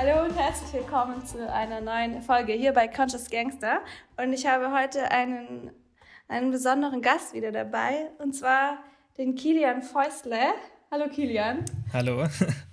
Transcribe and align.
Hallo 0.00 0.22
und 0.22 0.38
herzlich 0.38 0.72
willkommen 0.74 1.26
zu 1.26 1.52
einer 1.52 1.80
neuen 1.80 2.22
Folge 2.22 2.52
hier 2.52 2.72
bei 2.72 2.86
Conscious 2.86 3.28
Gangster. 3.28 3.80
Und 4.16 4.32
ich 4.32 4.46
habe 4.46 4.70
heute 4.70 5.10
einen, 5.10 5.72
einen 6.28 6.52
besonderen 6.52 7.02
Gast 7.02 7.34
wieder 7.34 7.50
dabei, 7.50 8.12
und 8.18 8.32
zwar 8.32 8.78
den 9.16 9.34
Kilian 9.34 9.82
Fäusle. 9.82 10.38
Hallo 10.92 11.08
Kilian. 11.08 11.64
Hallo. 11.92 12.28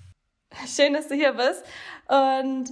Schön, 0.68 0.94
dass 0.94 1.08
du 1.08 1.16
hier 1.16 1.34
bist. 1.34 1.64
Und 2.08 2.72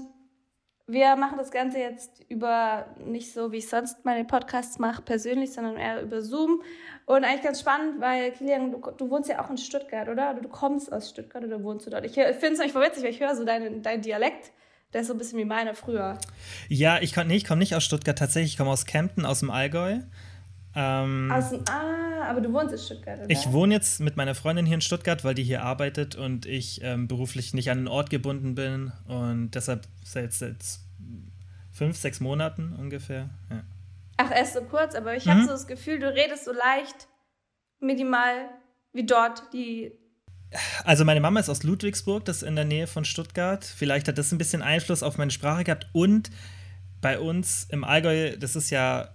wir 0.85 1.15
machen 1.15 1.39
das 1.39 1.49
Ganze 1.49 1.79
jetzt 1.79 2.23
über 2.29 2.85
nicht 3.04 3.33
so, 3.33 3.51
wie 3.51 3.57
ich 3.57 3.67
sonst 3.67 4.05
meine 4.05 4.23
Podcasts 4.23 4.77
mache, 4.77 5.01
persönlich, 5.01 5.51
sondern 5.51 5.77
eher 5.77 6.04
über 6.04 6.21
Zoom. 6.21 6.61
Und 7.05 7.25
eigentlich 7.25 7.43
ganz 7.43 7.59
spannend, 7.59 7.99
weil 7.99 8.31
Kilian, 8.31 8.71
du, 8.71 8.81
du 8.97 9.09
wohnst 9.09 9.29
ja 9.29 9.43
auch 9.43 9.49
in 9.49 9.57
Stuttgart, 9.57 10.07
oder? 10.07 10.36
Du 10.36 10.47
kommst 10.47 10.91
aus 10.91 11.09
Stuttgart 11.09 11.43
oder 11.43 11.61
wohnst 11.63 11.86
du 11.86 11.89
dort? 11.89 12.05
Ich 12.05 12.13
finde 12.13 12.63
es 12.63 12.71
voll 12.71 12.86
witzig, 12.86 13.04
weil 13.04 13.11
ich 13.11 13.19
höre 13.19 13.36
so 13.36 13.43
deinen 13.43 13.82
dein 13.82 14.01
Dialekt. 14.01 14.51
Der 14.93 15.01
ist 15.01 15.07
so 15.07 15.14
ein 15.14 15.18
bisschen 15.18 15.39
wie 15.39 15.45
meiner 15.45 15.73
früher. 15.73 16.18
Ja, 16.69 17.01
ich, 17.01 17.15
nee, 17.15 17.36
ich 17.36 17.45
komme 17.45 17.59
nicht 17.59 17.75
aus 17.75 17.83
Stuttgart 17.83 18.18
tatsächlich. 18.18 18.51
Ich 18.54 18.57
komme 18.57 18.69
aus 18.69 18.86
Kempten, 18.86 19.25
aus 19.25 19.39
dem 19.39 19.50
Allgäu. 19.50 20.00
Ähm, 20.75 21.31
aus 21.31 21.50
dem, 21.50 21.64
ah, 21.68 22.29
aber 22.29 22.42
du 22.42 22.54
wohnst 22.54 22.73
in 22.73 22.79
Stuttgart, 22.79 23.20
oder? 23.20 23.29
Ich 23.29 23.51
wohne 23.51 23.73
jetzt 23.73 24.00
mit 24.00 24.17
meiner 24.17 24.36
Freundin 24.36 24.65
hier 24.65 24.75
in 24.75 24.81
Stuttgart, 24.81 25.23
weil 25.23 25.33
die 25.33 25.43
hier 25.43 25.64
arbeitet 25.64 26.15
und 26.15 26.45
ich 26.45 26.81
ähm, 26.83 27.07
beruflich 27.07 27.54
nicht 27.54 27.70
an 27.70 27.79
einen 27.79 27.87
Ort 27.87 28.09
gebunden 28.11 28.56
bin. 28.56 28.92
Und 29.07 29.51
deshalb 29.51 29.87
seit, 30.04 30.31
seit 30.33 30.57
fünf, 31.71 31.97
sechs 31.97 32.20
Monaten 32.20 32.73
ungefähr. 32.78 33.30
Ja. 33.50 33.64
Ach, 34.17 34.31
erst 34.31 34.53
so 34.53 34.61
kurz, 34.61 34.95
aber 34.95 35.16
ich 35.16 35.25
mhm. 35.25 35.31
habe 35.31 35.41
so 35.41 35.49
das 35.49 35.67
Gefühl, 35.67 35.99
du 35.99 36.13
redest 36.13 36.45
so 36.45 36.52
leicht, 36.52 37.08
minimal 37.80 38.49
wie 38.94 39.05
dort 39.05 39.53
die. 39.53 39.91
Also 40.83 41.03
meine 41.03 41.19
Mama 41.19 41.39
ist 41.39 41.49
aus 41.49 41.63
Ludwigsburg, 41.63 42.25
das 42.25 42.38
ist 42.38 42.44
in 42.44 42.55
der 42.55 42.66
Nähe 42.66 42.86
von 42.86 43.05
Stuttgart. 43.05 43.66
Vielleicht 43.66 44.08
hat 44.08 44.17
das 44.17 44.31
ein 44.31 44.38
bisschen 44.38 44.61
Einfluss 44.61 45.02
auf 45.02 45.17
meine 45.17 45.31
Sprache 45.31 45.64
gehabt. 45.64 45.88
Und 45.94 46.30
bei 47.02 47.20
uns 47.20 47.66
im 47.70 47.83
Allgäu, 47.83 48.38
das 48.38 48.55
ist 48.55 48.70
ja 48.70 49.09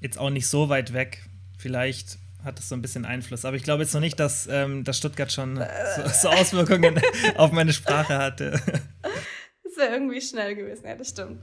jetzt 0.00 0.18
auch 0.18 0.30
nicht 0.30 0.48
so 0.48 0.68
weit 0.68 0.92
weg. 0.92 1.24
Vielleicht 1.58 2.18
hat 2.44 2.58
das 2.58 2.68
so 2.68 2.74
ein 2.74 2.82
bisschen 2.82 3.04
Einfluss. 3.04 3.44
Aber 3.44 3.56
ich 3.56 3.62
glaube 3.62 3.82
jetzt 3.82 3.94
noch 3.94 4.00
nicht, 4.00 4.18
dass, 4.18 4.48
ähm, 4.50 4.82
dass 4.82 4.98
Stuttgart 4.98 5.30
schon 5.30 5.56
so, 5.56 6.08
so 6.08 6.28
Auswirkungen 6.30 7.00
auf 7.36 7.52
meine 7.52 7.72
Sprache 7.72 8.18
hatte. 8.18 8.60
Wäre 9.80 9.94
irgendwie 9.94 10.20
schnell 10.20 10.54
gewesen, 10.54 10.86
ja, 10.86 10.94
das 10.94 11.08
stimmt. 11.08 11.42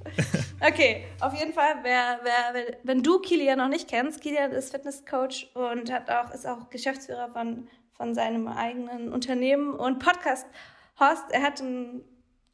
Okay, 0.60 1.06
auf 1.22 1.34
jeden 1.34 1.54
Fall, 1.54 1.80
wer, 1.84 2.20
wer, 2.24 2.78
wenn 2.84 3.02
du 3.02 3.20
Kilian 3.20 3.58
noch 3.58 3.68
nicht 3.68 3.88
kennst, 3.88 4.22
Kilian 4.22 4.52
ist 4.52 4.72
Fitnesscoach 4.72 5.50
und 5.54 5.92
hat 5.92 6.10
auch, 6.10 6.34
ist 6.34 6.48
auch 6.48 6.70
Geschäftsführer 6.70 7.30
von, 7.32 7.68
von 7.94 8.14
seinem 8.16 8.48
eigenen 8.48 9.12
Unternehmen 9.12 9.74
und 9.74 10.00
Podcast-Host. 10.00 11.26
Er 11.32 11.42
hat 11.42 11.62
einen 11.62 12.04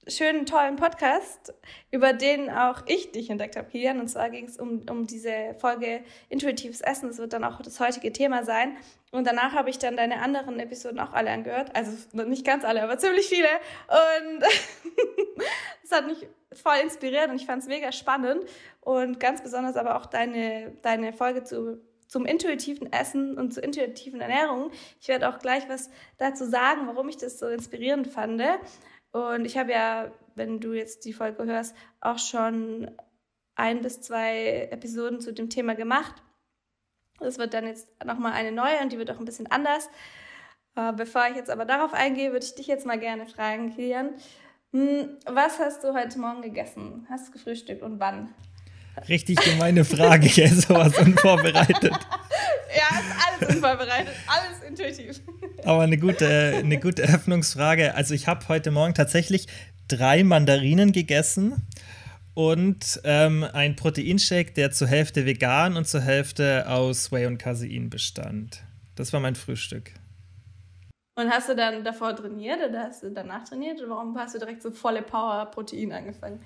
schönen, 0.08 0.46
tollen 0.46 0.76
Podcast, 0.76 1.54
über 1.92 2.14
den 2.14 2.50
auch 2.50 2.84
ich 2.88 3.12
dich 3.12 3.30
entdeckt 3.30 3.56
habe, 3.56 3.70
Kilian. 3.70 4.00
Und 4.00 4.08
zwar 4.08 4.30
ging 4.30 4.46
es 4.46 4.58
um, 4.58 4.82
um 4.90 5.08
diese 5.08 5.56
Folge 5.60 6.04
Intuitives 6.30 6.82
Essen. 6.82 7.08
Das 7.08 7.18
wird 7.18 7.34
dann 7.34 7.44
auch 7.44 7.62
das 7.62 7.80
heutige 7.80 8.12
Thema 8.12 8.44
sein. 8.44 8.78
Und 9.14 9.28
danach 9.28 9.54
habe 9.54 9.70
ich 9.70 9.78
dann 9.78 9.96
deine 9.96 10.24
anderen 10.24 10.60
Episoden 10.60 11.00
auch 11.00 11.14
alle 11.14 11.30
angehört. 11.30 11.76
Also 11.76 11.92
nicht 12.26 12.44
ganz 12.44 12.66
alle, 12.66 12.82
aber 12.82 12.98
ziemlich 12.98 13.28
viele. 13.28 13.48
Und 13.88 14.44
es 15.84 15.92
hat 15.92 16.08
mich 16.08 16.28
voll 16.52 16.78
inspiriert 16.82 17.30
und 17.30 17.36
ich 17.36 17.46
fand 17.46 17.62
es 17.62 17.68
mega 17.68 17.92
spannend. 17.92 18.44
Und 18.82 19.20
ganz 19.20 19.44
besonders 19.44 19.76
aber 19.76 19.98
auch 19.98 20.08
deine, 20.08 20.76
deine 20.82 21.14
Folge 21.14 21.44
zu 21.44 21.80
zum 22.08 22.26
intuitiven 22.26 22.92
Essen 22.92 23.38
und 23.38 23.54
zur 23.54 23.64
intuitiven 23.64 24.20
Ernährung. 24.20 24.72
Ich 25.00 25.08
werde 25.08 25.30
auch 25.30 25.38
gleich 25.38 25.70
was 25.70 25.92
dazu 26.18 26.46
sagen, 26.46 26.88
warum 26.88 27.08
ich 27.08 27.18
das 27.18 27.38
so 27.38 27.48
inspirierend 27.48 28.08
fand. 28.08 28.42
Und 29.12 29.46
ich 29.46 29.58
habe 29.58 29.72
ja, 29.72 30.12
wenn 30.34 30.60
du 30.60 30.74
jetzt 30.74 31.06
die 31.06 31.14
Folge 31.14 31.46
hörst, 31.46 31.76
auch 32.02 32.18
schon 32.18 32.90
ein 33.56 33.82
bis 33.82 34.02
zwei 34.02 34.70
Episoden 34.72 35.22
zu 35.22 35.34
dem 35.34 35.52
Thema 35.52 35.76
gemacht. 35.76 36.16
Es 37.24 37.38
wird 37.38 37.54
dann 37.54 37.66
jetzt 37.66 37.88
nochmal 38.06 38.34
eine 38.34 38.52
neue 38.52 38.80
und 38.82 38.92
die 38.92 38.98
wird 38.98 39.12
auch 39.12 39.20
ein 39.20 39.26
bisschen 39.26 39.50
anders. 39.52 39.90
Äh, 40.76 40.94
bevor 40.94 41.28
ich 41.30 41.36
jetzt 41.36 41.50
aber 41.50 41.66
darauf 41.66 41.94
eingehe, 41.94 42.32
würde 42.32 42.46
ich 42.46 42.56
dich 42.56 42.68
jetzt 42.68 42.86
mal 42.86 43.00
gerne 43.00 43.26
fragen, 43.26 43.76
Kilian. 43.76 44.10
Hm, 44.72 45.18
was 45.26 45.60
hast 45.60 45.84
du 45.84 45.94
heute 45.94 46.20
Morgen 46.20 46.42
gegessen? 46.42 47.06
Hast 47.10 47.28
du 47.28 47.32
gefrühstückt 47.34 47.84
und 47.84 48.00
wann? 48.00 48.34
Richtig 49.08 49.40
gemeine 49.40 49.86
Frage, 49.86 50.26
ich 50.26 50.38
esse 50.44 50.62
sowas 50.62 50.98
unvorbereitet. 50.98 51.92
ja, 51.92 53.00
ist 53.00 53.46
alles 53.46 53.56
unvorbereitet, 53.56 54.14
alles 54.28 54.68
intuitiv. 54.68 55.22
Aber 55.64 55.84
eine 55.84 55.98
gute, 55.98 56.56
eine 56.58 56.80
gute 56.80 57.04
Öffnungsfrage. 57.04 57.96
Also 57.96 58.14
ich 58.14 58.28
habe 58.28 58.48
heute 58.48 58.72
Morgen 58.72 58.94
tatsächlich 58.94 59.48
drei 59.88 60.24
Mandarinen 60.24 60.92
gegessen 60.92 61.68
und 62.34 63.00
ähm, 63.04 63.46
ein 63.54 63.76
Proteinshake, 63.76 64.54
der 64.54 64.72
zur 64.72 64.88
Hälfte 64.88 65.26
vegan 65.26 65.78
und 65.78 65.88
zur 65.88 66.02
Hälfte 66.02 66.68
aus 66.68 67.12
Whey 67.12 67.26
und 67.26 67.38
Casein 67.38 67.90
bestand. 67.90 68.64
Das 68.96 69.14
war 69.14 69.20
mein 69.20 69.36
Frühstück. 69.36 69.92
Und 71.16 71.30
hast 71.30 71.48
du 71.48 71.56
dann 71.56 71.84
davor 71.84 72.16
trainiert 72.16 72.60
oder 72.68 72.86
hast 72.86 73.04
du 73.04 73.12
danach 73.12 73.48
trainiert? 73.48 73.80
Warum 73.88 74.18
hast 74.18 74.34
du 74.34 74.40
direkt 74.40 74.64
so 74.64 74.72
volle 74.72 75.04
Power 75.04 75.46
Protein 75.46 75.92
angefangen? 75.92 76.40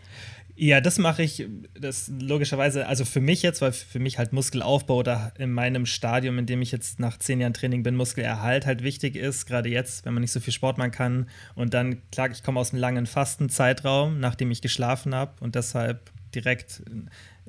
Ja, 0.59 0.81
das 0.81 0.97
mache 0.97 1.21
ich, 1.21 1.47
das 1.79 2.11
logischerweise, 2.19 2.87
also 2.87 3.05
für 3.05 3.21
mich 3.21 3.43
jetzt, 3.43 3.61
weil 3.61 3.71
für 3.73 3.99
mich 3.99 4.17
halt 4.17 4.33
Muskelaufbau 4.33 4.95
oder 4.95 5.31
in 5.37 5.51
meinem 5.51 5.85
Stadium, 5.85 6.39
in 6.39 6.47
dem 6.47 6.63
ich 6.63 6.71
jetzt 6.71 6.99
nach 6.99 7.19
zehn 7.19 7.39
Jahren 7.39 7.53
Training 7.53 7.83
bin, 7.83 7.95
Muskelerhalt 7.95 8.65
halt 8.65 8.81
wichtig 8.81 9.15
ist, 9.15 9.45
gerade 9.45 9.69
jetzt, 9.69 10.03
wenn 10.03 10.15
man 10.15 10.21
nicht 10.21 10.31
so 10.31 10.39
viel 10.39 10.51
Sport 10.53 10.79
machen 10.79 10.89
kann. 10.89 11.29
Und 11.53 11.75
dann, 11.75 12.01
klar, 12.11 12.31
ich 12.31 12.41
komme 12.41 12.59
aus 12.59 12.71
einem 12.71 12.81
langen 12.81 13.05
Fastenzeitraum, 13.05 14.19
nachdem 14.19 14.49
ich 14.49 14.63
geschlafen 14.63 15.13
habe 15.13 15.33
und 15.41 15.53
deshalb 15.53 16.09
direkt 16.33 16.81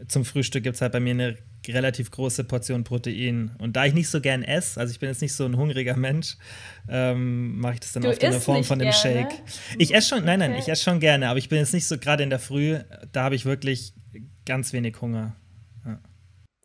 zum 0.07 0.27
Frühstück 0.27 0.63
gibt 0.63 0.77
es 0.77 0.83
halt 0.83 0.93
bei 0.93 1.01
mir 1.01 1.13
eine 1.13 1.39
relativ 1.73 2.11
große 2.11 2.45
Portion 2.45 2.85
Protein. 2.85 3.55
Und 3.59 3.77
da 3.77 3.85
ich 3.85 3.95
nicht 3.95 4.09
so 4.09 4.21
gern 4.21 4.43
esse, 4.43 4.81
also 4.81 4.91
ich 4.91 4.99
bin 4.99 5.09
jetzt 5.09 5.23
nicht 5.23 5.35
so 5.35 5.45
ein 5.45 5.57
hungriger 5.57 5.97
Mensch, 5.97 6.37
ähm, 6.89 7.59
mache 7.59 7.75
ich 7.75 7.81
das 7.81 7.93
dann 7.93 8.03
du 8.03 8.11
oft 8.11 8.23
in 8.23 8.31
der 8.31 8.41
Form 8.41 8.65
von 8.65 8.79
dem 8.79 8.93
Shake. 8.93 9.43
Ich 9.79 9.95
esse 9.95 10.09
schon, 10.09 10.25
nein, 10.25 10.39
nein, 10.39 10.53
okay. 10.53 10.61
ich 10.61 10.69
esse 10.69 10.83
schon 10.83 11.01
gerne, 11.01 11.29
aber 11.29 11.39
ich 11.39 11.49
bin 11.49 11.59
jetzt 11.59 11.75
nicht 11.75 11.87
so 11.87 11.99
gerade 11.99 12.23
in 12.23 12.31
der 12.31 12.39
Früh, 12.39 12.79
da 13.13 13.25
habe 13.25 13.35
ich 13.35 13.45
wirklich 13.45 13.93
ganz 14.45 14.73
wenig 14.73 15.01
Hunger. 15.01 15.37
Ja. 15.85 16.01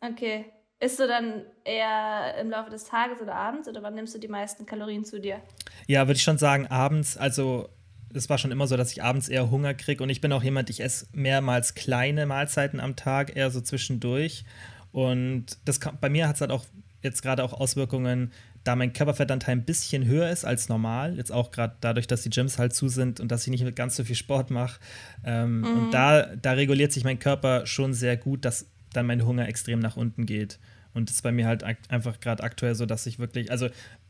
Okay. 0.01 0.45
Isst 0.79 0.99
du 0.99 1.07
dann 1.07 1.43
eher 1.63 2.35
im 2.41 2.49
Laufe 2.49 2.69
des 2.69 2.83
Tages 2.83 3.21
oder 3.21 3.35
abends 3.35 3.69
oder 3.69 3.81
wann 3.83 3.95
nimmst 3.95 4.15
du 4.15 4.19
die 4.19 4.27
meisten 4.27 4.65
Kalorien 4.65 5.05
zu 5.05 5.19
dir? 5.19 5.41
Ja, 5.87 6.07
würde 6.07 6.17
ich 6.17 6.23
schon 6.23 6.37
sagen, 6.37 6.67
abends, 6.67 7.15
also 7.15 7.69
es 8.13 8.29
war 8.29 8.37
schon 8.37 8.51
immer 8.51 8.67
so, 8.67 8.77
dass 8.77 8.91
ich 8.91 9.03
abends 9.03 9.29
eher 9.29 9.49
Hunger 9.49 9.73
kriege 9.73 10.03
und 10.03 10.09
ich 10.09 10.21
bin 10.21 10.31
auch 10.33 10.43
jemand, 10.43 10.69
ich 10.69 10.81
esse 10.81 11.07
mehrmals 11.13 11.73
kleine 11.75 12.25
Mahlzeiten 12.25 12.79
am 12.79 12.95
Tag, 12.95 13.35
eher 13.35 13.49
so 13.49 13.61
zwischendurch. 13.61 14.45
Und 14.93 15.57
das 15.65 15.81
kann, 15.81 15.97
bei 15.99 16.09
mir 16.09 16.29
hat 16.29 16.35
es 16.35 16.41
halt 16.41 16.51
auch 16.51 16.65
jetzt 17.01 17.21
gerade 17.21 17.43
auch 17.43 17.51
Auswirkungen, 17.51 18.31
da 18.63 18.77
mein 18.77 18.93
Körperfettanteil 18.93 19.57
ein 19.57 19.65
bisschen 19.65 20.05
höher 20.05 20.29
ist 20.29 20.45
als 20.45 20.69
normal. 20.69 21.17
Jetzt 21.17 21.33
auch 21.33 21.51
gerade 21.51 21.75
dadurch, 21.81 22.07
dass 22.07 22.23
die 22.23 22.29
Gyms 22.29 22.57
halt 22.57 22.73
zu 22.73 22.87
sind 22.87 23.19
und 23.19 23.29
dass 23.29 23.45
ich 23.45 23.49
nicht 23.49 23.75
ganz 23.75 23.97
so 23.97 24.05
viel 24.05 24.15
Sport 24.15 24.51
mache. 24.51 24.79
Ähm, 25.25 25.59
mhm. 25.59 25.65
Und 25.65 25.91
da, 25.91 26.35
da 26.35 26.53
reguliert 26.53 26.93
sich 26.93 27.03
mein 27.03 27.19
Körper 27.19 27.65
schon 27.65 27.93
sehr 27.93 28.15
gut, 28.15 28.45
dass 28.45 28.67
dann 28.93 29.05
mein 29.05 29.25
Hunger 29.25 29.49
extrem 29.49 29.79
nach 29.79 29.97
unten 29.97 30.25
geht. 30.25 30.59
Und 30.93 31.09
das 31.09 31.17
ist 31.17 31.21
bei 31.23 31.31
mir 31.31 31.47
halt 31.47 31.63
einfach 31.89 32.19
gerade 32.19 32.43
aktuell 32.43 32.75
so, 32.75 32.85
dass 32.85 33.05
ich 33.05 33.19
wirklich, 33.19 33.51
also 33.51 33.67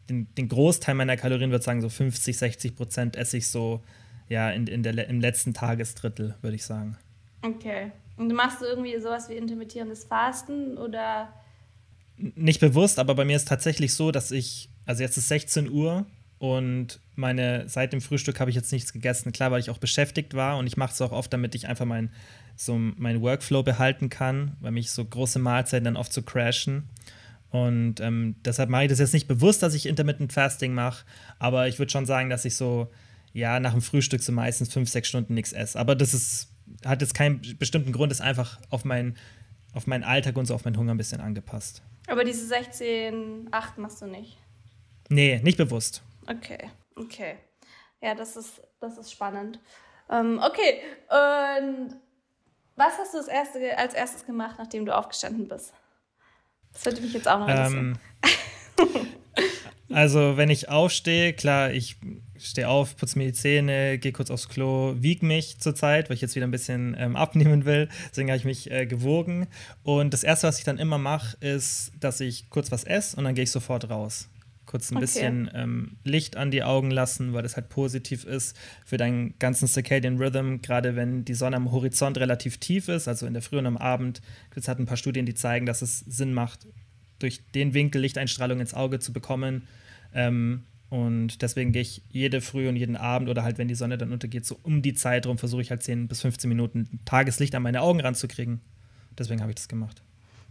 den, 0.09 0.27
den, 0.35 0.49
Großteil 0.49 0.95
meiner 0.95 1.15
Kalorien, 1.15 1.49
würde 1.49 1.61
ich 1.61 1.65
sagen, 1.65 1.81
so 1.81 1.89
50, 1.89 2.37
60 2.37 2.75
Prozent 2.75 3.15
esse 3.15 3.37
ich 3.37 3.47
so 3.47 3.81
ja, 4.27 4.51
in, 4.51 4.67
in 4.67 4.83
der, 4.83 5.07
im 5.07 5.21
letzten 5.21 5.53
Tagesdrittel, 5.53 6.35
würde 6.41 6.55
ich 6.55 6.65
sagen. 6.65 6.97
Okay. 7.41 7.91
Und 8.17 8.33
machst 8.33 8.61
du 8.61 8.65
irgendwie 8.65 8.99
sowas 8.99 9.29
wie 9.29 9.33
intermittierendes 9.33 10.03
Fasten 10.05 10.77
oder? 10.77 11.33
Nicht 12.17 12.59
bewusst, 12.59 12.99
aber 12.99 13.15
bei 13.15 13.25
mir 13.25 13.35
ist 13.35 13.47
tatsächlich 13.47 13.93
so, 13.93 14.11
dass 14.11 14.31
ich, 14.31 14.69
also 14.85 15.01
jetzt 15.01 15.17
ist 15.17 15.29
16 15.29 15.69
Uhr 15.69 16.05
und 16.37 16.99
meine, 17.15 17.67
seit 17.67 17.93
dem 17.93 18.01
Frühstück 18.01 18.39
habe 18.39 18.49
ich 18.49 18.55
jetzt 18.55 18.71
nichts 18.71 18.93
gegessen. 18.93 19.31
Klar, 19.31 19.51
weil 19.51 19.59
ich 19.59 19.69
auch 19.69 19.77
beschäftigt 19.77 20.33
war 20.33 20.57
und 20.57 20.67
ich 20.67 20.77
mache 20.77 20.93
es 20.93 21.01
auch 21.01 21.11
oft, 21.11 21.33
damit 21.33 21.55
ich 21.55 21.67
einfach 21.67 21.85
mein, 21.85 22.11
so 22.55 22.77
meinen 22.77 23.21
Workflow 23.21 23.63
behalten 23.63 24.09
kann, 24.09 24.55
weil 24.59 24.71
mich 24.71 24.91
so 24.91 25.03
große 25.03 25.39
Mahlzeiten 25.39 25.85
dann 25.85 25.97
oft 25.97 26.13
so 26.13 26.21
crashen. 26.21 26.89
Und 27.49 27.99
ähm, 27.99 28.35
deshalb 28.43 28.69
mache 28.69 28.83
ich 28.83 28.89
das 28.89 28.99
jetzt 28.99 29.13
nicht 29.13 29.27
bewusst, 29.27 29.63
dass 29.63 29.73
ich 29.73 29.85
Intermittent 29.85 30.33
Fasting 30.33 30.73
mache, 30.73 31.05
aber 31.39 31.67
ich 31.67 31.79
würde 31.79 31.91
schon 31.91 32.05
sagen, 32.05 32.29
dass 32.29 32.45
ich 32.45 32.55
so, 32.55 32.91
ja, 33.31 33.59
nach 33.59 33.73
dem 33.73 33.81
Frühstück 33.81 34.21
so 34.21 34.31
meistens 34.31 34.73
fünf, 34.73 34.89
sechs 34.89 35.07
Stunden 35.07 35.35
nichts 35.35 35.53
esse. 35.53 35.79
Aber 35.79 35.95
das 35.95 36.13
ist 36.13 36.52
hat 36.85 37.01
jetzt 37.01 37.13
keinen 37.13 37.41
bestimmten 37.57 37.91
Grund, 37.91 38.11
ist 38.11 38.21
einfach 38.21 38.59
auf, 38.69 38.85
mein, 38.85 39.17
auf 39.73 39.87
meinen 39.87 40.03
Alltag 40.03 40.37
und 40.37 40.45
so 40.45 40.55
auf 40.55 40.65
meinen 40.65 40.77
Hunger 40.77 40.93
ein 40.93 40.97
bisschen 40.97 41.21
angepasst. 41.21 41.81
Aber 42.07 42.23
diese 42.23 42.45
16, 42.45 43.49
8 43.51 43.77
machst 43.77 44.01
du 44.01 44.07
nicht? 44.07 44.37
Nee, 45.09 45.39
nicht 45.43 45.57
bewusst. 45.57 46.01
Okay, 46.27 46.69
okay. 46.95 47.35
Ja, 48.01 48.15
das 48.15 48.35
ist, 48.35 48.61
das 48.79 48.97
ist 48.97 49.11
spannend. 49.11 49.59
Ähm, 50.09 50.39
okay, 50.43 50.81
und 51.09 51.95
was 52.75 52.97
hast 52.97 53.13
du 53.13 53.17
das 53.17 53.27
erste, 53.27 53.77
als 53.77 53.93
erstes 53.93 54.25
gemacht, 54.25 54.55
nachdem 54.57 54.85
du 54.85 54.95
aufgestanden 54.95 55.47
bist? 55.47 55.73
Das 56.73 56.85
würde 56.85 57.01
mich 57.01 57.13
jetzt 57.13 57.27
auch 57.27 57.39
noch 57.39 57.47
interessieren. 57.47 57.99
Ähm, 58.79 59.07
Also, 59.93 60.37
wenn 60.37 60.49
ich 60.49 60.69
aufstehe, 60.69 61.33
klar, 61.33 61.71
ich 61.71 61.97
stehe 62.37 62.67
auf, 62.67 62.97
putze 62.97 63.17
mir 63.17 63.25
die 63.25 63.33
Zähne, 63.33 63.97
gehe 63.99 64.11
kurz 64.11 64.31
aufs 64.31 64.49
Klo, 64.49 64.95
wiege 64.97 65.25
mich 65.25 65.59
zurzeit, 65.59 66.09
weil 66.09 66.15
ich 66.15 66.21
jetzt 66.21 66.35
wieder 66.35 66.47
ein 66.47 66.51
bisschen 66.51 66.95
ähm, 66.97 67.15
abnehmen 67.15 67.65
will. 67.65 67.89
Deswegen 68.09 68.29
habe 68.29 68.37
ich 68.37 68.45
mich 68.45 68.71
äh, 68.71 68.85
gewogen. 68.85 69.47
Und 69.83 70.13
das 70.13 70.23
Erste, 70.23 70.47
was 70.47 70.57
ich 70.57 70.63
dann 70.63 70.79
immer 70.79 70.97
mache, 70.97 71.37
ist, 71.41 71.91
dass 71.99 72.19
ich 72.19 72.49
kurz 72.49 72.71
was 72.71 72.83
esse 72.83 73.15
und 73.17 73.23
dann 73.23 73.35
gehe 73.35 73.43
ich 73.43 73.51
sofort 73.51 73.89
raus. 73.89 74.29
Kurz 74.65 74.91
ein 74.91 74.97
okay. 74.97 75.05
bisschen 75.05 75.51
ähm, 75.53 75.97
Licht 76.03 76.37
an 76.37 76.49
die 76.49 76.63
Augen 76.63 76.89
lassen, 76.89 77.33
weil 77.33 77.43
das 77.43 77.55
halt 77.55 77.69
positiv 77.69 78.23
ist 78.23 78.57
für 78.85 78.97
deinen 78.97 79.37
ganzen 79.37 79.67
Circadian 79.67 80.17
Rhythm, 80.17 80.61
gerade 80.61 80.95
wenn 80.95 81.25
die 81.25 81.33
Sonne 81.33 81.57
am 81.57 81.71
Horizont 81.71 82.17
relativ 82.17 82.57
tief 82.57 82.87
ist, 82.87 83.07
also 83.07 83.27
in 83.27 83.33
der 83.33 83.41
Früh 83.41 83.57
und 83.57 83.67
am 83.67 83.77
Abend. 83.77 84.21
Es 84.55 84.67
hat 84.67 84.79
ein 84.79 84.85
paar 84.85 84.97
Studien, 84.97 85.25
die 85.25 85.35
zeigen, 85.35 85.65
dass 85.65 85.81
es 85.81 85.99
Sinn 85.99 86.33
macht, 86.33 86.65
durch 87.19 87.41
den 87.53 87.73
Winkel 87.73 88.01
Lichteinstrahlung 88.01 88.59
ins 88.59 88.73
Auge 88.73 88.99
zu 88.99 89.13
bekommen. 89.13 89.67
Ähm, 90.13 90.63
und 90.89 91.41
deswegen 91.41 91.71
gehe 91.71 91.81
ich 91.81 92.03
jede 92.09 92.39
Früh 92.39 92.69
und 92.69 92.75
jeden 92.75 92.95
Abend 92.95 93.27
oder 93.27 93.43
halt, 93.43 93.57
wenn 93.57 93.67
die 93.67 93.75
Sonne 93.75 93.97
dann 93.97 94.11
untergeht, 94.11 94.45
so 94.45 94.59
um 94.61 94.83
die 94.83 94.93
Zeit 94.93 95.25
rum, 95.25 95.39
versuche 95.39 95.61
ich 95.61 95.71
halt 95.71 95.81
10 95.81 96.07
bis 96.07 96.21
15 96.21 96.47
Minuten 96.47 96.99
Tageslicht 97.05 97.55
an 97.55 97.63
meine 97.63 97.81
Augen 97.81 97.99
ranzukriegen. 97.99 98.61
Deswegen 99.17 99.41
habe 99.41 99.51
ich 99.51 99.55
das 99.55 99.67
gemacht. 99.67 100.03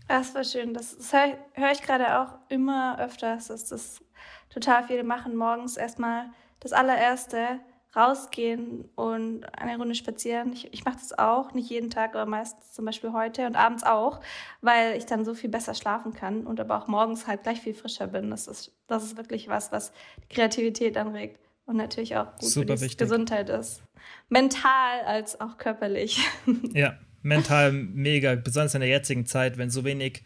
Das 0.09 0.35
war 0.35 0.45
schön. 0.45 0.75
Das, 0.75 0.97
das 0.97 1.13
höre 1.13 1.39
hör 1.55 1.73
ich 1.73 1.83
gerade 1.83 2.19
auch 2.19 2.35
immer 2.49 2.99
öfters, 2.99 3.49
dass 3.49 3.67
das 3.67 4.03
total 4.51 4.85
viele 4.85 5.05
machen. 5.05 5.37
Morgens 5.37 5.77
erstmal 5.77 6.27
das 6.61 6.73
allererste 6.73 7.61
rausgehen 7.95 8.89
und 8.95 9.45
eine 9.59 9.77
Runde 9.77 9.95
spazieren. 9.95 10.53
Ich, 10.53 10.73
ich 10.73 10.85
mache 10.85 10.97
das 10.97 11.19
auch, 11.19 11.53
nicht 11.53 11.69
jeden 11.69 11.91
Tag, 11.91 12.15
aber 12.15 12.27
meistens 12.27 12.73
zum 12.73 12.85
Beispiel 12.85 13.13
heute 13.13 13.47
und 13.47 13.55
abends 13.55 13.85
auch, 13.85 14.21
weil 14.61 14.97
ich 14.97 15.05
dann 15.05 15.25
so 15.25 15.35
viel 15.35 15.51
besser 15.51 15.75
schlafen 15.75 16.15
kann 16.15 16.47
und 16.47 16.59
aber 16.59 16.79
auch 16.79 16.87
morgens 16.87 17.27
halt 17.27 17.43
gleich 17.43 17.61
viel 17.61 17.75
frischer 17.75 18.07
bin. 18.07 18.31
Das 18.31 18.47
ist, 18.47 18.73
das 18.87 19.05
ist 19.05 19.17
wirklich 19.17 19.49
was, 19.49 19.73
was 19.73 19.93
die 20.23 20.35
Kreativität 20.35 20.97
anregt 20.97 21.39
und 21.67 21.77
natürlich 21.77 22.17
auch 22.17 22.33
gut 22.37 22.49
Super 22.49 22.79
für 22.79 22.89
die 22.89 22.97
Gesundheit 22.97 23.51
ist. 23.51 23.83
Mental 24.29 25.03
als 25.07 25.41
auch 25.41 25.59
körperlich. 25.59 26.21
Ja, 26.73 26.99
mental 27.23 27.73
mega, 27.73 28.35
besonders 28.35 28.75
in 28.75 28.81
der 28.81 28.89
jetzigen 28.89 29.27
Zeit, 29.27 29.59
wenn 29.59 29.71
so 29.71 29.85
wenig 29.85 30.25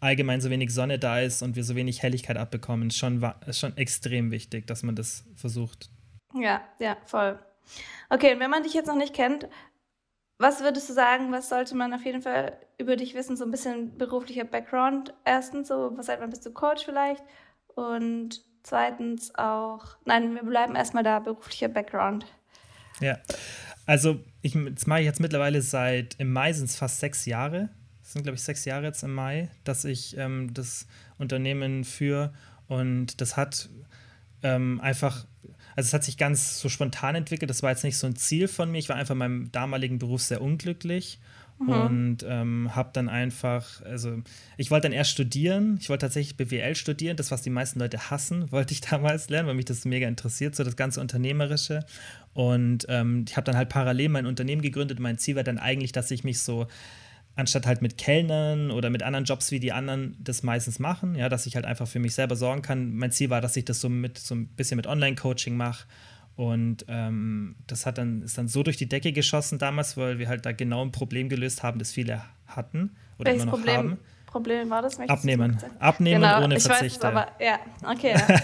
allgemein 0.00 0.40
so 0.40 0.50
wenig 0.50 0.74
Sonne 0.74 0.98
da 0.98 1.20
ist 1.20 1.42
und 1.42 1.54
wir 1.54 1.62
so 1.62 1.76
wenig 1.76 2.02
Helligkeit 2.02 2.36
abbekommen, 2.36 2.88
ist 2.88 2.98
schon, 2.98 3.24
ist 3.46 3.60
schon 3.60 3.76
extrem 3.76 4.32
wichtig, 4.32 4.66
dass 4.66 4.82
man 4.82 4.96
das 4.96 5.24
versucht 5.36 5.90
ja, 6.34 6.62
ja, 6.78 6.96
voll. 7.06 7.38
Okay, 8.10 8.34
und 8.34 8.40
wenn 8.40 8.50
man 8.50 8.62
dich 8.62 8.74
jetzt 8.74 8.86
noch 8.86 8.96
nicht 8.96 9.14
kennt, 9.14 9.48
was 10.38 10.60
würdest 10.60 10.88
du 10.88 10.92
sagen, 10.92 11.30
was 11.30 11.48
sollte 11.48 11.76
man 11.76 11.94
auf 11.94 12.04
jeden 12.04 12.20
Fall 12.20 12.58
über 12.76 12.96
dich 12.96 13.14
wissen? 13.14 13.36
So 13.36 13.44
ein 13.44 13.50
bisschen 13.50 13.96
beruflicher 13.96 14.44
Background. 14.44 15.14
Erstens, 15.24 15.68
so, 15.68 15.92
was 15.96 16.06
seit 16.06 16.20
wann 16.20 16.30
bist 16.30 16.44
du 16.44 16.52
Coach 16.52 16.84
vielleicht? 16.84 17.22
Und 17.74 18.42
zweitens 18.62 19.34
auch, 19.36 19.96
nein, 20.04 20.34
wir 20.34 20.42
bleiben 20.42 20.74
erstmal 20.74 21.04
da, 21.04 21.20
beruflicher 21.20 21.68
Background. 21.68 22.26
Ja, 23.00 23.18
also 23.86 24.20
ich, 24.42 24.56
das 24.74 24.86
mache 24.86 25.00
ich 25.00 25.06
jetzt 25.06 25.20
mittlerweile 25.20 25.62
seit, 25.62 26.16
im 26.18 26.32
Mai 26.32 26.52
sind 26.52 26.66
es 26.66 26.76
fast 26.76 27.00
sechs 27.00 27.24
Jahre. 27.24 27.70
Das 28.00 28.12
sind, 28.12 28.22
glaube 28.22 28.36
ich, 28.36 28.42
sechs 28.42 28.64
Jahre 28.64 28.86
jetzt 28.86 29.02
im 29.02 29.14
Mai, 29.14 29.48
dass 29.64 29.84
ich 29.84 30.16
ähm, 30.16 30.52
das 30.52 30.86
Unternehmen 31.18 31.84
führe. 31.84 32.34
Und 32.68 33.20
das 33.20 33.36
hat 33.36 33.68
ähm, 34.42 34.80
einfach 34.80 35.24
also 35.76 35.88
es 35.88 35.94
hat 35.94 36.04
sich 36.04 36.16
ganz 36.16 36.60
so 36.60 36.68
spontan 36.68 37.14
entwickelt. 37.14 37.50
Das 37.50 37.62
war 37.62 37.70
jetzt 37.70 37.84
nicht 37.84 37.96
so 37.96 38.06
ein 38.06 38.16
Ziel 38.16 38.48
von 38.48 38.70
mir. 38.70 38.78
Ich 38.78 38.88
war 38.88 38.96
einfach 38.96 39.12
in 39.12 39.18
meinem 39.18 39.52
damaligen 39.52 39.98
Beruf 39.98 40.22
sehr 40.22 40.42
unglücklich 40.42 41.18
mhm. 41.58 41.68
und 41.68 42.26
ähm, 42.28 42.74
habe 42.74 42.90
dann 42.92 43.08
einfach, 43.08 43.82
also 43.82 44.22
ich 44.56 44.70
wollte 44.70 44.88
dann 44.88 44.92
erst 44.92 45.10
studieren. 45.10 45.78
Ich 45.80 45.88
wollte 45.88 46.06
tatsächlich 46.06 46.36
BWL 46.36 46.74
studieren. 46.74 47.16
Das, 47.16 47.30
was 47.30 47.42
die 47.42 47.50
meisten 47.50 47.78
Leute 47.78 48.10
hassen, 48.10 48.50
wollte 48.52 48.74
ich 48.74 48.80
damals 48.80 49.28
lernen, 49.28 49.48
weil 49.48 49.54
mich 49.54 49.64
das 49.64 49.84
mega 49.84 50.08
interessiert, 50.08 50.54
so 50.54 50.64
das 50.64 50.76
ganze 50.76 51.00
Unternehmerische. 51.00 51.84
Und 52.34 52.86
ähm, 52.88 53.24
ich 53.28 53.36
habe 53.36 53.44
dann 53.44 53.56
halt 53.56 53.68
parallel 53.68 54.08
mein 54.08 54.26
Unternehmen 54.26 54.62
gegründet. 54.62 54.98
Mein 55.00 55.18
Ziel 55.18 55.36
war 55.36 55.44
dann 55.44 55.58
eigentlich, 55.58 55.92
dass 55.92 56.10
ich 56.10 56.24
mich 56.24 56.40
so 56.40 56.66
anstatt 57.34 57.66
halt 57.66 57.82
mit 57.82 57.96
Kellnern 57.96 58.70
oder 58.70 58.90
mit 58.90 59.02
anderen 59.02 59.24
Jobs, 59.24 59.50
wie 59.50 59.60
die 59.60 59.72
anderen 59.72 60.16
das 60.20 60.42
meistens 60.42 60.78
machen, 60.78 61.14
ja, 61.14 61.28
dass 61.28 61.46
ich 61.46 61.56
halt 61.56 61.64
einfach 61.64 61.88
für 61.88 61.98
mich 61.98 62.14
selber 62.14 62.36
sorgen 62.36 62.62
kann. 62.62 62.94
Mein 62.94 63.10
Ziel 63.10 63.30
war, 63.30 63.40
dass 63.40 63.56
ich 63.56 63.64
das 63.64 63.80
so 63.80 63.88
mit 63.88 64.18
so 64.18 64.34
ein 64.34 64.48
bisschen 64.48 64.76
mit 64.76 64.86
Online-Coaching 64.86 65.56
mache. 65.56 65.86
Und 66.36 66.84
ähm, 66.88 67.56
das 67.66 67.84
hat 67.84 67.98
dann, 67.98 68.22
ist 68.22 68.38
dann 68.38 68.48
so 68.48 68.62
durch 68.62 68.76
die 68.76 68.88
Decke 68.88 69.12
geschossen 69.12 69.58
damals, 69.58 69.96
weil 69.96 70.18
wir 70.18 70.28
halt 70.28 70.46
da 70.46 70.52
genau 70.52 70.82
ein 70.82 70.92
Problem 70.92 71.28
gelöst 71.28 71.62
haben, 71.62 71.78
das 71.78 71.92
viele 71.92 72.22
hatten 72.46 72.96
oder 73.18 73.30
Welches 73.30 73.42
immer 73.42 73.52
noch 73.52 73.58
Problem? 73.58 73.76
haben. 73.76 73.98
Problem 74.26 74.70
war 74.70 74.80
das? 74.80 74.98
Abnehmen. 74.98 75.58
Abnehmen 75.78 76.22
genau, 76.22 76.44
ohne 76.44 76.58
Verzicht. 76.58 77.04
Aber 77.04 77.28
ja, 77.38 77.58
okay. 77.86 78.14
Ja. 78.16 78.40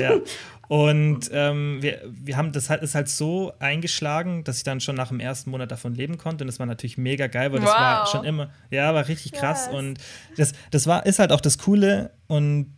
ja. 0.14 0.20
Und 0.68 1.30
ähm, 1.32 1.78
wir, 1.80 2.00
wir 2.06 2.36
haben 2.36 2.52
das 2.52 2.70
halt, 2.70 2.82
ist 2.82 2.94
halt 2.94 3.08
so 3.08 3.52
eingeschlagen, 3.58 4.44
dass 4.44 4.58
ich 4.58 4.64
dann 4.64 4.80
schon 4.80 4.96
nach 4.96 5.08
dem 5.08 5.20
ersten 5.20 5.50
Monat 5.50 5.70
davon 5.70 5.94
leben 5.94 6.18
konnte. 6.18 6.44
Und 6.44 6.48
das 6.48 6.58
war 6.58 6.66
natürlich 6.66 6.98
mega 6.98 7.26
geil, 7.26 7.52
weil 7.52 7.60
das 7.60 7.70
wow. 7.70 7.78
war 7.78 8.06
schon 8.06 8.24
immer, 8.24 8.50
ja, 8.70 8.94
war 8.94 9.08
richtig 9.08 9.32
krass. 9.32 9.66
Yes. 9.66 9.74
Und 9.74 9.98
das, 10.36 10.52
das 10.70 10.86
war, 10.86 11.06
ist 11.06 11.18
halt 11.18 11.32
auch 11.32 11.40
das 11.40 11.58
Coole. 11.58 12.10
Und 12.26 12.68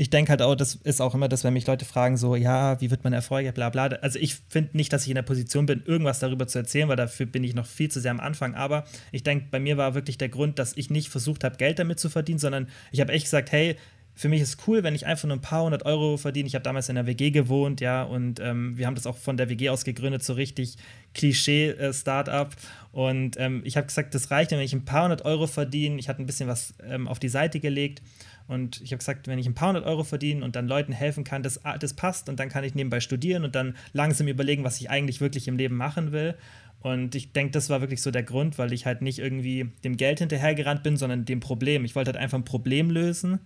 ich 0.00 0.08
denke 0.08 0.30
halt 0.30 0.40
auch, 0.40 0.54
das 0.54 0.76
ist 0.76 1.02
auch 1.02 1.14
immer 1.14 1.28
das, 1.28 1.44
wenn 1.44 1.52
mich 1.52 1.66
Leute 1.66 1.84
fragen, 1.84 2.16
so, 2.16 2.34
ja, 2.34 2.80
wie 2.80 2.90
wird 2.90 3.04
man 3.04 3.12
erfolgreich, 3.12 3.52
bla 3.52 3.68
bla. 3.68 3.84
Also 4.00 4.18
ich 4.18 4.36
finde 4.48 4.74
nicht, 4.74 4.90
dass 4.94 5.02
ich 5.02 5.10
in 5.10 5.14
der 5.14 5.22
Position 5.22 5.66
bin, 5.66 5.82
irgendwas 5.84 6.20
darüber 6.20 6.46
zu 6.46 6.58
erzählen, 6.58 6.88
weil 6.88 6.96
dafür 6.96 7.26
bin 7.26 7.44
ich 7.44 7.54
noch 7.54 7.66
viel 7.66 7.90
zu 7.90 8.00
sehr 8.00 8.10
am 8.10 8.18
Anfang. 8.18 8.54
Aber 8.54 8.84
ich 9.12 9.24
denke, 9.24 9.48
bei 9.50 9.60
mir 9.60 9.76
war 9.76 9.94
wirklich 9.94 10.16
der 10.16 10.30
Grund, 10.30 10.58
dass 10.58 10.74
ich 10.74 10.88
nicht 10.88 11.10
versucht 11.10 11.44
habe, 11.44 11.58
Geld 11.58 11.78
damit 11.78 12.00
zu 12.00 12.08
verdienen, 12.08 12.38
sondern 12.38 12.68
ich 12.92 13.02
habe 13.02 13.12
echt 13.12 13.26
gesagt, 13.26 13.52
hey, 13.52 13.76
für 14.20 14.28
mich 14.28 14.42
ist 14.42 14.68
cool, 14.68 14.82
wenn 14.82 14.94
ich 14.94 15.06
einfach 15.06 15.26
nur 15.26 15.38
ein 15.38 15.40
paar 15.40 15.64
hundert 15.64 15.86
Euro 15.86 16.18
verdiene. 16.18 16.46
Ich 16.46 16.54
habe 16.54 16.62
damals 16.62 16.90
in 16.90 16.96
der 16.96 17.06
WG 17.06 17.30
gewohnt, 17.30 17.80
ja, 17.80 18.02
und 18.02 18.38
ähm, 18.38 18.76
wir 18.76 18.86
haben 18.86 18.94
das 18.94 19.06
auch 19.06 19.16
von 19.16 19.38
der 19.38 19.48
WG 19.48 19.70
aus 19.70 19.82
gegründet, 19.82 20.22
so 20.22 20.34
richtig 20.34 20.76
Klischee-Startup. 21.14 22.54
Und 22.92 23.40
ähm, 23.40 23.62
ich 23.64 23.78
habe 23.78 23.86
gesagt, 23.86 24.14
das 24.14 24.30
reicht, 24.30 24.50
wenn 24.50 24.60
ich 24.60 24.74
ein 24.74 24.84
paar 24.84 25.04
hundert 25.04 25.24
Euro 25.24 25.46
verdiene. 25.46 25.98
Ich 25.98 26.10
hatte 26.10 26.22
ein 26.22 26.26
bisschen 26.26 26.48
was 26.48 26.74
ähm, 26.86 27.08
auf 27.08 27.18
die 27.18 27.30
Seite 27.30 27.60
gelegt 27.60 28.02
und 28.46 28.82
ich 28.82 28.92
habe 28.92 28.98
gesagt, 28.98 29.26
wenn 29.26 29.38
ich 29.38 29.46
ein 29.46 29.54
paar 29.54 29.68
hundert 29.68 29.86
Euro 29.86 30.04
verdiene 30.04 30.44
und 30.44 30.54
dann 30.54 30.68
Leuten 30.68 30.92
helfen 30.92 31.24
kann, 31.24 31.42
das, 31.42 31.64
ah, 31.64 31.78
das 31.78 31.94
passt 31.94 32.28
und 32.28 32.38
dann 32.38 32.50
kann 32.50 32.62
ich 32.62 32.74
nebenbei 32.74 33.00
studieren 33.00 33.42
und 33.42 33.54
dann 33.54 33.74
langsam 33.94 34.28
überlegen, 34.28 34.64
was 34.64 34.82
ich 34.82 34.90
eigentlich 34.90 35.22
wirklich 35.22 35.48
im 35.48 35.56
Leben 35.56 35.76
machen 35.76 36.12
will. 36.12 36.34
Und 36.82 37.14
ich 37.14 37.32
denke, 37.32 37.52
das 37.52 37.70
war 37.70 37.80
wirklich 37.80 38.02
so 38.02 38.10
der 38.10 38.22
Grund, 38.22 38.58
weil 38.58 38.74
ich 38.74 38.84
halt 38.84 39.00
nicht 39.00 39.18
irgendwie 39.18 39.70
dem 39.82 39.96
Geld 39.96 40.18
hinterhergerannt 40.18 40.82
bin, 40.82 40.98
sondern 40.98 41.24
dem 41.24 41.40
Problem. 41.40 41.86
Ich 41.86 41.94
wollte 41.94 42.12
halt 42.12 42.22
einfach 42.22 42.36
ein 42.36 42.44
Problem 42.44 42.90
lösen 42.90 43.40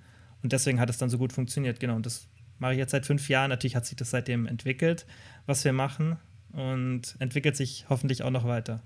und 0.44 0.52
deswegen 0.52 0.78
hat 0.78 0.90
es 0.90 0.98
dann 0.98 1.08
so 1.08 1.16
gut 1.16 1.32
funktioniert. 1.32 1.80
Genau, 1.80 1.96
und 1.96 2.04
das 2.04 2.28
mache 2.58 2.72
ich 2.72 2.78
jetzt 2.78 2.90
seit 2.90 3.06
fünf 3.06 3.28
Jahren. 3.30 3.48
Natürlich 3.48 3.74
hat 3.74 3.86
sich 3.86 3.96
das 3.96 4.10
seitdem 4.10 4.46
entwickelt, 4.46 5.06
was 5.46 5.64
wir 5.64 5.72
machen 5.72 6.18
und 6.52 7.16
entwickelt 7.18 7.56
sich 7.56 7.86
hoffentlich 7.88 8.22
auch 8.22 8.30
noch 8.30 8.46
weiter. 8.46 8.80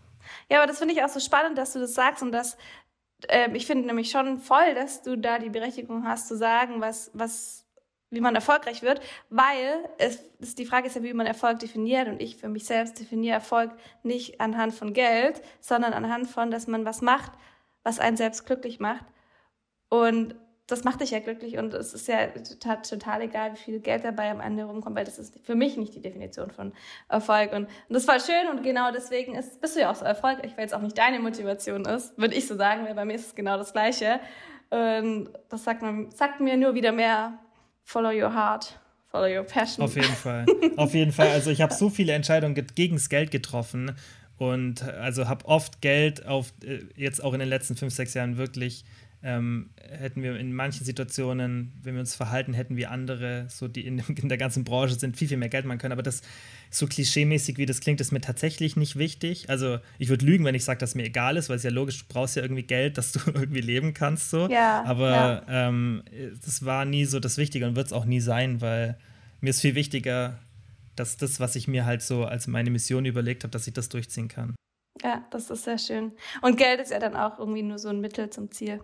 Ja, 0.48 0.58
aber 0.58 0.68
das 0.68 0.78
finde 0.78 0.94
ich 0.94 1.02
auch 1.02 1.08
so 1.08 1.18
spannend, 1.18 1.58
dass 1.58 1.72
du 1.72 1.80
das 1.80 1.94
sagst 1.94 2.22
und 2.22 2.30
dass 2.30 2.56
äh, 3.26 3.50
ich 3.54 3.66
finde 3.66 3.86
nämlich 3.86 4.10
schon 4.10 4.38
voll, 4.38 4.74
dass 4.76 5.02
du 5.02 5.16
da 5.16 5.40
die 5.40 5.50
Berechtigung 5.50 6.04
hast 6.04 6.28
zu 6.28 6.36
sagen, 6.36 6.80
was, 6.80 7.10
was, 7.12 7.66
wie 8.10 8.20
man 8.20 8.36
erfolgreich 8.36 8.82
wird, 8.82 9.00
weil 9.28 9.84
es, 9.98 10.20
es 10.38 10.54
die 10.54 10.64
Frage 10.64 10.86
ist 10.86 10.94
ja, 10.94 11.02
wie 11.02 11.12
man 11.12 11.26
Erfolg 11.26 11.58
definiert 11.58 12.06
und 12.06 12.22
ich 12.22 12.36
für 12.36 12.48
mich 12.48 12.66
selbst 12.66 13.00
definiere 13.00 13.34
Erfolg 13.34 13.72
nicht 14.04 14.40
anhand 14.40 14.74
von 14.74 14.92
Geld, 14.92 15.42
sondern 15.60 15.92
anhand 15.92 16.28
von, 16.28 16.52
dass 16.52 16.68
man 16.68 16.84
was 16.84 17.02
macht, 17.02 17.32
was 17.82 17.98
einen 17.98 18.16
selbst 18.16 18.46
glücklich 18.46 18.78
macht. 18.78 19.04
Und 19.88 20.36
das 20.68 20.84
macht 20.84 21.00
dich 21.00 21.10
ja 21.10 21.18
glücklich 21.18 21.56
und 21.56 21.72
es 21.72 21.94
ist 21.94 22.08
ja 22.08 22.26
total, 22.26 22.82
total 22.82 23.22
egal, 23.22 23.54
wie 23.54 23.56
viel 23.56 23.80
Geld 23.80 24.04
dabei 24.04 24.30
am 24.30 24.40
Ende 24.40 24.64
rumkommt, 24.64 24.94
weil 24.96 25.04
das 25.06 25.18
ist 25.18 25.40
für 25.42 25.54
mich 25.54 25.78
nicht 25.78 25.94
die 25.94 26.02
Definition 26.02 26.50
von 26.50 26.72
Erfolg. 27.08 27.52
Und, 27.52 27.64
und 27.64 27.70
das 27.88 28.06
war 28.06 28.20
schön 28.20 28.48
und 28.50 28.62
genau 28.62 28.92
deswegen 28.92 29.34
ist, 29.34 29.60
bist 29.62 29.76
du 29.76 29.80
ja 29.80 29.90
auch 29.90 29.94
so 29.94 30.04
erfolgreich, 30.04 30.52
weil 30.56 30.66
es 30.66 30.74
auch 30.74 30.82
nicht 30.82 30.96
deine 30.96 31.20
Motivation 31.20 31.86
ist, 31.86 32.16
würde 32.18 32.34
ich 32.34 32.46
so 32.46 32.54
sagen, 32.54 32.84
weil 32.84 32.94
bei 32.94 33.06
mir 33.06 33.14
ist 33.14 33.28
es 33.28 33.34
genau 33.34 33.56
das 33.56 33.72
Gleiche. 33.72 34.20
Und 34.68 35.30
das 35.48 35.64
sagt, 35.64 35.80
man, 35.80 36.10
sagt 36.10 36.40
mir 36.40 36.58
nur 36.58 36.74
wieder 36.74 36.92
mehr, 36.92 37.38
follow 37.82 38.10
your 38.10 38.34
heart. 38.34 38.78
Follow 39.10 39.38
your 39.38 39.44
passion. 39.44 39.82
Auf 39.82 39.94
jeden 39.94 40.08
Fall. 40.08 40.44
Auf 40.76 40.92
jeden 40.92 41.12
Fall. 41.12 41.28
Also 41.28 41.50
ich 41.50 41.62
habe 41.62 41.72
so 41.72 41.88
viele 41.88 42.12
Entscheidungen 42.12 42.54
gegen 42.74 42.96
das 42.96 43.08
Geld 43.08 43.30
getroffen 43.30 43.96
und 44.36 44.82
also 44.82 45.28
habe 45.28 45.46
oft 45.46 45.80
Geld 45.80 46.26
auf 46.26 46.52
äh, 46.62 46.80
jetzt 46.94 47.24
auch 47.24 47.32
in 47.32 47.40
den 47.40 47.48
letzten 47.48 47.74
fünf, 47.74 47.94
sechs 47.94 48.12
Jahren 48.12 48.36
wirklich 48.36 48.84
ähm, 49.22 49.70
hätten 49.76 50.22
wir 50.22 50.38
in 50.38 50.52
manchen 50.52 50.84
Situationen, 50.84 51.72
wenn 51.82 51.94
wir 51.94 52.00
uns 52.00 52.14
verhalten, 52.14 52.54
hätten 52.54 52.76
wir 52.76 52.92
andere, 52.92 53.46
so 53.48 53.66
die 53.66 53.84
in, 53.84 53.98
in, 54.08 54.28
der 54.28 54.38
ganzen 54.38 54.64
Branche 54.64 54.94
sind, 54.94 55.16
viel, 55.16 55.28
viel 55.28 55.36
mehr 55.36 55.48
Geld 55.48 55.64
machen 55.64 55.78
können. 55.78 55.92
Aber 55.92 56.02
das 56.02 56.22
so 56.70 56.86
klischeemäßig, 56.86 57.58
wie 57.58 57.66
das 57.66 57.80
klingt, 57.80 58.00
ist 58.00 58.12
mir 58.12 58.20
tatsächlich 58.20 58.76
nicht 58.76 58.96
wichtig. 58.96 59.50
Also 59.50 59.78
ich 59.98 60.08
würde 60.08 60.24
lügen, 60.24 60.44
wenn 60.44 60.54
ich 60.54 60.64
sage, 60.64 60.78
dass 60.78 60.94
mir 60.94 61.04
egal 61.04 61.36
ist, 61.36 61.48
weil 61.48 61.56
es 61.56 61.64
ja 61.64 61.70
logisch, 61.70 61.98
du 61.98 62.04
brauchst 62.08 62.36
ja 62.36 62.42
irgendwie 62.42 62.62
Geld, 62.62 62.96
dass 62.96 63.12
du 63.12 63.20
irgendwie 63.26 63.60
leben 63.60 63.92
kannst. 63.92 64.30
So. 64.30 64.48
Ja, 64.48 64.84
Aber 64.84 65.10
ja. 65.10 65.68
Ähm, 65.68 66.04
das 66.44 66.64
war 66.64 66.84
nie 66.84 67.04
so 67.04 67.18
das 67.18 67.38
Wichtige 67.38 67.66
und 67.66 67.74
wird 67.74 67.86
es 67.86 67.92
auch 67.92 68.04
nie 68.04 68.20
sein, 68.20 68.60
weil 68.60 68.96
mir 69.40 69.50
ist 69.50 69.60
viel 69.60 69.74
wichtiger, 69.74 70.38
dass 70.94 71.16
das, 71.16 71.40
was 71.40 71.56
ich 71.56 71.66
mir 71.66 71.84
halt 71.84 72.02
so 72.02 72.24
als 72.24 72.46
meine 72.46 72.70
Mission 72.70 73.04
überlegt 73.04 73.42
habe, 73.42 73.50
dass 73.50 73.66
ich 73.66 73.74
das 73.74 73.88
durchziehen 73.88 74.28
kann. 74.28 74.54
Ja, 75.02 75.24
das 75.30 75.50
ist 75.50 75.64
sehr 75.64 75.78
schön. 75.78 76.12
Und 76.42 76.56
Geld 76.56 76.80
ist 76.80 76.90
ja 76.90 76.98
dann 76.98 77.14
auch 77.14 77.38
irgendwie 77.38 77.62
nur 77.62 77.78
so 77.78 77.88
ein 77.88 78.00
Mittel 78.00 78.30
zum 78.30 78.50
Ziel. 78.50 78.80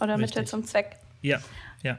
Oder 0.00 0.14
Richtig. 0.14 0.36
Mittel 0.36 0.46
zum 0.46 0.64
Zweck. 0.64 0.96
Ja, 1.22 1.40
ja. 1.82 1.98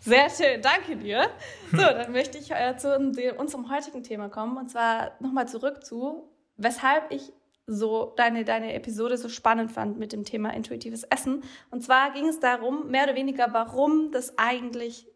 Sehr 0.00 0.30
schön, 0.30 0.62
danke 0.62 0.96
dir. 0.96 1.28
So, 1.72 1.78
dann 1.78 2.12
möchte 2.12 2.38
ich 2.38 2.52
äh, 2.52 2.76
zu 2.76 2.96
unserem 3.38 3.70
heutigen 3.70 4.02
Thema 4.04 4.28
kommen 4.28 4.56
und 4.56 4.70
zwar 4.70 5.12
nochmal 5.20 5.48
zurück 5.48 5.84
zu, 5.84 6.30
weshalb 6.56 7.10
ich 7.10 7.32
so 7.66 8.14
deine, 8.16 8.44
deine 8.44 8.74
Episode 8.74 9.18
so 9.18 9.28
spannend 9.28 9.72
fand 9.72 9.98
mit 9.98 10.12
dem 10.12 10.24
Thema 10.24 10.54
intuitives 10.54 11.02
Essen. 11.02 11.42
Und 11.70 11.82
zwar 11.82 12.12
ging 12.12 12.28
es 12.28 12.38
darum, 12.38 12.88
mehr 12.90 13.04
oder 13.04 13.16
weniger, 13.16 13.52
warum 13.52 14.12
das 14.12 14.38
eigentlich 14.38 15.06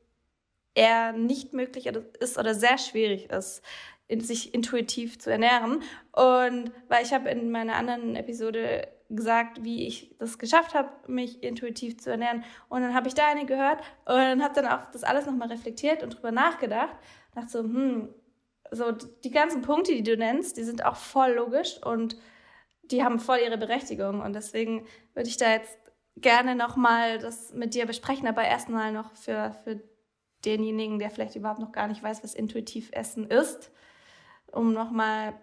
eher 0.75 1.13
nicht 1.13 1.53
möglich 1.53 1.87
ist 2.19 2.39
oder 2.39 2.55
sehr 2.55 2.79
schwierig 2.79 3.31
ist, 3.31 3.63
sich 4.09 4.55
intuitiv 4.55 5.19
zu 5.21 5.31
ernähren. 5.31 5.83
Und 6.13 6.73
weil 6.89 7.05
ich 7.05 7.13
habe 7.13 7.31
in 7.31 7.51
meiner 7.51 7.77
anderen 7.77 8.17
Episode 8.17 8.89
gesagt, 9.11 9.65
wie 9.65 9.87
ich 9.87 10.17
das 10.19 10.39
geschafft 10.39 10.75
habe, 10.75 10.91
mich 11.07 11.43
intuitiv 11.43 11.99
zu 11.99 12.11
ernähren. 12.11 12.45
Und 12.69 12.83
dann 12.83 12.95
habe 12.95 13.09
ich 13.09 13.15
da 13.15 13.27
eine 13.27 13.45
gehört 13.45 13.83
und 14.07 14.43
habe 14.43 14.55
dann 14.55 14.67
auch 14.67 14.91
das 14.93 15.05
alles 15.05 15.27
nochmal 15.27 15.49
reflektiert 15.49 16.03
und 16.03 16.15
drüber 16.15 16.33
nachgedacht. 16.33 16.97
Dachte 17.35 17.49
so, 17.49 17.59
hm, 17.61 18.15
so 18.71 18.93
die 18.93 19.31
ganzen 19.31 19.63
Punkte, 19.63 19.93
die 19.93 20.03
du 20.03 20.17
nennst, 20.17 20.57
die 20.57 20.63
sind 20.63 20.85
auch 20.85 20.97
voll 20.97 21.33
logisch 21.33 21.83
und 21.83 22.17
die 22.85 23.03
haben 23.03 23.19
voll 23.19 23.39
ihre 23.39 23.59
Berechtigung. 23.59 24.21
Und 24.21 24.35
deswegen 24.35 24.87
würde 25.15 25.29
ich 25.29 25.37
da 25.37 25.51
jetzt 25.51 25.77
gerne 26.17 26.55
nochmal 26.55 27.19
das 27.19 27.53
mit 27.53 27.75
dir 27.75 27.87
besprechen, 27.87 28.29
aber 28.29 28.45
erstmal 28.45 28.93
noch 28.93 29.15
für, 29.15 29.53
für 29.65 29.81
denjenigen, 30.45 30.99
der 30.99 31.11
vielleicht 31.11 31.37
überhaupt 31.37 31.61
noch 31.61 31.73
gar 31.73 31.89
nicht 31.89 32.03
weiß, 32.03 32.23
was 32.23 32.35
intuitiv 32.35 32.91
Essen 32.93 33.27
ist, 33.27 33.71
um 34.53 34.73
nochmal 34.73 35.35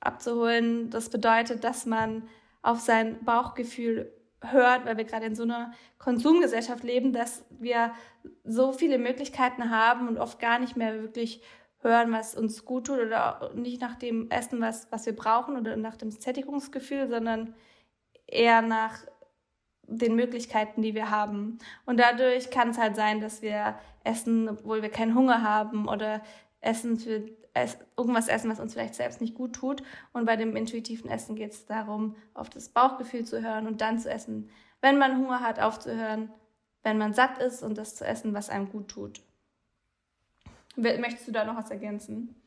abzuholen. 0.00 0.90
Das 0.90 1.10
bedeutet, 1.10 1.64
dass 1.64 1.86
man 1.86 2.28
auf 2.62 2.80
sein 2.80 3.24
Bauchgefühl 3.24 4.12
hört, 4.42 4.86
weil 4.86 4.96
wir 4.96 5.04
gerade 5.04 5.26
in 5.26 5.34
so 5.34 5.42
einer 5.42 5.72
Konsumgesellschaft 5.98 6.82
leben, 6.82 7.12
dass 7.12 7.44
wir 7.50 7.92
so 8.44 8.72
viele 8.72 8.98
Möglichkeiten 8.98 9.70
haben 9.70 10.08
und 10.08 10.18
oft 10.18 10.38
gar 10.38 10.58
nicht 10.58 10.76
mehr 10.76 11.00
wirklich 11.02 11.42
hören, 11.82 12.12
was 12.12 12.34
uns 12.34 12.64
gut 12.64 12.86
tut 12.86 12.98
oder 12.98 13.52
nicht 13.54 13.80
nach 13.80 13.96
dem 13.96 14.30
Essen, 14.30 14.60
was, 14.60 14.90
was 14.90 15.06
wir 15.06 15.16
brauchen 15.16 15.56
oder 15.56 15.76
nach 15.76 15.96
dem 15.96 16.10
Sättigungsgefühl, 16.10 17.08
sondern 17.08 17.54
eher 18.26 18.62
nach 18.62 18.98
den 19.86 20.14
Möglichkeiten, 20.14 20.82
die 20.82 20.94
wir 20.94 21.10
haben. 21.10 21.58
Und 21.84 21.98
dadurch 21.98 22.50
kann 22.50 22.70
es 22.70 22.78
halt 22.78 22.96
sein, 22.96 23.20
dass 23.20 23.42
wir 23.42 23.78
essen, 24.04 24.48
obwohl 24.48 24.82
wir 24.82 24.90
keinen 24.90 25.14
Hunger 25.14 25.42
haben 25.42 25.88
oder 25.88 26.22
essen 26.60 26.98
für 26.98 27.24
irgendwas 27.96 28.28
essen, 28.28 28.50
was 28.50 28.60
uns 28.60 28.72
vielleicht 28.74 28.94
selbst 28.94 29.20
nicht 29.20 29.34
gut 29.34 29.54
tut. 29.54 29.82
Und 30.12 30.24
bei 30.24 30.36
dem 30.36 30.56
intuitiven 30.56 31.10
Essen 31.10 31.36
geht 31.36 31.52
es 31.52 31.66
darum, 31.66 32.16
auf 32.34 32.50
das 32.50 32.68
Bauchgefühl 32.68 33.24
zu 33.24 33.42
hören 33.42 33.66
und 33.66 33.80
dann 33.80 33.98
zu 33.98 34.10
essen, 34.10 34.50
wenn 34.80 34.98
man 34.98 35.18
Hunger 35.18 35.40
hat, 35.40 35.60
aufzuhören, 35.60 36.30
wenn 36.82 36.98
man 36.98 37.12
satt 37.12 37.38
ist 37.38 37.62
und 37.62 37.76
das 37.76 37.96
zu 37.96 38.06
essen, 38.06 38.32
was 38.34 38.48
einem 38.48 38.70
gut 38.70 38.88
tut. 38.88 39.20
Möchtest 40.76 41.28
du 41.28 41.32
da 41.32 41.44
noch 41.44 41.56
was 41.56 41.70
ergänzen? 41.70 42.39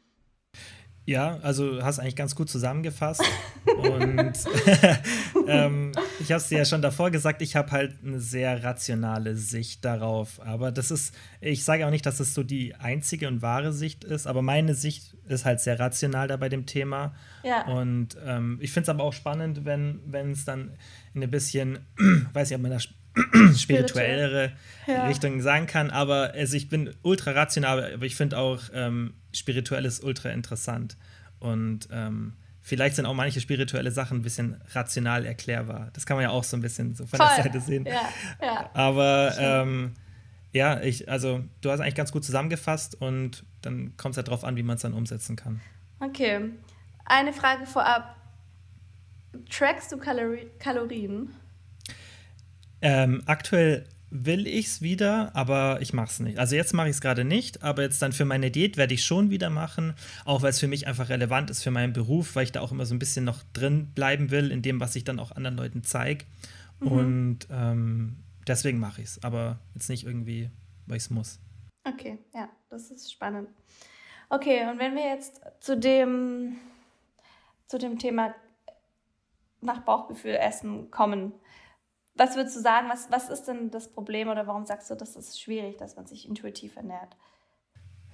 Ja, 1.06 1.40
also 1.42 1.84
hast 1.84 2.00
eigentlich 2.00 2.16
ganz 2.16 2.36
gut 2.36 2.50
zusammengefasst. 2.50 3.22
und 3.78 4.34
ähm, 5.48 5.92
ich 6.20 6.32
habe 6.32 6.38
es 6.38 6.48
dir 6.48 6.60
ja 6.60 6.66
schon 6.66 6.82
davor 6.82 7.12
gesagt, 7.12 7.42
ich 7.42 7.56
habe 7.56 7.72
halt 7.72 7.96
eine 8.06 8.20
sehr 8.20 8.64
rationale 8.64 9.36
Sicht 9.36 9.84
darauf. 9.84 10.40
Aber 10.42 10.72
das 10.72 10.92
ist, 10.92 11.14
ich 11.42 11.66
sage 11.66 11.86
auch 11.86 11.92
nicht, 11.92 12.06
dass 12.06 12.18
das 12.18 12.34
so 12.34 12.44
die 12.44 12.76
einzige 12.76 13.28
und 13.28 13.42
wahre 13.42 13.74
Sicht 13.74 14.04
ist, 14.06 14.28
aber 14.28 14.42
meine 14.42 14.76
Sicht 14.76 15.16
ist 15.28 15.44
halt 15.44 15.60
sehr 15.60 15.80
rational 15.80 16.28
da 16.28 16.38
bei 16.38 16.50
dem 16.50 16.66
Thema. 16.66 17.16
Ja. 17.44 17.68
Und 17.68 18.18
ähm, 18.26 18.58
ich 18.62 18.72
finde 18.72 18.84
es 18.84 18.90
aber 18.90 19.04
auch 19.04 19.14
spannend, 19.14 19.66
wenn 19.66 20.32
es 20.32 20.46
dann 20.46 20.72
in 21.14 21.24
ein 21.24 21.32
bisschen, 21.32 21.80
weiß 22.34 22.52
ich, 22.52 22.56
ob 22.56 22.62
man 22.62 22.72
das 22.72 22.88
spirituellere 23.56 24.52
ja. 24.88 25.08
Richtung 25.08 25.42
sagen 25.42 25.68
kann. 25.68 25.90
Aber 25.92 26.32
also 26.34 26.56
ich 26.58 26.70
bin 26.70 26.94
ultra 27.02 27.32
rational, 27.32 27.94
aber 27.94 28.06
ich 28.06 28.16
finde 28.16 28.38
auch 28.38 28.62
ähm, 28.74 29.14
spirituelles 29.34 30.00
ultra 30.02 30.30
interessant. 30.30 30.98
Und 31.40 31.88
ähm, 31.92 32.34
vielleicht 32.62 32.96
sind 32.96 33.06
auch 33.06 33.14
manche 33.14 33.42
spirituelle 33.42 33.92
Sachen 33.92 34.20
ein 34.20 34.22
bisschen 34.22 34.62
rational 34.72 35.26
erklärbar. 35.26 35.90
Das 35.94 36.06
kann 36.06 36.18
man 36.18 36.24
ja 36.24 36.30
auch 36.30 36.44
so 36.44 36.58
ein 36.58 36.62
bisschen 36.62 36.96
so 36.96 37.06
von 37.06 37.18
Voll. 37.18 37.28
der 37.36 37.44
Seite 37.44 37.62
sehen. 37.62 37.86
Ja, 37.86 38.10
ja. 38.42 38.70
Aber 38.74 39.34
ähm, 39.38 39.94
ja, 40.54 40.82
ich, 40.82 41.10
also 41.10 41.44
du 41.62 41.72
hast 41.72 41.80
eigentlich 41.80 41.96
ganz 41.96 42.12
gut 42.12 42.24
zusammengefasst 42.24 43.00
und 43.00 43.44
dann 43.62 43.98
kommt 43.98 44.14
es 44.14 44.18
halt 44.18 44.28
darauf 44.28 44.44
an, 44.44 44.56
wie 44.56 44.64
man 44.64 44.76
es 44.76 44.84
dann 44.84 44.94
umsetzen 44.94 45.36
kann. 45.36 45.62
Okay. 46.00 46.52
Eine 47.06 47.34
Frage 47.34 47.66
vorab. 47.66 48.16
Trackst 49.50 49.92
du 49.92 49.98
Kalori 49.98 50.48
Kalorien? 50.60 51.34
Ähm, 52.84 53.24
aktuell 53.28 53.86
will 54.10 54.46
ich 54.46 54.68
es 54.68 54.82
wieder, 54.82 55.32
aber 55.36 55.82
ich 55.82 55.94
mache 55.94 56.08
es 56.08 56.20
nicht. 56.20 56.38
Also 56.38 56.56
jetzt 56.56 56.74
mache 56.74 56.90
ich 56.90 56.96
es 56.96 57.02
gerade 57.02 57.24
nicht, 57.24 57.64
aber 57.64 57.82
jetzt 57.82 58.02
dann 58.02 58.12
für 58.12 58.26
meine 58.26 58.52
Diät 58.52 58.76
werde 58.76 58.94
ich 58.94 59.06
schon 59.06 59.30
wieder 59.30 59.50
machen, 59.50 59.96
auch 60.26 60.42
weil 60.42 60.50
es 60.50 60.60
für 60.60 60.68
mich 60.68 60.86
einfach 60.86 61.08
relevant 61.08 61.50
ist 61.50 61.64
für 61.64 61.72
meinen 61.72 61.94
Beruf, 61.94 62.36
weil 62.36 62.44
ich 62.44 62.52
da 62.52 62.60
auch 62.60 62.74
immer 62.74 62.86
so 62.86 62.94
ein 62.94 63.00
bisschen 63.00 63.24
noch 63.24 63.42
drin 63.54 63.88
bleiben 63.96 64.32
will 64.32 64.52
in 64.52 64.62
dem, 64.62 64.82
was 64.82 64.98
ich 64.98 65.06
dann 65.06 65.20
auch 65.20 65.32
anderen 65.32 65.56
Leuten 65.56 65.84
zeige. 65.84 66.26
Mhm. 66.82 66.88
Und 66.92 67.40
ähm, 67.50 68.18
deswegen 68.46 68.80
mache 68.80 69.02
ich 69.02 69.08
es, 69.08 69.24
aber 69.24 69.60
jetzt 69.76 69.90
nicht 69.90 70.06
irgendwie, 70.06 70.52
weil 70.86 70.98
ich 70.98 71.04
es 71.04 71.10
muss. 71.10 71.40
Okay, 71.86 72.20
ja, 72.36 72.50
das 72.70 72.92
ist 72.92 73.12
spannend. 73.14 73.48
Okay, 74.30 74.68
und 74.70 74.78
wenn 74.78 74.94
wir 74.94 75.08
jetzt 75.08 75.42
zu 75.62 75.78
dem, 75.78 76.58
zu 77.68 77.78
dem 77.78 77.98
Thema 77.98 78.36
nach 79.62 79.80
Bauchgefühl 79.86 80.36
essen 80.36 80.92
kommen, 80.92 81.32
was 82.16 82.36
würdest 82.36 82.56
du 82.56 82.62
sagen, 82.62 82.88
was, 82.90 83.08
was 83.10 83.30
ist 83.30 83.46
denn 83.46 83.72
das 83.72 83.92
Problem 83.92 84.28
oder 84.30 84.46
warum 84.46 84.66
sagst 84.66 84.90
du, 84.90 84.96
das 84.96 85.16
ist 85.16 85.42
schwierig, 85.42 85.78
dass 85.78 85.96
man 85.96 86.06
sich 86.06 86.28
intuitiv 86.28 86.76
ernährt? 86.76 87.16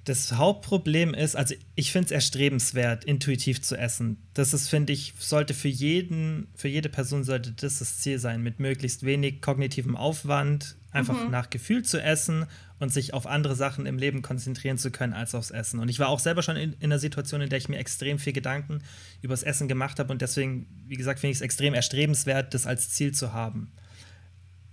Das 0.05 0.31
Hauptproblem 0.31 1.13
ist, 1.13 1.35
also 1.35 1.53
ich 1.75 1.91
finde 1.91 2.05
es 2.05 2.11
erstrebenswert, 2.11 3.03
intuitiv 3.03 3.61
zu 3.61 3.77
essen. 3.77 4.25
Das 4.33 4.53
ist, 4.53 4.69
finde 4.69 4.93
ich, 4.93 5.13
sollte 5.19 5.53
für 5.53 5.67
jeden, 5.67 6.47
für 6.55 6.69
jede 6.69 6.89
Person 6.89 7.23
sollte 7.23 7.51
das 7.51 7.79
das 7.79 7.99
Ziel 7.99 8.17
sein, 8.17 8.41
mit 8.41 8.59
möglichst 8.59 9.03
wenig 9.03 9.41
kognitivem 9.41 9.97
Aufwand, 9.97 10.77
einfach 10.91 11.25
mhm. 11.25 11.29
nach 11.29 11.49
Gefühl 11.49 11.83
zu 11.83 12.01
essen 12.01 12.47
und 12.79 12.93
sich 12.93 13.13
auf 13.13 13.27
andere 13.27 13.55
Sachen 13.55 13.85
im 13.85 13.97
Leben 13.97 14.21
konzentrieren 14.21 14.77
zu 14.77 14.89
können 14.89 15.13
als 15.13 15.35
aufs 15.35 15.51
Essen. 15.51 15.79
Und 15.79 15.89
ich 15.89 15.99
war 15.99 16.07
auch 16.07 16.19
selber 16.19 16.41
schon 16.41 16.55
in, 16.55 16.73
in 16.73 16.85
einer 16.85 16.99
Situation, 16.99 17.41
in 17.41 17.49
der 17.49 17.59
ich 17.59 17.69
mir 17.69 17.77
extrem 17.77 18.17
viel 18.17 18.33
Gedanken 18.33 18.81
über 19.21 19.33
das 19.33 19.43
Essen 19.43 19.67
gemacht 19.67 19.99
habe 19.99 20.11
und 20.11 20.21
deswegen, 20.21 20.65
wie 20.87 20.95
gesagt, 20.95 21.19
finde 21.19 21.31
ich 21.31 21.37
es 21.37 21.41
extrem 21.41 21.73
erstrebenswert, 21.73 22.53
das 22.53 22.65
als 22.65 22.89
Ziel 22.89 23.13
zu 23.13 23.33
haben. 23.33 23.71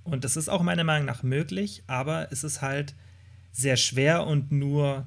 Und 0.07 0.25
das 0.25 0.37
ist 0.37 0.49
auch 0.49 0.63
meiner 0.63 0.85
Meinung 0.85 1.07
nach 1.07 1.23
möglich, 1.23 1.83
aber 1.87 2.29
es 2.31 2.45
ist 2.45 2.63
halt 2.63 2.95
sehr 3.53 3.77
schwer 3.77 4.27
und 4.27 4.53
nur, 4.53 5.07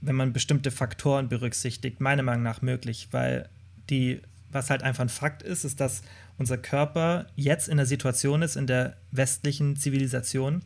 wenn 0.00 0.14
man 0.14 0.32
bestimmte 0.32 0.70
Faktoren 0.70 1.28
berücksichtigt, 1.28 2.00
meiner 2.00 2.22
Meinung 2.22 2.42
nach 2.42 2.62
möglich, 2.62 3.08
weil 3.10 3.48
die, 3.90 4.20
was 4.50 4.70
halt 4.70 4.82
einfach 4.82 5.02
ein 5.02 5.08
Fakt 5.08 5.42
ist, 5.42 5.64
ist, 5.64 5.80
dass 5.80 6.02
unser 6.36 6.58
Körper 6.58 7.26
jetzt 7.34 7.68
in 7.68 7.78
der 7.78 7.86
Situation 7.86 8.42
ist, 8.42 8.56
in 8.56 8.66
der 8.66 8.96
westlichen 9.10 9.76
Zivilisation, 9.76 10.62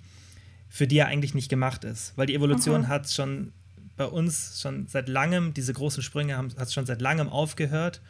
für 0.69 0.87
die 0.87 0.99
er 0.99 1.07
eigentlich 1.07 1.35
nicht 1.35 1.49
gemacht 1.49 1.85
ist. 1.85 2.13
Weil 2.17 2.27
die 2.27 2.35
Evolution 2.35 2.83
mhm. 2.83 2.89
hat 2.89 3.11
schon 3.11 3.53
bei 3.97 4.05
uns 4.05 4.61
schon 4.61 4.87
seit 4.89 5.09
langem, 5.09 5.55
diese 5.55 5.73
großen 5.73 6.03
Sprünge 6.03 6.37
haben, 6.37 6.49
hat 6.59 6.73
schon 6.73 6.87
seit 6.87 7.01
langem 7.01 7.29
aufgehört 7.29 8.01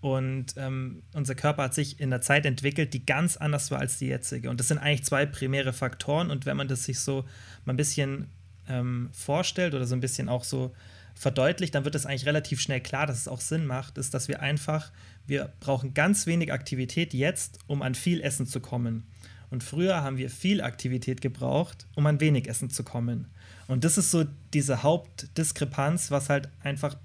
und 0.00 0.54
ähm, 0.56 1.02
unser 1.12 1.34
Körper 1.34 1.64
hat 1.64 1.74
sich 1.74 1.98
in 1.98 2.10
der 2.10 2.20
Zeit 2.20 2.46
entwickelt, 2.46 2.94
die 2.94 3.04
ganz 3.04 3.36
anders 3.36 3.70
war 3.70 3.80
als 3.80 3.98
die 3.98 4.06
jetzige. 4.06 4.48
Und 4.48 4.60
das 4.60 4.68
sind 4.68 4.78
eigentlich 4.78 5.04
zwei 5.04 5.26
primäre 5.26 5.72
Faktoren. 5.72 6.30
Und 6.30 6.46
wenn 6.46 6.56
man 6.56 6.68
das 6.68 6.84
sich 6.84 7.00
so 7.00 7.24
mal 7.64 7.72
ein 7.72 7.76
bisschen 7.76 8.28
ähm, 8.68 9.10
vorstellt 9.12 9.74
oder 9.74 9.86
so 9.86 9.96
ein 9.96 10.00
bisschen 10.00 10.28
auch 10.28 10.44
so 10.44 10.72
verdeutlicht, 11.16 11.74
dann 11.74 11.84
wird 11.84 11.96
es 11.96 12.06
eigentlich 12.06 12.26
relativ 12.26 12.60
schnell 12.60 12.80
klar, 12.80 13.06
dass 13.06 13.18
es 13.18 13.26
auch 13.26 13.40
Sinn 13.40 13.66
macht, 13.66 13.98
ist, 13.98 14.14
dass 14.14 14.28
wir 14.28 14.40
einfach, 14.40 14.92
wir 15.26 15.52
brauchen 15.58 15.94
ganz 15.94 16.26
wenig 16.26 16.52
Aktivität 16.52 17.12
jetzt, 17.12 17.58
um 17.66 17.82
an 17.82 17.96
viel 17.96 18.20
Essen 18.20 18.46
zu 18.46 18.60
kommen. 18.60 19.04
Und 19.50 19.64
früher 19.64 20.02
haben 20.02 20.16
wir 20.16 20.30
viel 20.30 20.60
Aktivität 20.60 21.20
gebraucht, 21.20 21.88
um 21.96 22.06
an 22.06 22.20
wenig 22.20 22.48
Essen 22.48 22.70
zu 22.70 22.84
kommen. 22.84 23.26
Und 23.66 23.82
das 23.82 23.98
ist 23.98 24.12
so 24.12 24.26
diese 24.54 24.84
Hauptdiskrepanz, 24.84 26.12
was 26.12 26.28
halt 26.28 26.50
einfach 26.60 26.96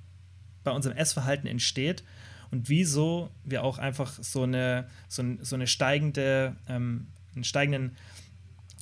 bei 0.64 0.72
unserem 0.72 0.96
Essverhalten 0.96 1.48
entsteht 1.48 2.04
und 2.54 2.70
wieso 2.70 3.32
wir 3.44 3.64
auch 3.64 3.80
einfach 3.80 4.14
so 4.22 4.44
eine, 4.44 4.86
so, 5.08 5.24
so 5.42 5.56
eine 5.56 5.66
steigende, 5.66 6.56
ähm, 6.70 7.08
einen 7.34 7.44
steigenden 7.44 7.98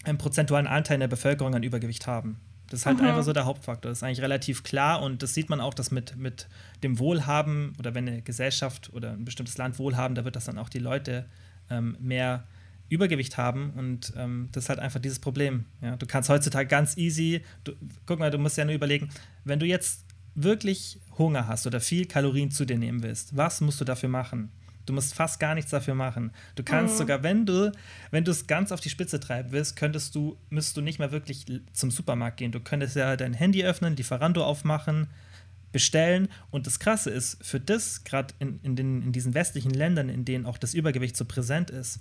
einen 0.03 0.17
prozentualen 0.17 0.67
Anteil 0.67 0.95
in 0.95 0.99
der 0.99 1.07
Bevölkerung 1.07 1.55
an 1.55 1.63
Übergewicht 1.63 2.05
haben. 2.05 2.41
Das 2.67 2.81
ist 2.81 2.85
halt 2.85 2.99
mhm. 2.99 3.05
einfach 3.05 3.23
so 3.23 3.31
der 3.31 3.45
Hauptfaktor. 3.45 3.89
Das 3.89 3.99
ist 3.99 4.03
eigentlich 4.03 4.21
relativ 4.21 4.63
klar 4.63 5.01
und 5.01 5.23
das 5.23 5.33
sieht 5.33 5.49
man 5.49 5.61
auch, 5.61 5.73
dass 5.73 5.89
mit, 5.89 6.17
mit 6.17 6.49
dem 6.83 6.99
Wohlhaben 6.99 7.73
oder 7.79 7.95
wenn 7.95 8.09
eine 8.09 8.21
Gesellschaft 8.21 8.91
oder 8.93 9.11
ein 9.11 9.23
bestimmtes 9.23 9.57
Land 9.57 9.79
Wohlhaben, 9.79 10.15
da 10.15 10.25
wird 10.25 10.35
das 10.35 10.45
dann 10.45 10.57
auch 10.57 10.69
die 10.69 10.79
Leute 10.79 11.25
ähm, 11.69 11.95
mehr 12.01 12.43
Übergewicht 12.89 13.37
haben 13.37 13.71
und 13.77 14.11
ähm, 14.17 14.49
das 14.51 14.65
ist 14.65 14.69
halt 14.69 14.79
einfach 14.79 14.99
dieses 14.99 15.19
Problem. 15.19 15.63
Ja? 15.81 15.95
Du 15.95 16.05
kannst 16.05 16.27
heutzutage 16.27 16.67
ganz 16.67 16.97
easy, 16.97 17.41
du, 17.63 17.71
guck 18.05 18.19
mal, 18.19 18.31
du 18.31 18.37
musst 18.37 18.57
ja 18.57 18.65
nur 18.65 18.75
überlegen, 18.75 19.07
wenn 19.45 19.59
du 19.59 19.65
jetzt 19.65 20.03
wirklich 20.35 20.99
Hunger 21.17 21.47
hast 21.47 21.67
oder 21.67 21.79
viel 21.79 22.05
Kalorien 22.05 22.51
zu 22.51 22.65
dir 22.65 22.77
nehmen 22.77 23.03
willst, 23.03 23.35
was 23.35 23.61
musst 23.61 23.81
du 23.81 23.85
dafür 23.85 24.09
machen? 24.09 24.51
Du 24.85 24.93
musst 24.93 25.13
fast 25.13 25.39
gar 25.39 25.53
nichts 25.53 25.71
dafür 25.71 25.93
machen. 25.93 26.31
Du 26.55 26.63
kannst 26.63 26.95
mhm. 26.95 26.97
sogar, 26.97 27.23
wenn 27.23 27.45
du, 27.45 27.71
wenn 28.09 28.23
du 28.23 28.31
es 28.31 28.47
ganz 28.47 28.71
auf 28.71 28.79
die 28.79 28.89
Spitze 28.89 29.19
treiben 29.19 29.51
willst, 29.51 29.75
könntest 29.75 30.15
du, 30.15 30.37
müsstest 30.49 30.77
du 30.77 30.81
nicht 30.81 30.99
mehr 30.99 31.11
wirklich 31.11 31.45
zum 31.73 31.91
Supermarkt 31.91 32.37
gehen. 32.37 32.51
Du 32.51 32.59
könntest 32.59 32.95
ja 32.95 33.15
dein 33.15 33.33
Handy 33.33 33.63
öffnen, 33.63 33.95
Lieferando 33.95 34.43
aufmachen, 34.43 35.07
bestellen. 35.71 36.29
Und 36.49 36.67
das 36.67 36.79
Krasse 36.79 37.11
ist, 37.11 37.43
für 37.45 37.59
das, 37.59 38.03
gerade 38.03 38.33
in, 38.39 38.59
in, 38.63 38.77
in 38.77 39.11
diesen 39.11 39.33
westlichen 39.33 39.71
Ländern, 39.71 40.09
in 40.09 40.25
denen 40.25 40.45
auch 40.45 40.57
das 40.57 40.73
Übergewicht 40.73 41.15
so 41.15 41.25
präsent 41.25 41.69
ist, 41.69 41.99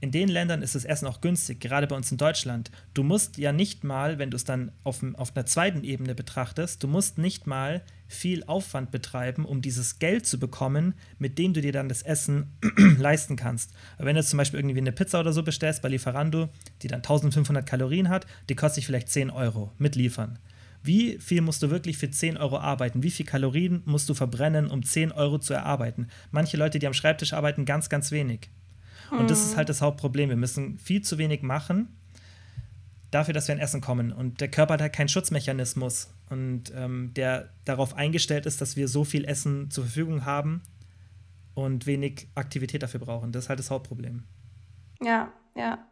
in 0.00 0.12
den 0.12 0.28
Ländern 0.28 0.62
ist 0.62 0.74
das 0.74 0.84
Essen 0.84 1.08
auch 1.08 1.20
günstig, 1.20 1.60
gerade 1.60 1.86
bei 1.88 1.96
uns 1.96 2.12
in 2.12 2.18
Deutschland. 2.18 2.70
Du 2.94 3.02
musst 3.02 3.36
ja 3.36 3.52
nicht 3.52 3.82
mal, 3.82 4.18
wenn 4.18 4.30
du 4.30 4.36
es 4.36 4.44
dann 4.44 4.70
auf, 4.84 5.04
auf 5.14 5.34
einer 5.34 5.46
zweiten 5.46 5.82
Ebene 5.82 6.14
betrachtest, 6.14 6.82
du 6.82 6.88
musst 6.88 7.18
nicht 7.18 7.46
mal 7.46 7.82
viel 8.06 8.44
Aufwand 8.44 8.90
betreiben, 8.90 9.44
um 9.44 9.60
dieses 9.60 9.98
Geld 9.98 10.24
zu 10.24 10.38
bekommen, 10.38 10.94
mit 11.18 11.36
dem 11.38 11.52
du 11.52 11.60
dir 11.60 11.72
dann 11.72 11.88
das 11.88 12.02
Essen 12.02 12.56
leisten 12.98 13.36
kannst. 13.36 13.72
Wenn 13.98 14.14
du 14.14 14.22
zum 14.22 14.36
Beispiel 14.36 14.60
irgendwie 14.60 14.78
eine 14.78 14.92
Pizza 14.92 15.18
oder 15.20 15.32
so 15.32 15.42
bestellst 15.42 15.82
bei 15.82 15.88
Lieferando, 15.88 16.48
die 16.82 16.88
dann 16.88 16.98
1500 16.98 17.66
Kalorien 17.66 18.08
hat, 18.08 18.26
die 18.48 18.54
kostet 18.54 18.76
sich 18.76 18.86
vielleicht 18.86 19.08
10 19.08 19.30
Euro 19.30 19.72
mit 19.78 19.96
Liefern. 19.96 20.38
Wie 20.82 21.18
viel 21.18 21.40
musst 21.40 21.62
du 21.62 21.70
wirklich 21.70 21.98
für 21.98 22.10
10 22.10 22.36
Euro 22.36 22.58
arbeiten? 22.58 23.02
Wie 23.02 23.10
viel 23.10 23.26
Kalorien 23.26 23.82
musst 23.84 24.08
du 24.08 24.14
verbrennen, 24.14 24.70
um 24.70 24.84
10 24.84 25.10
Euro 25.10 25.38
zu 25.38 25.52
erarbeiten? 25.52 26.06
Manche 26.30 26.56
Leute, 26.56 26.78
die 26.78 26.86
am 26.86 26.94
Schreibtisch 26.94 27.32
arbeiten, 27.32 27.64
ganz, 27.64 27.88
ganz 27.88 28.12
wenig. 28.12 28.48
Und 29.10 29.22
mhm. 29.22 29.28
das 29.28 29.40
ist 29.40 29.50
hm. 29.50 29.56
halt 29.58 29.68
das 29.68 29.80
Hauptproblem. 29.80 30.28
Wir 30.28 30.36
müssen 30.36 30.78
viel 30.78 31.02
zu 31.02 31.18
wenig 31.18 31.42
machen 31.42 31.88
dafür, 33.10 33.34
dass 33.34 33.48
wir 33.48 33.54
in 33.54 33.60
Essen 33.60 33.80
kommen. 33.80 34.12
Und 34.12 34.40
der 34.40 34.50
Körper 34.50 34.74
hat 34.74 34.80
halt 34.80 34.92
keinen 34.92 35.08
Schutzmechanismus 35.08 36.12
und 36.28 36.72
ähm, 36.74 37.12
der 37.14 37.50
darauf 37.64 37.94
eingestellt 37.94 38.46
ist, 38.46 38.60
dass 38.60 38.76
wir 38.76 38.88
so 38.88 39.04
viel 39.04 39.24
Essen 39.24 39.70
zur 39.70 39.84
Verfügung 39.84 40.24
haben 40.24 40.62
und 41.54 41.86
wenig 41.86 42.28
Aktivität 42.34 42.82
dafür 42.82 43.00
brauchen. 43.00 43.32
Das 43.32 43.44
ist 43.44 43.48
halt 43.48 43.58
das 43.58 43.70
Hauptproblem. 43.70 44.24
Ja, 45.00 45.32
ja. 45.54 45.86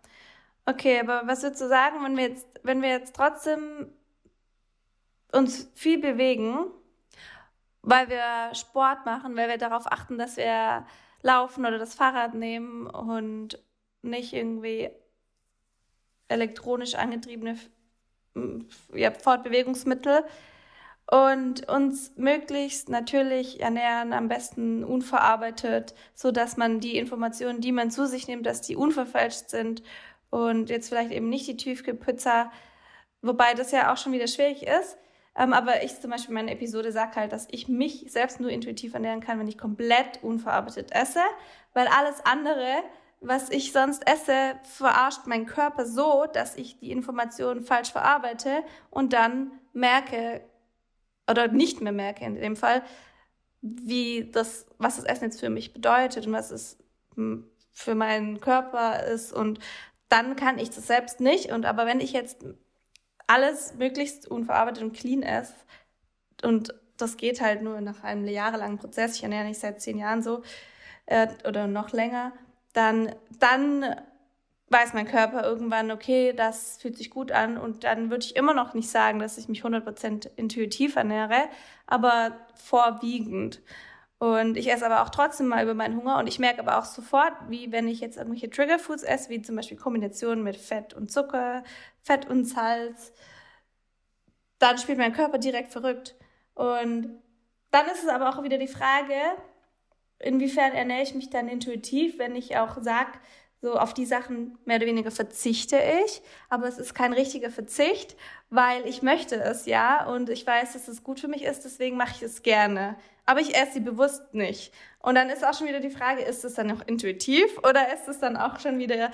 Okay, 0.67 1.01
aber 1.01 1.23
was 1.27 1.43
würdest 1.43 1.63
du 1.63 1.69
sagen, 1.69 1.97
wenn 2.03 2.17
wir 2.17 2.29
jetzt, 2.29 2.47
wenn 2.63 2.83
wir 2.83 2.91
jetzt 2.91 3.15
trotzdem 3.15 3.87
uns 5.33 5.71
viel 5.75 6.01
bewegen, 6.01 6.67
weil 7.83 8.09
wir 8.09 8.55
Sport 8.55 9.07
machen, 9.07 9.37
weil 9.37 9.49
wir 9.49 9.59
darauf 9.59 9.87
achten, 9.87 10.19
dass 10.19 10.37
wir 10.37 10.85
laufen 11.23 11.67
oder 11.67 11.79
das 11.79 11.95
Fahrrad 11.95 12.35
nehmen 12.35 12.87
und 12.87 13.59
nicht 14.03 14.33
irgendwie 14.33 14.91
elektronisch 16.29 16.95
angetriebene 16.95 17.57
ja, 18.95 19.11
Fortbewegungsmittel 19.13 20.25
und 21.11 21.69
uns 21.69 22.13
möglichst 22.17 22.89
natürlich 22.89 23.61
ernähren, 23.61 24.13
am 24.13 24.29
besten 24.29 24.83
unverarbeitet, 24.83 25.95
so 26.15 26.33
dass 26.33 26.57
man 26.57 26.81
die 26.81 26.97
Informationen, 26.99 27.61
die 27.61 27.73
man 27.73 27.91
zu 27.91 28.07
sich 28.07 28.27
nimmt, 28.27 28.45
dass 28.47 28.61
die 28.61 28.77
unverfälscht 28.77 29.49
sind 29.49 29.83
und 30.31 30.69
jetzt 30.69 30.89
vielleicht 30.89 31.13
eben 31.13 31.29
nicht 31.29 31.47
die 31.47 31.57
Tiefkühlpizza, 31.57 32.51
wobei 33.23 33.55
das 33.55 33.71
ja 33.71 33.93
auch 33.93 33.97
schon 33.97 34.13
wieder 34.13 34.27
schwierig 34.27 34.67
ist. 34.67 34.99
Ähm, 35.37 35.53
aber 35.53 35.83
ich 35.83 36.01
zum 36.01 36.11
Beispiel 36.11 36.35
meine 36.35 36.53
Episode 36.53 36.93
sage 36.93 37.17
halt, 37.17 37.33
dass 37.33 37.47
ich 37.51 37.69
mich 37.69 38.07
selbst 38.09 38.41
nur 38.41 38.51
intuitiv 38.51 38.95
ernähren 38.95 39.21
kann, 39.21 39.39
wenn 39.39 39.49
ich 39.49 39.59
komplett 39.59 40.23
unverarbeitet 40.23 40.93
esse, 40.93 41.21
weil 41.75 41.87
alles 41.89 42.25
andere, 42.25 42.83
was 43.21 43.51
ich 43.51 43.73
sonst 43.73 44.09
esse, 44.09 44.59
verarscht 44.63 45.27
meinen 45.27 45.47
Körper 45.47 45.85
so, 45.85 46.27
dass 46.33 46.57
ich 46.57 46.79
die 46.79 46.91
Informationen 46.91 47.63
falsch 47.63 47.93
verarbeite 47.93 48.63
und 48.91 49.13
dann 49.13 49.53
merke 49.73 50.43
oder 51.31 51.49
nicht 51.49 51.81
mehr 51.81 51.93
merke 51.93 52.25
in 52.25 52.37
dem 52.37 52.57
Fall, 52.57 52.83
wie 53.61 54.31
das, 54.31 54.67
was 54.79 54.97
das 54.97 55.05
Essen 55.05 55.25
jetzt 55.25 55.41
für 55.41 55.51
mich 55.51 55.73
bedeutet 55.73 56.27
und 56.27 56.33
was 56.33 56.51
es 56.51 56.79
hm, 57.15 57.49
für 57.73 57.95
meinen 57.95 58.41
Körper 58.41 59.05
ist. 59.05 59.33
Und 59.33 59.59
dann 60.09 60.37
kann 60.37 60.59
ich 60.59 60.71
das 60.71 60.87
selbst 60.87 61.21
nicht. 61.21 61.53
Und 61.53 61.67
aber 61.67 61.85
wenn 61.85 62.01
ich 62.01 62.13
jetzt 62.13 62.45
alles 63.27 63.75
möglichst 63.75 64.29
unverarbeitet 64.29 64.83
und 64.83 64.93
clean 64.93 65.23
ist. 65.23 65.55
Und 66.43 66.75
das 66.97 67.17
geht 67.17 67.41
halt 67.41 67.63
nur 67.63 67.81
nach 67.81 68.05
einem 68.05 68.27
jahrelangen 68.27 68.79
Prozess. 68.79 69.17
Ich 69.17 69.23
ernähre 69.23 69.45
mich 69.45 69.59
seit 69.59 69.81
zehn 69.81 69.99
Jahren 69.99 70.23
so 70.23 70.43
äh, 71.07 71.29
oder 71.47 71.67
noch 71.67 71.93
länger. 71.93 72.33
Dann, 72.73 73.15
dann 73.39 73.97
weiß 74.69 74.95
mein 74.95 75.07
Körper 75.07 75.45
irgendwann, 75.45 75.91
okay, 75.91 76.33
das 76.33 76.79
fühlt 76.79 76.97
sich 76.97 77.11
gut 77.11 77.33
an. 77.33 77.59
Und 77.59 77.85
dann 77.85 78.11
würde 78.11 78.25
ich 78.25 78.37
immer 78.37 78.55
noch 78.55 78.75
nicht 78.75 78.91
sagen, 78.91 79.19
dass 79.19 79.39
ich 79.39 79.49
mich 79.49 79.63
100% 79.65 80.29
intuitiv 80.37 80.97
ernähre, 80.97 81.49
aber 81.87 82.33
vorwiegend. 82.55 83.63
Und 84.19 84.57
ich 84.57 84.71
esse 84.73 84.87
aber 84.87 85.03
auch 85.03 85.11
trotzdem 85.11 85.47
mal 85.47 85.63
über 85.63 85.75
meinen 85.75 85.99
Hunger 85.99 86.19
und 86.19 86.27
ich 86.27 86.39
merke 86.39 86.61
aber 86.61 86.79
auch 86.79 86.87
sofort, 86.87 87.35
wie 87.49 87.71
wenn 87.71 87.87
ich 87.87 88.01
jetzt 88.01 88.17
irgendwelche 88.17 88.49
Triggerfoods 88.49 89.03
esse, 89.03 89.29
wie 89.29 89.43
zum 89.43 89.57
Beispiel 89.57 89.77
Kombinationen 89.77 90.43
mit 90.43 90.57
Fett 90.57 90.95
und 90.95 91.13
Zucker, 91.13 91.63
Fett 92.03 92.27
und 92.27 92.47
Salz, 92.47 93.13
dann 94.59 94.79
spielt 94.79 94.97
mein 94.99 95.13
Körper 95.13 95.37
direkt 95.37 95.71
verrückt. 95.71 96.15
Und 96.55 97.23
dann 97.71 97.87
ist 97.89 98.05
es 98.05 98.09
aber 98.09 98.31
auch 98.31 98.43
wieder 98.43 98.57
die 98.57 98.69
Frage, 98.69 99.15
inwiefern 100.19 100.73
ernähre 100.73 101.03
ich 101.03 101.15
mich 101.15 101.29
dann 101.29 101.49
intuitiv, 101.49 102.19
wenn 102.19 102.37
ich 102.37 102.57
auch 102.57 102.83
sage, 102.83 103.13
so 103.67 103.79
auf 103.79 103.95
die 103.95 104.07
Sachen 104.07 104.59
mehr 104.65 104.77
oder 104.77 104.87
weniger 104.87 105.11
verzichte 105.11 105.79
ich, 106.05 106.23
aber 106.49 106.67
es 106.67 106.79
ist 106.79 106.95
kein 106.95 107.13
richtiger 107.13 107.51
Verzicht, 107.51 108.17
weil 108.51 108.87
ich 108.87 109.03
möchte 109.03 109.37
es 109.37 109.67
ja 109.67 110.07
und 110.07 110.31
ich 110.31 110.47
weiß, 110.47 110.73
dass 110.75 110.89
es 110.89 111.03
gut 111.03 111.21
für 111.21 111.29
mich 111.29 111.43
ist, 111.43 111.65
deswegen 111.65 111.97
mache 111.97 112.13
ich 112.17 112.23
es 112.23 112.43
gerne 112.43 112.97
aber 113.27 113.41
ich 113.41 113.55
esse 113.55 113.75
sie 113.75 113.81
bewusst 113.81 114.33
nicht. 114.33 114.73
Und 115.01 115.17
dann 115.17 115.29
ist 115.29 115.45
auch 115.45 115.53
schon 115.53 115.67
wieder 115.67 115.81
die 115.81 115.91
Frage, 115.91 116.23
ist 116.23 116.45
es 116.45 116.55
dann 116.55 116.69
noch 116.69 116.87
intuitiv 116.87 117.59
oder 117.59 117.93
ist 117.93 118.09
es 118.09 118.21
dann 118.21 118.37
auch 118.37 118.61
schon 118.61 118.79
wieder 118.79 119.11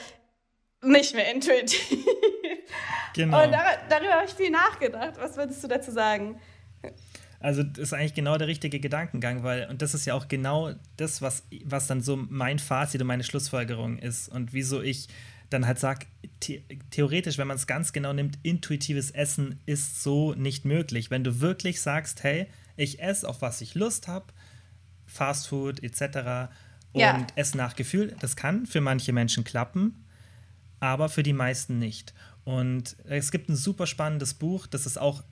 nicht 0.83 1.15
mehr 1.15 1.33
intuitiv? 1.35 2.07
Genau. 3.15 3.45
Und 3.45 3.53
dar 3.53 3.65
darüber 3.91 4.13
habe 4.13 4.25
ich 4.25 4.33
viel 4.33 4.51
nachgedacht. 4.51 5.15
Was 5.19 5.37
würdest 5.37 5.63
du 5.63 5.69
dazu 5.69 5.91
sagen? 5.91 6.41
Also 7.43 7.65
das 7.65 7.79
ist 7.79 7.93
eigentlich 7.93 8.15
genau 8.15 8.39
der 8.39 8.47
richtige 8.47 8.79
Gedankengang, 8.79 9.43
weil, 9.43 9.69
und 9.69 9.83
das 9.83 9.95
ist 9.95 10.05
ja 10.05 10.15
auch 10.15 10.29
genau 10.29 10.73
das, 10.97 11.23
was, 11.23 11.43
was 11.65 11.89
dann 11.89 12.01
so 12.01 12.17
mein 12.17 12.61
Fazit 12.61 13.01
und 13.01 13.09
meine 13.09 13.25
Schlussfolgerung 13.25 13.99
ist 13.99 14.29
und 14.29 14.53
wieso 14.53 14.81
ich 14.81 15.09
dann 15.51 15.67
halt 15.67 15.79
sage, 15.79 16.07
the 16.45 16.63
theoretisch, 16.91 17.39
wenn 17.39 17.49
man 17.49 17.57
es 17.57 17.67
ganz 17.67 17.93
genau 17.93 18.13
nimmt, 18.13 18.39
intuitives 18.43 19.11
Essen 19.11 19.59
ist 19.67 20.03
so 20.03 20.35
nicht 20.35 20.65
möglich. 20.65 21.11
Wenn 21.11 21.25
du 21.25 21.41
wirklich 21.41 21.81
sagst, 21.81 22.23
hey, 22.23 22.47
ich 22.77 23.03
esse, 23.03 23.29
auf 23.29 23.43
was 23.43 23.61
ich 23.61 23.75
Lust 23.75 24.09
habe, 24.09 24.27
Fastfood 25.07 25.83
etc. 25.83 26.53
und 26.93 27.01
ja. 27.01 27.27
esse 27.35 27.57
nach 27.57 27.77
Gefühl. 27.77 28.15
Das 28.21 28.37
kann 28.37 28.67
für 28.67 28.81
manche 28.81 29.13
Menschen 29.13 29.45
klappen, 29.45 30.05
aber 30.81 31.09
für 31.09 31.23
die 31.23 31.35
meisten 31.35 31.79
nicht. 31.79 32.15
Und 32.45 32.97
es 33.05 33.31
gibt 33.31 33.49
ein 33.49 33.57
super 33.57 33.87
spannendes 33.87 34.35
Buch, 34.35 34.67
das 34.67 34.87
ist 34.87 34.99
auch 34.99 35.23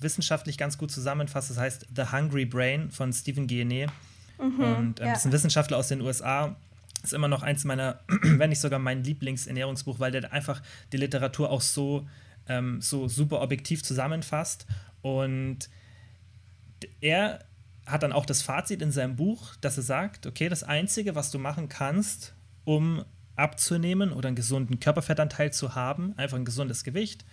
wissenschaftlich 0.00 0.58
ganz 0.58 0.78
gut 0.78 0.90
zusammenfasst. 0.90 1.50
Das 1.50 1.58
heißt 1.58 1.86
The 1.94 2.12
Hungry 2.12 2.44
Brain 2.44 2.90
von 2.90 3.12
Stephen 3.12 3.46
Guyenet. 3.46 3.90
Mhm, 4.38 4.60
und 4.60 5.00
ähm, 5.00 5.06
ja. 5.06 5.12
das 5.12 5.20
ist 5.20 5.26
ein 5.26 5.32
Wissenschaftler 5.32 5.76
aus 5.76 5.88
den 5.88 6.00
USA. 6.00 6.56
Das 6.96 7.10
ist 7.10 7.12
immer 7.12 7.28
noch 7.28 7.42
eins 7.42 7.64
meiner, 7.64 8.00
wenn 8.22 8.50
nicht 8.50 8.60
sogar 8.60 8.78
mein 8.78 9.04
Lieblingsernährungsbuch, 9.04 9.98
weil 9.98 10.12
der 10.12 10.32
einfach 10.32 10.62
die 10.92 10.96
Literatur 10.96 11.50
auch 11.50 11.60
so, 11.60 12.06
ähm, 12.48 12.80
so 12.80 13.08
super 13.08 13.40
objektiv 13.40 13.82
zusammenfasst. 13.82 14.66
Und 15.02 15.70
er 17.00 17.44
hat 17.86 18.02
dann 18.02 18.12
auch 18.12 18.26
das 18.26 18.42
Fazit 18.42 18.82
in 18.82 18.90
seinem 18.90 19.16
Buch, 19.16 19.54
dass 19.60 19.76
er 19.76 19.84
sagt, 19.84 20.26
okay, 20.26 20.48
das 20.48 20.64
Einzige, 20.64 21.14
was 21.14 21.30
du 21.30 21.38
machen 21.38 21.68
kannst, 21.68 22.34
um 22.64 23.04
abzunehmen 23.36 24.12
oder 24.12 24.28
einen 24.28 24.36
gesunden 24.36 24.80
Körperfettanteil 24.80 25.52
zu 25.52 25.74
haben, 25.74 26.14
einfach 26.16 26.36
ein 26.36 26.44
gesundes 26.44 26.84
Gewicht, 26.84 27.24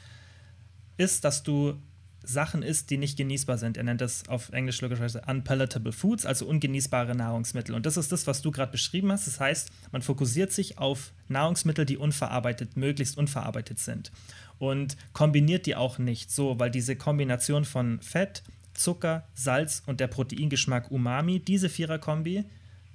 ist, 0.97 1.23
dass 1.23 1.43
du 1.43 1.81
Sachen 2.23 2.63
isst, 2.63 2.89
die 2.89 2.97
nicht 2.97 3.17
genießbar 3.17 3.57
sind. 3.57 3.77
Er 3.77 3.83
nennt 3.83 4.01
das 4.01 4.27
auf 4.29 4.49
Englisch 4.49 4.81
logischerweise 4.81 5.21
unpalatable 5.27 5.91
foods, 5.91 6.25
also 6.25 6.45
ungenießbare 6.45 7.15
Nahrungsmittel. 7.15 7.75
Und 7.75 7.85
das 7.85 7.97
ist 7.97 8.11
das, 8.11 8.27
was 8.27 8.41
du 8.41 8.51
gerade 8.51 8.71
beschrieben 8.71 9.11
hast. 9.11 9.27
Das 9.27 9.39
heißt, 9.39 9.71
man 9.91 10.01
fokussiert 10.01 10.51
sich 10.51 10.77
auf 10.77 11.11
Nahrungsmittel, 11.27 11.85
die 11.85 11.97
unverarbeitet, 11.97 12.77
möglichst 12.77 13.17
unverarbeitet 13.17 13.79
sind. 13.79 14.11
Und 14.57 14.95
kombiniert 15.11 15.65
die 15.65 15.75
auch 15.75 15.97
nicht 15.97 16.31
so, 16.31 16.59
weil 16.59 16.71
diese 16.71 16.95
Kombination 16.95 17.65
von 17.65 17.99
Fett, 18.01 18.43
Zucker, 18.73 19.27
Salz 19.33 19.83
und 19.85 19.99
der 19.99 20.07
Proteingeschmack 20.07 20.89
Umami, 20.91 21.39
diese 21.39 21.69
Viererkombi, 21.69 22.45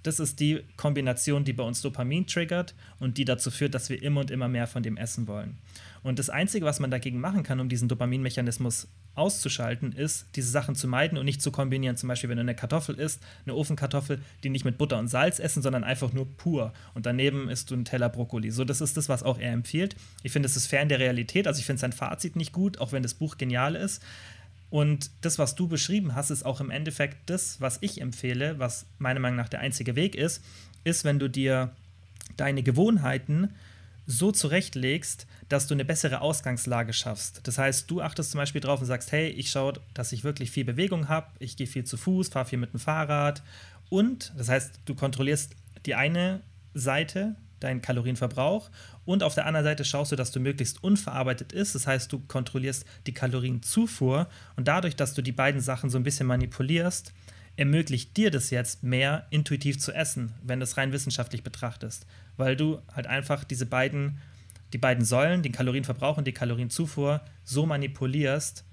das 0.02 0.20
ist 0.20 0.40
die 0.40 0.60
Kombination, 0.76 1.44
die 1.44 1.52
bei 1.52 1.64
uns 1.64 1.82
Dopamin 1.82 2.26
triggert 2.26 2.74
und 2.98 3.18
die 3.18 3.24
dazu 3.24 3.50
führt, 3.50 3.74
dass 3.74 3.90
wir 3.90 4.02
immer 4.02 4.20
und 4.20 4.30
immer 4.30 4.48
mehr 4.48 4.66
von 4.66 4.82
dem 4.82 4.96
essen 4.96 5.26
wollen. 5.26 5.58
Und 6.02 6.18
das 6.18 6.30
Einzige, 6.30 6.64
was 6.64 6.80
man 6.80 6.90
dagegen 6.90 7.20
machen 7.20 7.42
kann, 7.42 7.60
um 7.60 7.68
diesen 7.68 7.88
Dopaminmechanismus 7.88 8.88
auszuschalten, 9.18 9.92
ist, 9.92 10.26
diese 10.36 10.50
Sachen 10.50 10.74
zu 10.74 10.88
meiden 10.88 11.18
und 11.18 11.24
nicht 11.24 11.42
zu 11.42 11.50
kombinieren. 11.50 11.96
Zum 11.96 12.08
Beispiel, 12.08 12.30
wenn 12.30 12.36
du 12.36 12.42
eine 12.42 12.54
Kartoffel 12.54 12.94
isst, 12.94 13.20
eine 13.44 13.54
Ofenkartoffel, 13.54 14.20
die 14.42 14.48
nicht 14.48 14.64
mit 14.64 14.78
Butter 14.78 14.98
und 14.98 15.08
Salz 15.08 15.40
essen, 15.40 15.62
sondern 15.62 15.84
einfach 15.84 16.12
nur 16.12 16.26
pur. 16.36 16.72
Und 16.94 17.04
daneben 17.04 17.50
isst 17.50 17.70
du 17.70 17.74
einen 17.74 17.84
Teller 17.84 18.08
Brokkoli. 18.08 18.50
So, 18.50 18.64
das 18.64 18.80
ist 18.80 18.96
das, 18.96 19.08
was 19.08 19.22
auch 19.22 19.38
er 19.38 19.52
empfiehlt. 19.52 19.96
Ich 20.22 20.32
finde, 20.32 20.46
es 20.46 20.56
ist 20.56 20.66
fern 20.68 20.88
der 20.88 21.00
Realität. 21.00 21.46
Also 21.46 21.58
ich 21.60 21.66
finde 21.66 21.80
sein 21.80 21.92
Fazit 21.92 22.36
nicht 22.36 22.52
gut, 22.52 22.78
auch 22.78 22.92
wenn 22.92 23.02
das 23.02 23.14
Buch 23.14 23.36
genial 23.36 23.74
ist 23.74 24.02
Und 24.70 25.10
das, 25.22 25.38
was 25.38 25.54
du 25.54 25.66
beschrieben 25.68 26.14
hast, 26.14 26.30
ist 26.30 26.44
auch 26.44 26.60
im 26.60 26.70
Endeffekt 26.70 27.30
das, 27.30 27.60
was 27.60 27.78
ich 27.80 28.00
empfehle, 28.00 28.58
was 28.58 28.86
meiner 28.98 29.20
Meinung 29.20 29.36
nach 29.36 29.48
der 29.48 29.60
einzige 29.60 29.96
Weg 29.96 30.14
ist, 30.14 30.44
ist, 30.84 31.04
wenn 31.04 31.18
du 31.18 31.28
dir 31.28 31.70
deine 32.36 32.62
Gewohnheiten 32.62 33.50
so 34.10 34.32
zurechtlegst, 34.32 35.26
dass 35.50 35.66
du 35.66 35.74
eine 35.74 35.84
bessere 35.84 36.22
Ausgangslage 36.22 36.94
schaffst. 36.94 37.46
Das 37.46 37.58
heißt, 37.58 37.90
du 37.90 38.00
achtest 38.00 38.30
zum 38.30 38.38
Beispiel 38.38 38.62
drauf 38.62 38.80
und 38.80 38.86
sagst, 38.86 39.12
hey, 39.12 39.28
ich 39.28 39.50
schaue, 39.50 39.74
dass 39.92 40.12
ich 40.12 40.24
wirklich 40.24 40.50
viel 40.50 40.64
Bewegung 40.64 41.08
habe, 41.08 41.28
ich 41.38 41.58
gehe 41.58 41.66
viel 41.66 41.84
zu 41.84 41.98
Fuß, 41.98 42.28
fahre 42.28 42.46
viel 42.46 42.58
mit 42.58 42.72
dem 42.72 42.80
Fahrrad 42.80 43.42
und, 43.90 44.32
das 44.36 44.48
heißt, 44.48 44.80
du 44.86 44.94
kontrollierst 44.94 45.54
die 45.84 45.94
eine 45.94 46.40
Seite, 46.72 47.36
deinen 47.60 47.82
Kalorienverbrauch 47.82 48.70
und 49.04 49.22
auf 49.22 49.34
der 49.34 49.44
anderen 49.44 49.64
Seite 49.64 49.84
schaust 49.84 50.10
du, 50.10 50.16
dass 50.16 50.30
du 50.30 50.40
möglichst 50.40 50.82
unverarbeitet 50.82 51.52
isst. 51.52 51.74
Das 51.74 51.86
heißt, 51.86 52.10
du 52.10 52.20
kontrollierst 52.20 52.86
die 53.06 53.12
Kalorienzufuhr 53.12 54.28
und 54.56 54.68
dadurch, 54.68 54.96
dass 54.96 55.12
du 55.12 55.20
die 55.20 55.32
beiden 55.32 55.60
Sachen 55.60 55.90
so 55.90 55.98
ein 55.98 56.04
bisschen 56.04 56.26
manipulierst, 56.26 57.12
ermöglicht 57.56 58.16
dir 58.16 58.30
das 58.30 58.50
jetzt 58.50 58.84
mehr 58.84 59.26
intuitiv 59.30 59.80
zu 59.80 59.92
essen, 59.92 60.32
wenn 60.42 60.60
du 60.60 60.64
es 60.64 60.76
rein 60.76 60.92
wissenschaftlich 60.92 61.42
betrachtest, 61.42 62.06
weil 62.38 62.56
du 62.56 62.80
halt 62.94 63.06
einfach 63.06 63.44
diese 63.44 63.66
beiden, 63.66 64.20
die 64.72 64.78
beiden 64.78 65.04
Säulen, 65.04 65.42
den 65.42 65.52
Kalorienverbrauch 65.52 66.16
und 66.16 66.26
die 66.26 66.32
Kalorienzufuhr, 66.32 67.20
so 67.44 67.66
manipulierst, 67.66 68.64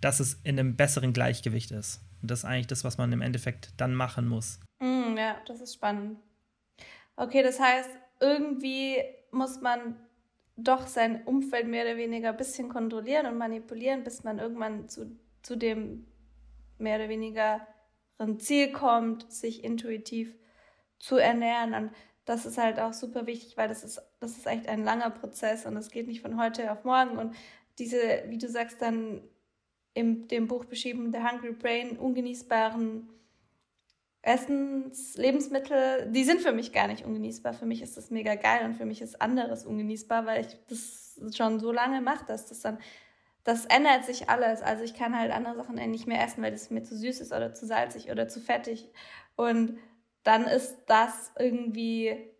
dass 0.00 0.20
es 0.20 0.34
in 0.44 0.58
einem 0.58 0.76
besseren 0.76 1.12
Gleichgewicht 1.12 1.70
ist. 1.70 2.02
Und 2.22 2.30
das 2.30 2.40
ist 2.40 2.44
eigentlich 2.44 2.66
das, 2.68 2.84
was 2.84 2.98
man 2.98 3.12
im 3.12 3.22
Endeffekt 3.22 3.72
dann 3.76 3.94
machen 3.94 4.28
muss. 4.28 4.60
Mm, 4.80 5.16
ja, 5.16 5.36
das 5.46 5.60
ist 5.60 5.74
spannend. 5.74 6.18
Okay, 7.16 7.42
das 7.42 7.60
heißt, 7.60 7.90
irgendwie 8.20 8.96
muss 9.30 9.60
man 9.60 9.96
doch 10.56 10.86
sein 10.86 11.24
Umfeld 11.24 11.66
mehr 11.66 11.84
oder 11.84 11.96
weniger 11.96 12.30
ein 12.30 12.36
bisschen 12.36 12.68
kontrollieren 12.68 13.26
und 13.26 13.38
manipulieren, 13.38 14.04
bis 14.04 14.24
man 14.24 14.38
irgendwann 14.38 14.88
zu, 14.88 15.18
zu 15.42 15.56
dem 15.56 16.06
mehr 16.78 16.96
oder 16.96 17.08
weniger 17.08 17.66
Ziel 18.38 18.72
kommt, 18.72 19.30
sich 19.32 19.64
intuitiv 19.64 20.34
zu 20.98 21.16
ernähren. 21.16 21.74
Und 21.74 21.90
das 22.24 22.46
ist 22.46 22.58
halt 22.58 22.80
auch 22.80 22.92
super 22.92 23.26
wichtig, 23.26 23.56
weil 23.56 23.68
das 23.68 23.84
ist, 23.84 24.00
das 24.20 24.32
ist 24.32 24.46
echt 24.46 24.68
ein 24.68 24.84
langer 24.84 25.10
Prozess 25.10 25.66
und 25.66 25.76
es 25.76 25.90
geht 25.90 26.06
nicht 26.06 26.22
von 26.22 26.40
heute 26.40 26.70
auf 26.72 26.84
morgen. 26.84 27.18
Und 27.18 27.34
diese, 27.78 27.98
wie 28.28 28.38
du 28.38 28.48
sagst, 28.48 28.80
dann 28.80 29.20
in 29.92 30.28
dem 30.28 30.48
Buch 30.48 30.64
beschrieben, 30.64 31.12
The 31.12 31.18
Hungry 31.18 31.52
Brain, 31.52 31.98
ungenießbaren 31.98 33.08
Essens, 34.22 35.16
Lebensmittel, 35.16 36.10
die 36.10 36.24
sind 36.24 36.40
für 36.40 36.52
mich 36.52 36.72
gar 36.72 36.88
nicht 36.88 37.04
ungenießbar. 37.04 37.52
Für 37.52 37.66
mich 37.66 37.82
ist 37.82 37.96
das 37.96 38.10
mega 38.10 38.34
geil 38.36 38.64
und 38.64 38.74
für 38.74 38.86
mich 38.86 39.02
ist 39.02 39.20
anderes 39.20 39.66
ungenießbar, 39.66 40.24
weil 40.24 40.46
ich 40.46 40.56
das 40.68 41.20
schon 41.36 41.60
so 41.60 41.72
lange 41.72 42.00
mache, 42.00 42.24
dass 42.24 42.46
das 42.46 42.60
dann 42.60 42.78
das 43.44 43.66
ändert 43.66 44.06
sich 44.06 44.30
alles. 44.30 44.62
Also 44.62 44.84
ich 44.84 44.94
kann 44.94 45.16
halt 45.16 45.30
andere 45.30 45.54
Sachen 45.54 45.74
nicht 45.90 46.06
mehr 46.06 46.24
essen, 46.24 46.42
weil 46.42 46.50
das 46.50 46.70
mir 46.70 46.82
zu 46.82 46.96
süß 46.96 47.20
ist 47.20 47.32
oder 47.32 47.52
zu 47.52 47.66
salzig 47.66 48.10
oder 48.10 48.26
zu 48.26 48.40
fettig. 48.40 48.90
Und 49.36 49.78
dann 50.24 50.46
ist 50.46 50.76
das 50.86 51.32
irgendwie 51.38 52.30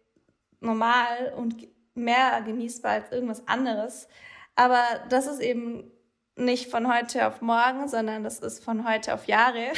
normal 0.60 1.32
und 1.36 1.68
mehr 1.94 2.42
genießbar 2.42 2.92
als 2.92 3.12
irgendwas 3.12 3.46
anderes. 3.46 4.08
Aber 4.56 4.82
das 5.08 5.26
ist 5.26 5.40
eben 5.40 5.90
nicht 6.36 6.70
von 6.70 6.92
heute 6.92 7.26
auf 7.28 7.40
morgen, 7.40 7.86
sondern 7.88 8.24
das 8.24 8.40
ist 8.40 8.64
von 8.64 8.88
heute 8.88 9.14
auf 9.14 9.26
Jahre. 9.26 9.72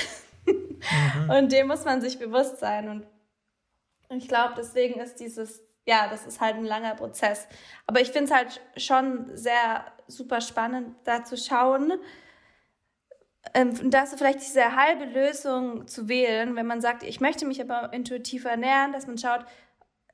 mhm. 0.47 1.31
Und 1.37 1.53
dem 1.53 1.67
muss 1.67 1.85
man 1.85 2.01
sich 2.01 2.19
bewusst 2.19 2.59
sein. 2.59 2.89
Und 2.89 3.07
ich 4.09 4.29
glaube, 4.29 4.55
deswegen 4.57 5.01
ist 5.01 5.21
dieses 5.21 5.67
ja, 5.87 6.09
das 6.09 6.27
ist 6.27 6.41
halt 6.41 6.57
ein 6.57 6.65
langer 6.65 6.95
Prozess. 6.97 7.47
Aber 7.87 8.01
ich 8.01 8.11
finde 8.11 8.25
es 8.25 8.31
halt 8.33 8.61
schon 8.77 9.37
sehr 9.37 9.87
super 10.09 10.41
spannend, 10.41 10.97
da 11.05 11.25
zu 11.25 11.37
schauen, 11.37 11.93
ähm, 13.55 13.91
da 13.91 14.07
so 14.07 14.17
vielleicht 14.17 14.41
diese 14.41 14.77
halbe 14.77 15.05
Lösung 15.05 15.87
zu 15.87 16.09
wählen, 16.09 16.57
wenn 16.57 16.67
man 16.67 16.81
sagt, 16.81 17.03
ich 17.03 17.21
möchte 17.21 17.47
mich 17.47 17.61
aber 17.61 17.93
intuitiv 17.93 18.45
ernähren, 18.45 18.93
dass 18.93 19.07
man 19.07 19.19
schaut, 19.19 19.45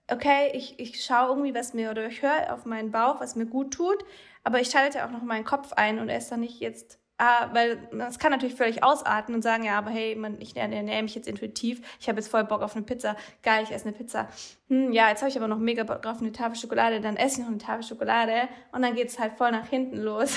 okay, 0.09 0.51
ich, 0.55 0.79
ich 0.79 1.05
schaue 1.05 1.29
irgendwie, 1.29 1.55
was 1.55 1.75
mir, 1.75 1.91
oder 1.91 2.07
ich 2.07 2.23
höre 2.23 2.53
auf 2.53 2.65
meinen 2.65 2.91
Bauch, 2.91 3.21
was 3.21 3.37
mir 3.37 3.47
gut 3.47 3.73
tut, 3.75 4.05
aber 4.45 4.61
ich 4.61 4.71
schalte 4.71 5.05
auch 5.05 5.11
noch 5.11 5.23
meinen 5.23 5.45
Kopf 5.45 5.73
ein 5.73 5.99
und 5.99 6.09
ist 6.09 6.31
dann 6.31 6.41
nicht 6.41 6.61
jetzt 6.61 6.99
Ah, 7.19 7.51
weil 7.53 7.77
das 7.93 8.19
kann 8.19 8.33
natürlich 8.33 8.57
völlig 8.57 8.83
ausarten 8.83 9.35
und 9.35 9.43
sagen, 9.43 9.65
ja, 9.65 9.79
aber 9.79 9.91
hey, 9.91 10.17
man, 10.17 10.41
ich 10.41 10.57
ernähre 10.57 11.03
mich 11.03 11.15
jetzt 11.15 11.29
intuitiv, 11.29 11.81
ich 12.01 12.09
habe 12.09 12.19
jetzt 12.19 12.29
voll 12.29 12.43
Bock 12.43 12.63
auf 12.63 12.75
eine 12.75 12.85
Pizza, 12.85 13.17
geil, 13.43 13.63
ich 13.63 13.71
esse 13.71 13.87
eine 13.87 13.97
Pizza. 13.97 14.29
Hm, 14.69 14.93
ja, 14.93 15.09
jetzt 15.09 15.21
habe 15.21 15.31
ich 15.31 15.37
aber 15.37 15.47
noch 15.47 15.59
mega 15.59 15.85
Bock 15.85 16.05
auf 16.07 16.21
eine 16.21 16.33
Tafel 16.33 16.57
Schokolade, 16.57 17.01
dann 17.01 17.17
esse 17.17 17.37
ich 17.37 17.41
noch 17.43 17.49
eine 17.49 17.59
Tafel 17.59 17.85
Schokolade 17.85 18.49
und 18.73 18.83
dann 18.83 18.95
geht 18.95 19.09
es 19.09 19.19
halt 19.19 19.35
voll 19.35 19.53
nach 19.53 19.69
hinten 19.69 19.99
los. 19.99 20.37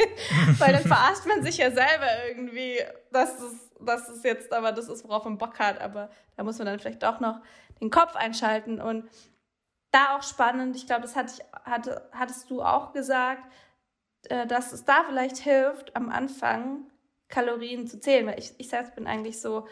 weil 0.58 0.72
dann 0.72 0.82
verarscht 0.82 1.26
man 1.26 1.42
sich 1.42 1.56
ja 1.56 1.70
selber 1.70 2.08
irgendwie, 2.28 2.78
dass 3.10 3.40
es, 3.40 3.70
dass 3.80 4.08
es 4.08 4.22
jetzt 4.22 4.52
aber 4.52 4.72
das 4.72 4.88
ist, 4.88 5.04
worauf 5.04 5.24
man 5.24 5.38
Bock 5.38 5.58
hat, 5.58 5.80
aber 5.80 6.10
da 6.36 6.44
muss 6.44 6.58
man 6.58 6.66
dann 6.66 6.78
vielleicht 6.78 7.02
doch 7.04 7.20
noch 7.20 7.40
den 7.80 7.90
Kopf 7.90 8.16
einschalten 8.16 8.80
und 8.80 9.08
da 9.90 10.16
auch 10.16 10.22
spannend, 10.22 10.76
ich 10.76 10.86
glaube, 10.86 11.02
das 11.02 11.16
hatte 11.16 11.32
ich, 11.38 11.44
hatte, 11.64 12.08
hattest 12.12 12.50
du 12.50 12.62
auch 12.62 12.92
gesagt, 12.92 13.44
äh, 13.46 13.67
dass 14.46 14.72
es 14.72 14.84
da 14.84 15.04
vielleicht 15.04 15.38
hilft, 15.38 15.94
am 15.96 16.10
Anfang 16.10 16.86
Kalorien 17.28 17.86
zu 17.86 18.00
zählen. 18.00 18.26
Weil 18.26 18.38
ich, 18.38 18.52
ich 18.58 18.68
selbst 18.68 18.94
bin 18.94 19.06
eigentlich 19.06 19.40
so, 19.40 19.66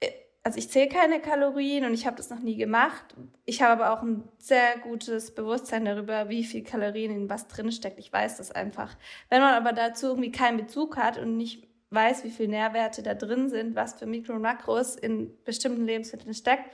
äh, 0.00 0.10
also 0.42 0.58
ich 0.58 0.70
zähle 0.70 0.88
keine 0.88 1.20
Kalorien 1.20 1.84
und 1.84 1.94
ich 1.94 2.06
habe 2.06 2.16
das 2.16 2.30
noch 2.30 2.40
nie 2.40 2.56
gemacht. 2.56 3.14
Ich 3.44 3.62
habe 3.62 3.84
aber 3.84 3.98
auch 3.98 4.02
ein 4.02 4.28
sehr 4.38 4.78
gutes 4.78 5.34
Bewusstsein 5.34 5.84
darüber, 5.84 6.28
wie 6.28 6.44
viel 6.44 6.62
Kalorien 6.62 7.10
in 7.10 7.30
was 7.30 7.48
drinsteckt. 7.48 7.98
Ich 7.98 8.12
weiß 8.12 8.38
das 8.38 8.52
einfach. 8.52 8.96
Wenn 9.28 9.42
man 9.42 9.54
aber 9.54 9.72
dazu 9.72 10.06
irgendwie 10.06 10.32
keinen 10.32 10.56
Bezug 10.56 10.96
hat 10.96 11.18
und 11.18 11.36
nicht 11.36 11.68
weiß, 11.90 12.24
wie 12.24 12.30
viel 12.30 12.48
Nährwerte 12.48 13.02
da 13.02 13.14
drin 13.14 13.48
sind, 13.48 13.74
was 13.74 13.94
für 13.94 14.06
Mikro- 14.06 14.34
und 14.34 14.42
Makros 14.42 14.94
in 14.94 15.42
bestimmten 15.44 15.86
Lebensmitteln 15.86 16.34
steckt, 16.34 16.70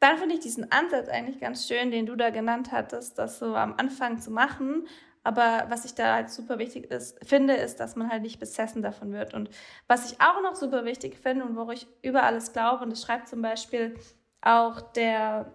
dann 0.00 0.18
finde 0.18 0.34
ich 0.34 0.40
diesen 0.40 0.72
Ansatz 0.72 1.08
eigentlich 1.08 1.38
ganz 1.38 1.68
schön, 1.68 1.92
den 1.92 2.06
du 2.06 2.16
da 2.16 2.30
genannt 2.30 2.72
hattest, 2.72 3.18
das 3.18 3.38
so 3.38 3.54
am 3.54 3.74
Anfang 3.76 4.18
zu 4.18 4.32
machen, 4.32 4.88
aber 5.24 5.66
was 5.68 5.84
ich 5.84 5.94
da 5.94 6.14
halt 6.14 6.30
super 6.30 6.58
wichtig 6.58 6.90
ist, 6.90 7.16
finde, 7.24 7.54
ist, 7.54 7.76
dass 7.76 7.94
man 7.94 8.10
halt 8.10 8.22
nicht 8.22 8.40
besessen 8.40 8.82
davon 8.82 9.12
wird. 9.12 9.34
Und 9.34 9.50
was 9.86 10.10
ich 10.10 10.20
auch 10.20 10.42
noch 10.42 10.56
super 10.56 10.84
wichtig 10.84 11.16
finde 11.16 11.44
und 11.44 11.56
wo 11.56 11.70
ich 11.70 11.86
über 12.02 12.24
alles 12.24 12.52
glaube, 12.52 12.82
und 12.82 12.90
das 12.90 13.02
schreibt 13.02 13.28
zum 13.28 13.40
Beispiel 13.40 13.94
auch 14.40 14.80
der 14.80 15.52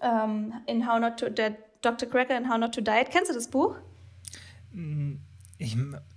ähm, 0.00 0.54
in 0.66 0.86
How 0.86 1.00
Not 1.00 1.18
to, 1.18 1.28
der 1.28 1.56
Dr. 1.82 2.08
Greger 2.08 2.36
in 2.36 2.48
How 2.48 2.58
Not 2.58 2.74
to 2.74 2.80
Diet. 2.80 3.10
Kennst 3.10 3.30
du 3.30 3.34
das 3.34 3.48
Buch? 3.48 3.76
Mm, 4.70 5.16
ich, 5.58 5.76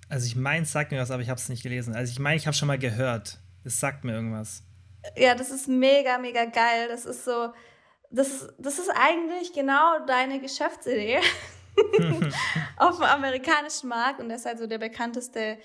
also 0.10 0.26
ich 0.28 0.36
meine, 0.36 0.64
es 0.64 0.72
sagt 0.72 0.92
mir 0.92 1.00
was, 1.00 1.12
aber 1.12 1.22
ich 1.22 1.30
habe 1.30 1.40
es 1.40 1.50
nicht 1.50 1.64
gelesen. 1.64 1.96
Also 1.96 2.12
ich 2.12 2.20
meine, 2.20 2.36
ich 2.36 2.46
habe 2.46 2.56
schon 2.56 2.68
mal 2.68 2.78
gehört. 2.78 3.40
Es 3.64 3.80
sagt 3.80 4.04
mir 4.04 4.14
irgendwas. 4.14 4.64
Ja, 5.16 5.36
das 5.36 5.50
ist 5.50 5.68
mega, 5.68 6.18
mega 6.20 6.46
geil. 6.46 6.88
Das 6.90 7.06
ist 7.06 7.26
so, 7.26 7.54
das, 8.12 8.48
das 8.58 8.80
ist 8.80 8.90
eigentlich 8.90 9.54
genau 9.54 10.06
deine 10.06 10.40
Geschäftsidee. 10.40 11.20
auf 12.78 12.98
dem 12.98 13.06
amerikanischen 13.06 13.90
Markt 13.90 14.20
und 14.20 14.30
er 14.30 14.38
ist 14.38 14.48
also 14.48 14.68
der 14.68 14.78
bekannteste 14.78 15.58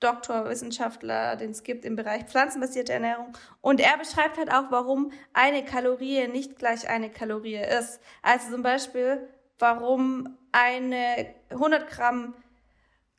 Doktorwissenschaftler, 0.00 1.36
den 1.36 1.50
es 1.50 1.64
gibt 1.64 1.84
im 1.84 1.96
Bereich 1.96 2.24
pflanzenbasierte 2.24 2.92
Ernährung. 2.92 3.32
Und 3.60 3.80
er 3.80 3.98
beschreibt 3.98 4.38
halt 4.38 4.52
auch, 4.52 4.70
warum 4.70 5.10
eine 5.32 5.64
Kalorie 5.64 6.28
nicht 6.28 6.56
gleich 6.56 6.88
eine 6.88 7.10
Kalorie 7.10 7.56
ist. 7.56 8.00
Also 8.22 8.50
zum 8.50 8.62
Beispiel, 8.62 9.28
warum 9.58 10.38
eine 10.52 11.34
100 11.50 11.88
Gramm 11.88 12.34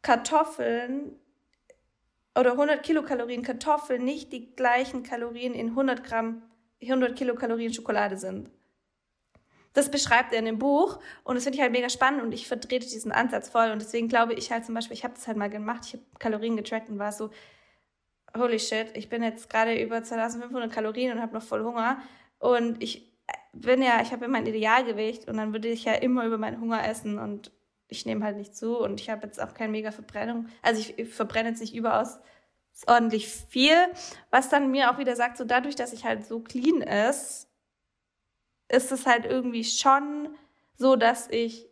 Kartoffeln 0.02 1.20
oder 2.38 2.54
100 2.54 2.82
Kilokalorien 2.82 3.44
Kartoffeln 3.44 4.06
nicht 4.06 4.32
die 4.32 4.56
gleichen 4.56 5.04
Kalorien 5.04 5.54
in 5.54 5.70
100 5.70 6.06
Gramm, 6.06 6.44
100 6.82 7.18
Kilokalorien 7.18 7.74
Schokolade 7.74 8.18
sind. 8.18 8.50
Das 9.74 9.92
beschreibt 9.92 10.34
er 10.34 10.40
in 10.40 10.46
dem 10.46 10.58
Buch 10.58 11.00
und 11.24 11.36
das 11.36 11.44
finde 11.44 11.58
ich 11.58 11.62
halt 11.62 11.72
mega 11.72 11.90
spannend 11.90 12.24
und 12.24 12.34
ich 12.34 12.48
vertrete 12.48 12.88
diesen 12.88 13.12
Ansatz 13.12 13.50
voll 13.50 13.70
und 13.72 13.82
deswegen 13.82 14.08
glaube 14.08 14.34
ich 14.34 14.52
halt 14.52 14.66
zum 14.66 14.76
Beispiel, 14.76 14.96
ich 14.96 15.04
habe 15.04 15.14
das 15.14 15.28
halt 15.28 15.38
mal 15.38 15.50
gemacht, 15.50 15.82
ich 15.86 15.94
habe 15.94 16.04
Kalorien 16.18 16.58
getrackt 16.58 16.90
und 16.90 16.98
war 16.98 17.12
so, 17.12 17.30
holy 18.36 18.60
shit, 18.60 18.88
ich 18.96 19.10
bin 19.10 19.22
jetzt 19.24 19.50
gerade 19.50 19.80
über 19.82 20.04
2500 20.04 20.72
Kalorien 20.72 21.14
und 21.14 21.22
habe 21.22 21.34
noch 21.34 21.44
voll 21.44 21.64
Hunger 21.64 22.02
und 22.40 22.82
ich 22.82 23.14
bin 23.54 23.82
ja, 23.82 24.02
ich 24.02 24.12
habe 24.12 24.26
ja 24.26 24.28
mein 24.28 24.46
Idealgewicht 24.46 25.28
und 25.28 25.38
dann 25.38 25.54
würde 25.54 25.68
ich 25.68 25.86
ja 25.86 25.94
immer 25.94 26.26
über 26.26 26.38
meinen 26.38 26.60
Hunger 26.60 26.88
essen 26.88 27.20
und 27.20 27.52
ich 27.88 28.06
nehme 28.06 28.24
halt 28.24 28.38
nicht 28.38 28.56
zu 28.56 28.80
und 28.80 29.00
ich 29.00 29.10
habe 29.10 29.26
jetzt 29.26 29.42
auch 29.42 29.54
keine 29.54 29.72
mega 29.72 29.92
Verbrennung, 29.92 30.48
also 30.62 30.82
ich 30.82 31.10
verbrenne 31.14 31.50
jetzt 31.50 31.62
nicht 31.62 31.76
überaus 31.76 32.20
ordentlich 32.88 33.28
viel, 33.28 33.76
was 34.32 34.50
dann 34.50 34.72
mir 34.72 34.92
auch 34.92 34.98
wieder 34.98 35.16
sagt, 35.16 35.38
so 35.38 35.44
dadurch, 35.44 35.76
dass 35.76 35.94
ich 35.94 36.06
halt 36.06 36.26
so 36.26 36.40
clean 36.40 36.82
ist, 36.82 37.49
ist 38.70 38.92
es 38.92 39.06
halt 39.06 39.26
irgendwie 39.26 39.64
schon 39.64 40.30
so, 40.78 40.96
dass 40.96 41.30
ich 41.30 41.70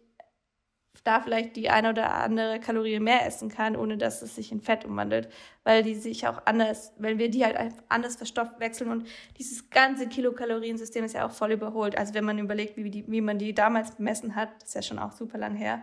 da 1.07 1.21
vielleicht 1.21 1.55
die 1.55 1.69
eine 1.69 1.91
oder 1.91 2.13
andere 2.13 2.59
Kalorie 2.59 2.99
mehr 2.99 3.25
essen 3.25 3.49
kann, 3.49 3.77
ohne 3.77 3.97
dass 3.97 4.21
es 4.21 4.35
sich 4.35 4.51
in 4.51 4.59
Fett 4.59 4.83
umwandelt, 4.83 5.29
weil 5.63 5.81
die 5.81 5.95
sich 5.95 6.27
auch 6.27 6.41
anders, 6.45 6.91
wenn 6.97 7.17
wir 7.17 7.29
die 7.29 7.45
halt 7.45 7.73
anders 7.87 8.17
verstoffwechseln 8.17 8.91
und 8.91 9.07
dieses 9.37 9.69
ganze 9.69 10.07
Kilokaloriensystem 10.07 11.05
ist 11.05 11.13
ja 11.13 11.25
auch 11.25 11.31
voll 11.31 11.53
überholt. 11.53 11.97
Also 11.97 12.13
wenn 12.13 12.25
man 12.25 12.37
überlegt, 12.39 12.75
wie, 12.75 12.89
die, 12.89 13.05
wie 13.07 13.21
man 13.21 13.39
die 13.39 13.53
damals 13.53 13.91
bemessen 13.91 14.35
hat, 14.35 14.49
ist 14.61 14.75
ja 14.75 14.81
schon 14.81 14.99
auch 14.99 15.13
super 15.13 15.37
lang 15.37 15.55
her. 15.55 15.81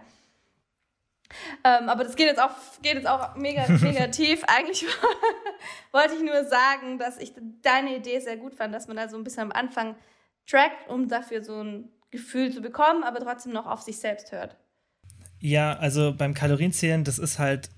Ähm, 1.64 1.88
aber 1.88 2.04
das 2.04 2.16
geht 2.16 2.26
jetzt 2.26 2.40
auch, 2.40 2.52
geht 2.82 2.94
jetzt 2.94 3.08
auch 3.08 3.34
mega, 3.36 3.66
mega 3.80 4.08
tief. 4.08 4.44
Eigentlich 4.44 4.86
wollte 5.92 6.14
ich 6.14 6.22
nur 6.22 6.44
sagen, 6.44 6.98
dass 6.98 7.18
ich 7.18 7.32
deine 7.62 7.96
Idee 7.96 8.20
sehr 8.20 8.36
gut 8.36 8.54
fand, 8.54 8.74
dass 8.74 8.88
man 8.88 8.96
da 8.96 9.08
so 9.08 9.16
ein 9.16 9.24
bisschen 9.24 9.44
am 9.44 9.52
Anfang 9.52 9.96
trackt, 10.46 10.88
um 10.88 11.08
dafür 11.08 11.42
so 11.42 11.62
ein 11.62 11.88
Gefühl 12.10 12.52
zu 12.52 12.60
bekommen, 12.60 13.02
aber 13.02 13.20
trotzdem 13.20 13.52
noch 13.52 13.66
auf 13.66 13.82
sich 13.82 13.98
selbst 13.98 14.32
hört. 14.32 14.56
Ja, 15.40 15.76
also 15.76 16.14
beim 16.16 16.32
Kalorienzählen, 16.32 17.04
das 17.04 17.18
ist 17.18 17.38
halt, 17.38 17.70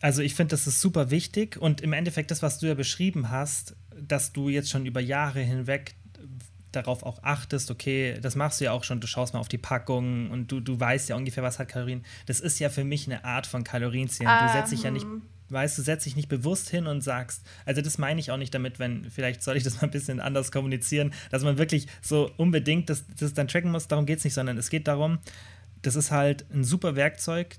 also 0.00 0.22
ich 0.22 0.34
finde, 0.34 0.50
das 0.50 0.66
ist 0.66 0.80
super 0.80 1.10
wichtig 1.10 1.56
und 1.56 1.80
im 1.80 1.92
Endeffekt 1.92 2.30
das, 2.30 2.42
was 2.42 2.58
du 2.58 2.66
ja 2.66 2.74
beschrieben 2.74 3.30
hast, 3.30 3.76
dass 3.96 4.32
du 4.32 4.48
jetzt 4.48 4.70
schon 4.70 4.86
über 4.86 5.00
Jahre 5.00 5.40
hinweg 5.40 5.94
darauf 6.72 7.02
auch 7.02 7.22
achtest, 7.22 7.70
okay, 7.70 8.18
das 8.20 8.36
machst 8.36 8.60
du 8.60 8.66
ja 8.66 8.72
auch 8.72 8.84
schon, 8.84 9.00
du 9.00 9.06
schaust 9.06 9.32
mal 9.32 9.40
auf 9.40 9.48
die 9.48 9.58
Packung 9.58 10.30
und 10.30 10.52
du, 10.52 10.60
du 10.60 10.78
weißt 10.78 11.08
ja 11.08 11.16
ungefähr, 11.16 11.42
was 11.42 11.58
hat 11.58 11.68
Kalorien. 11.68 12.04
Das 12.26 12.40
ist 12.40 12.58
ja 12.58 12.68
für 12.68 12.84
mich 12.84 13.06
eine 13.06 13.24
Art 13.24 13.46
von 13.46 13.64
Kalorienzählen. 13.64 14.30
Ah, 14.30 14.46
du 14.46 14.52
setzt 14.52 14.72
dich 14.72 14.82
ja 14.82 14.90
nicht, 14.90 15.04
hm. 15.04 15.22
Weißt 15.48 15.78
du, 15.78 15.82
setzt 15.82 16.06
dich 16.06 16.16
nicht 16.16 16.28
bewusst 16.28 16.68
hin 16.68 16.86
und 16.86 17.02
sagst, 17.02 17.46
also 17.64 17.80
das 17.80 17.98
meine 17.98 18.20
ich 18.20 18.30
auch 18.30 18.36
nicht 18.36 18.54
damit, 18.54 18.78
wenn, 18.78 19.10
vielleicht 19.10 19.42
soll 19.42 19.56
ich 19.56 19.62
das 19.62 19.76
mal 19.76 19.84
ein 19.84 19.90
bisschen 19.90 20.20
anders 20.20 20.52
kommunizieren, 20.52 21.12
dass 21.30 21.42
man 21.42 21.58
wirklich 21.58 21.86
so 22.02 22.30
unbedingt 22.36 22.90
das, 22.90 23.04
das 23.18 23.34
dann 23.34 23.48
tracken 23.48 23.70
muss, 23.70 23.88
darum 23.88 24.06
geht 24.06 24.18
es 24.18 24.24
nicht, 24.24 24.34
sondern 24.34 24.58
es 24.58 24.70
geht 24.70 24.88
darum, 24.88 25.18
das 25.82 25.96
ist 25.96 26.10
halt 26.10 26.46
ein 26.52 26.64
super 26.64 26.96
Werkzeug, 26.96 27.56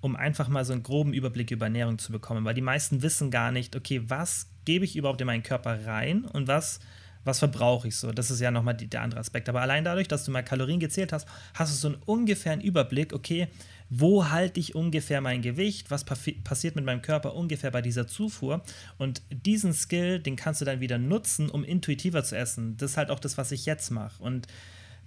um 0.00 0.16
einfach 0.16 0.48
mal 0.48 0.64
so 0.64 0.72
einen 0.72 0.82
groben 0.82 1.12
Überblick 1.12 1.50
über 1.50 1.66
Ernährung 1.66 1.98
zu 1.98 2.10
bekommen, 2.10 2.44
weil 2.44 2.54
die 2.54 2.60
meisten 2.60 3.02
wissen 3.02 3.30
gar 3.30 3.52
nicht, 3.52 3.76
okay, 3.76 4.02
was 4.08 4.48
gebe 4.64 4.84
ich 4.84 4.96
überhaupt 4.96 5.20
in 5.20 5.26
meinen 5.26 5.42
Körper 5.42 5.86
rein 5.86 6.24
und 6.24 6.48
was 6.48 6.80
was 7.24 7.38
verbrauche 7.38 7.88
ich 7.88 7.96
so? 7.96 8.12
Das 8.12 8.30
ist 8.30 8.40
ja 8.40 8.50
nochmal 8.50 8.74
die, 8.74 8.88
der 8.88 9.02
andere 9.02 9.20
Aspekt. 9.20 9.48
Aber 9.48 9.60
allein 9.60 9.84
dadurch, 9.84 10.08
dass 10.08 10.24
du 10.24 10.30
mal 10.30 10.42
Kalorien 10.42 10.80
gezählt 10.80 11.12
hast, 11.12 11.28
hast 11.54 11.72
du 11.72 11.76
so 11.76 11.88
einen 11.88 12.02
ungefähren 12.04 12.60
Überblick, 12.60 13.12
okay, 13.12 13.48
wo 13.94 14.30
halte 14.30 14.58
ich 14.58 14.74
ungefähr 14.74 15.20
mein 15.20 15.42
Gewicht, 15.42 15.90
was 15.90 16.04
passiert 16.04 16.76
mit 16.76 16.84
meinem 16.86 17.02
Körper 17.02 17.34
ungefähr 17.34 17.70
bei 17.70 17.82
dieser 17.82 18.06
Zufuhr. 18.06 18.62
Und 18.96 19.20
diesen 19.30 19.74
Skill, 19.74 20.18
den 20.18 20.34
kannst 20.34 20.62
du 20.62 20.64
dann 20.64 20.80
wieder 20.80 20.96
nutzen, 20.96 21.50
um 21.50 21.62
intuitiver 21.62 22.24
zu 22.24 22.34
essen. 22.34 22.78
Das 22.78 22.92
ist 22.92 22.96
halt 22.96 23.10
auch 23.10 23.20
das, 23.20 23.36
was 23.36 23.52
ich 23.52 23.66
jetzt 23.66 23.90
mache. 23.90 24.22
Und 24.22 24.46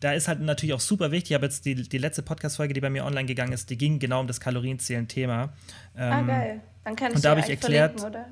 da 0.01 0.13
ist 0.13 0.27
halt 0.27 0.39
natürlich 0.39 0.73
auch 0.73 0.79
super 0.79 1.09
wichtig, 1.09 1.31
ich 1.31 1.35
habe 1.35 1.47
jetzt 1.47 1.65
die, 1.65 1.73
die 1.73 1.97
letzte 1.97 2.21
Podcast-Folge, 2.21 2.75
die 2.75 2.81
bei 2.81 2.91
mir 2.91 3.05
online 3.05 3.25
gegangen 3.25 3.53
ist, 3.53 3.71
die 3.71 3.77
ging 3.77 3.97
genau 3.97 4.19
um 4.19 4.27
das 4.27 4.39
Kalorienzählen-Thema. 4.39 5.51
ah, 5.95 6.19
ähm, 6.19 6.27
geil. 6.27 6.61
Dann 6.83 6.95
kann 6.95 7.09
ich 7.09 7.15
und 7.15 7.25
da 7.25 7.31
habe 7.31 7.39
ich 7.39 7.49
erklärt, 7.49 8.03
oder? 8.03 8.27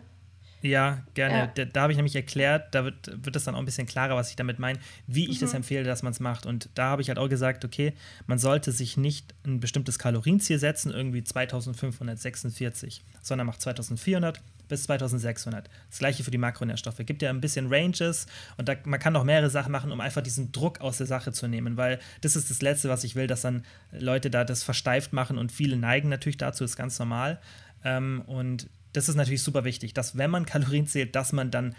Ja, 0.63 1.03
gerne. 1.13 1.37
Ja. 1.37 1.47
Da, 1.47 1.65
da 1.65 1.81
habe 1.81 1.91
ich 1.91 1.97
nämlich 1.97 2.15
erklärt, 2.15 2.73
da 2.73 2.85
wird, 2.85 3.25
wird 3.25 3.35
das 3.35 3.43
dann 3.43 3.53
auch 3.53 3.59
ein 3.59 3.65
bisschen 3.65 3.85
klarer, 3.85 4.15
was 4.15 4.29
ich 4.29 4.37
damit 4.37 4.59
meine, 4.59 4.79
wie 5.07 5.29
ich 5.29 5.41
mhm. 5.41 5.41
das 5.41 5.53
empfehle, 5.53 5.83
dass 5.83 6.03
man 6.03 6.13
es 6.13 6.21
macht. 6.21 6.45
Und 6.45 6.69
da 6.75 6.85
habe 6.85 7.01
ich 7.01 7.09
halt 7.09 7.19
auch 7.19 7.27
gesagt, 7.27 7.65
okay, 7.65 7.93
man 8.27 8.39
sollte 8.39 8.71
sich 8.71 8.95
nicht 8.95 9.35
ein 9.45 9.59
bestimmtes 9.59 9.99
Kalorienziel 9.99 10.57
setzen, 10.59 10.93
irgendwie 10.93 11.21
2546, 11.21 13.03
sondern 13.21 13.45
macht 13.45 13.61
2400 13.61 14.41
bis 14.69 14.83
2600. 14.83 15.69
Das 15.89 15.99
gleiche 15.99 16.23
für 16.23 16.31
die 16.31 16.37
Makronährstoffe. 16.37 16.97
Es 16.97 17.05
gibt 17.05 17.21
ja 17.21 17.29
ein 17.29 17.41
bisschen 17.41 17.67
Ranges 17.67 18.25
und 18.55 18.69
da, 18.69 18.75
man 18.85 19.01
kann 19.01 19.11
noch 19.11 19.25
mehrere 19.25 19.49
Sachen 19.49 19.73
machen, 19.73 19.91
um 19.91 19.99
einfach 19.99 20.21
diesen 20.21 20.53
Druck 20.53 20.79
aus 20.79 20.97
der 20.97 21.07
Sache 21.07 21.33
zu 21.33 21.49
nehmen, 21.49 21.75
weil 21.75 21.99
das 22.21 22.37
ist 22.37 22.49
das 22.49 22.61
Letzte, 22.61 22.87
was 22.87 23.03
ich 23.03 23.15
will, 23.15 23.27
dass 23.27 23.41
dann 23.41 23.65
Leute 23.91 24.29
da 24.29 24.45
das 24.45 24.63
versteift 24.63 25.11
machen 25.11 25.37
und 25.37 25.51
viele 25.51 25.75
neigen 25.75 26.07
natürlich 26.07 26.37
dazu, 26.37 26.63
ist 26.63 26.77
ganz 26.77 26.97
normal. 26.99 27.41
Ähm, 27.83 28.23
und 28.27 28.69
das 28.93 29.09
ist 29.09 29.15
natürlich 29.15 29.43
super 29.43 29.65
wichtig, 29.65 29.93
dass 29.93 30.17
wenn 30.17 30.31
man 30.31 30.45
Kalorien 30.45 30.87
zählt, 30.87 31.15
dass 31.15 31.33
man 31.33 31.51
dann 31.51 31.75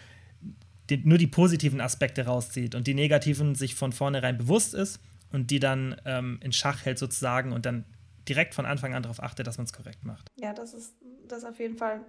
die, 0.90 0.98
nur 0.98 1.16
die 1.16 1.26
positiven 1.26 1.80
Aspekte 1.80 2.26
rauszieht 2.26 2.74
und 2.74 2.86
die 2.86 2.94
negativen 2.94 3.54
sich 3.54 3.74
von 3.74 3.92
vornherein 3.92 4.36
bewusst 4.36 4.74
ist 4.74 5.00
und 5.32 5.50
die 5.50 5.60
dann 5.60 6.00
ähm, 6.04 6.38
in 6.42 6.52
Schach 6.52 6.84
hält 6.84 6.98
sozusagen 6.98 7.52
und 7.52 7.64
dann 7.64 7.84
direkt 8.28 8.54
von 8.54 8.66
Anfang 8.66 8.94
an 8.94 9.02
darauf 9.02 9.22
achtet, 9.22 9.46
dass 9.46 9.58
man 9.58 9.64
es 9.64 9.72
korrekt 9.72 10.04
macht. 10.04 10.30
Ja, 10.36 10.52
das 10.52 10.74
ist, 10.74 10.96
das 11.26 11.38
ist 11.38 11.44
auf 11.44 11.58
jeden 11.58 11.76
Fall 11.76 11.94
ein 11.94 12.04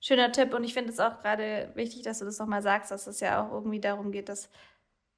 schöner 0.00 0.32
Tipp 0.32 0.54
und 0.54 0.64
ich 0.64 0.74
finde 0.74 0.90
es 0.90 0.98
auch 0.98 1.20
gerade 1.20 1.70
wichtig, 1.74 2.02
dass 2.02 2.18
du 2.18 2.24
das 2.24 2.38
nochmal 2.38 2.62
sagst, 2.62 2.90
dass 2.90 3.06
es 3.06 3.20
ja 3.20 3.42
auch 3.42 3.52
irgendwie 3.52 3.80
darum 3.80 4.10
geht, 4.10 4.28
dass 4.28 4.48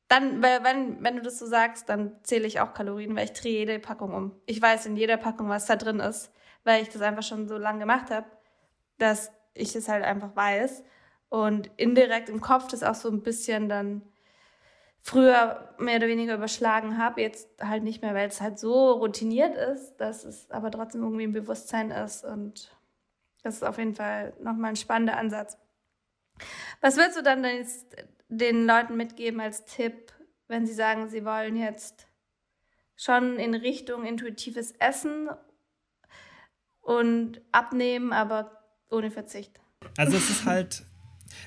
dann, 0.08 0.42
wenn, 0.42 1.02
wenn 1.04 1.16
du 1.16 1.22
das 1.22 1.38
so 1.38 1.46
sagst, 1.46 1.88
dann 1.88 2.12
zähle 2.24 2.46
ich 2.46 2.58
auch 2.58 2.74
Kalorien, 2.74 3.14
weil 3.14 3.26
ich 3.26 3.32
drehe 3.32 3.60
jede 3.60 3.78
Packung 3.78 4.12
um. 4.12 4.32
Ich 4.44 4.60
weiß 4.60 4.86
in 4.86 4.96
jeder 4.96 5.16
Packung, 5.16 5.48
was 5.48 5.66
da 5.66 5.76
drin 5.76 6.00
ist, 6.00 6.32
weil 6.64 6.82
ich 6.82 6.88
das 6.88 7.00
einfach 7.00 7.22
schon 7.22 7.46
so 7.46 7.56
lange 7.56 7.78
gemacht 7.78 8.10
habe 8.10 8.26
dass 9.00 9.32
ich 9.54 9.74
es 9.74 9.88
halt 9.88 10.04
einfach 10.04 10.34
weiß 10.36 10.84
und 11.28 11.70
indirekt 11.76 12.28
im 12.28 12.40
Kopf 12.40 12.68
das 12.68 12.82
auch 12.82 12.94
so 12.94 13.08
ein 13.08 13.22
bisschen 13.22 13.68
dann 13.68 14.02
früher 15.00 15.74
mehr 15.78 15.96
oder 15.96 16.08
weniger 16.08 16.34
überschlagen 16.34 16.98
habe, 16.98 17.22
jetzt 17.22 17.48
halt 17.60 17.82
nicht 17.82 18.02
mehr, 18.02 18.14
weil 18.14 18.28
es 18.28 18.40
halt 18.40 18.58
so 18.58 18.92
routiniert 18.92 19.56
ist, 19.56 19.96
dass 19.96 20.24
es 20.24 20.50
aber 20.50 20.70
trotzdem 20.70 21.02
irgendwie 21.02 21.24
im 21.24 21.32
Bewusstsein 21.32 21.90
ist 21.90 22.24
und 22.24 22.76
das 23.42 23.56
ist 23.56 23.62
auf 23.62 23.78
jeden 23.78 23.94
Fall 23.94 24.34
nochmal 24.40 24.70
ein 24.70 24.76
spannender 24.76 25.16
Ansatz. 25.16 25.56
Was 26.80 26.96
würdest 26.96 27.18
du 27.18 27.22
dann 27.22 27.44
jetzt 27.44 27.96
den 28.28 28.66
Leuten 28.66 28.96
mitgeben 28.96 29.40
als 29.40 29.64
Tipp, 29.64 30.12
wenn 30.48 30.66
sie 30.66 30.74
sagen, 30.74 31.08
sie 31.08 31.24
wollen 31.24 31.56
jetzt 31.56 32.06
schon 32.96 33.38
in 33.38 33.54
Richtung 33.54 34.04
intuitives 34.04 34.72
Essen 34.72 35.30
und 36.82 37.40
abnehmen, 37.52 38.12
aber 38.12 38.59
ohne 38.90 39.10
Verzicht. 39.10 39.60
Also 39.96 40.16
es 40.16 40.30
ist 40.30 40.44
halt, 40.44 40.84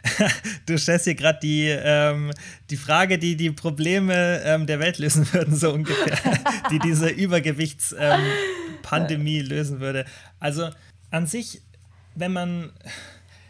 du 0.66 0.78
stellst 0.78 1.06
hier 1.06 1.16
gerade 1.16 1.40
die, 1.42 1.70
ähm, 1.70 2.32
die 2.70 2.76
Frage, 2.78 3.18
die 3.20 3.36
die 3.36 3.52
Probleme 3.52 4.42
ähm, 4.44 4.66
der 4.66 4.80
Welt 4.80 4.98
lösen 4.98 5.32
würden, 5.34 5.54
so 5.56 5.74
ungefähr, 5.74 6.18
die 6.72 6.80
diese 6.80 7.10
Übergewichtspandemie 7.10 9.40
ähm, 9.40 9.46
lösen 9.46 9.80
würde. 9.80 10.06
Also 10.40 10.70
an 11.12 11.28
sich, 11.28 11.62
wenn 12.16 12.34
man. 12.34 12.74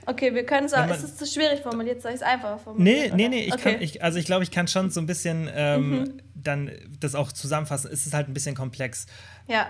Okay, 0.06 0.36
wir 0.36 0.46
können 0.46 0.66
es 0.66 0.74
auch. 0.74 0.86
Ist 0.90 1.04
es 1.04 1.16
zu 1.16 1.26
schwierig 1.26 1.62
formuliert? 1.62 2.02
Soll 2.02 2.12
ich 2.12 2.18
es 2.18 2.24
einfacher 2.24 2.60
formulieren? 2.60 3.16
Nee, 3.16 3.30
nee, 3.30 3.38
nee. 3.38 3.46
Ich 3.46 3.54
okay. 3.54 3.74
kann, 3.74 3.82
ich, 3.82 4.04
also 4.04 4.20
ich 4.20 4.26
glaube, 4.26 4.44
ich 4.44 4.52
kann 4.52 4.68
schon 4.68 4.92
so 4.92 5.00
ein 5.00 5.06
bisschen 5.06 5.50
ähm, 5.54 5.90
mhm. 5.90 6.22
dann 6.36 6.70
das 7.00 7.16
auch 7.16 7.32
zusammenfassen. 7.32 7.90
Es 7.92 8.06
ist 8.06 8.14
halt 8.14 8.28
ein 8.28 8.34
bisschen 8.34 8.56
komplex. 8.56 9.06
Ja. 9.48 9.70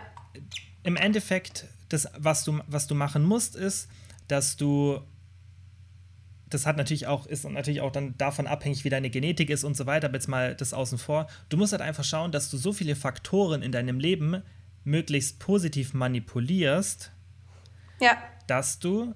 Im 0.81 0.95
Endeffekt, 0.95 1.65
das, 1.89 2.07
was 2.17 2.43
du, 2.43 2.61
was 2.67 2.87
du 2.87 2.95
machen 2.95 3.23
musst, 3.23 3.55
ist, 3.55 3.89
dass 4.27 4.57
du 4.57 5.01
das 6.53 6.65
hat 6.65 6.77
natürlich 6.77 7.07
auch, 7.07 7.25
ist 7.25 7.49
natürlich 7.49 7.81
auch 7.81 7.91
dann 7.91 8.17
davon 8.17 8.47
abhängig, 8.47 8.83
wie 8.83 8.89
deine 8.89 9.09
Genetik 9.09 9.49
ist 9.49 9.63
und 9.63 9.75
so 9.75 9.85
weiter, 9.85 10.07
aber 10.07 10.15
jetzt 10.15 10.27
mal 10.27 10.55
das 10.55 10.73
außen 10.73 10.97
vor. 10.97 11.27
Du 11.49 11.57
musst 11.57 11.71
halt 11.71 11.81
einfach 11.81 12.03
schauen, 12.03 12.31
dass 12.31 12.49
du 12.49 12.57
so 12.57 12.73
viele 12.73 12.95
Faktoren 12.95 13.61
in 13.61 13.71
deinem 13.71 13.99
Leben 13.99 14.43
möglichst 14.83 15.39
positiv 15.39 15.93
manipulierst, 15.93 17.11
ja. 17.99 18.17
dass 18.47 18.79
du 18.79 19.15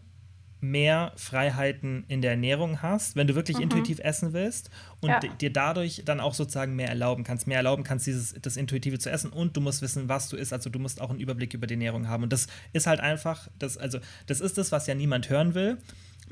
mehr 0.59 1.11
Freiheiten 1.15 2.03
in 2.07 2.21
der 2.21 2.31
Ernährung 2.31 2.81
hast, 2.81 3.15
wenn 3.15 3.27
du 3.27 3.35
wirklich 3.35 3.57
mhm. 3.57 3.63
intuitiv 3.63 3.99
essen 3.99 4.33
willst 4.33 4.69
und 5.01 5.09
ja. 5.09 5.19
dir 5.19 5.53
dadurch 5.53 6.01
dann 6.05 6.19
auch 6.19 6.33
sozusagen 6.33 6.75
mehr 6.75 6.89
erlauben 6.89 7.23
kannst. 7.23 7.47
Mehr 7.47 7.57
erlauben 7.57 7.83
kannst, 7.83 8.07
dieses, 8.07 8.33
das 8.41 8.57
Intuitive 8.57 8.97
zu 8.97 9.09
essen 9.09 9.31
und 9.31 9.55
du 9.55 9.61
musst 9.61 9.81
wissen, 9.81 10.09
was 10.09 10.29
du 10.29 10.37
isst. 10.37 10.53
Also 10.53 10.69
du 10.69 10.79
musst 10.79 10.99
auch 10.99 11.09
einen 11.09 11.19
Überblick 11.19 11.53
über 11.53 11.67
die 11.67 11.75
Ernährung 11.75 12.07
haben. 12.07 12.23
Und 12.23 12.33
das 12.33 12.47
ist 12.73 12.87
halt 12.87 12.99
einfach, 12.99 13.47
das, 13.59 13.77
also 13.77 13.99
das 14.25 14.41
ist 14.41 14.57
das, 14.57 14.71
was 14.71 14.87
ja 14.87 14.95
niemand 14.95 15.29
hören 15.29 15.53
will. 15.53 15.77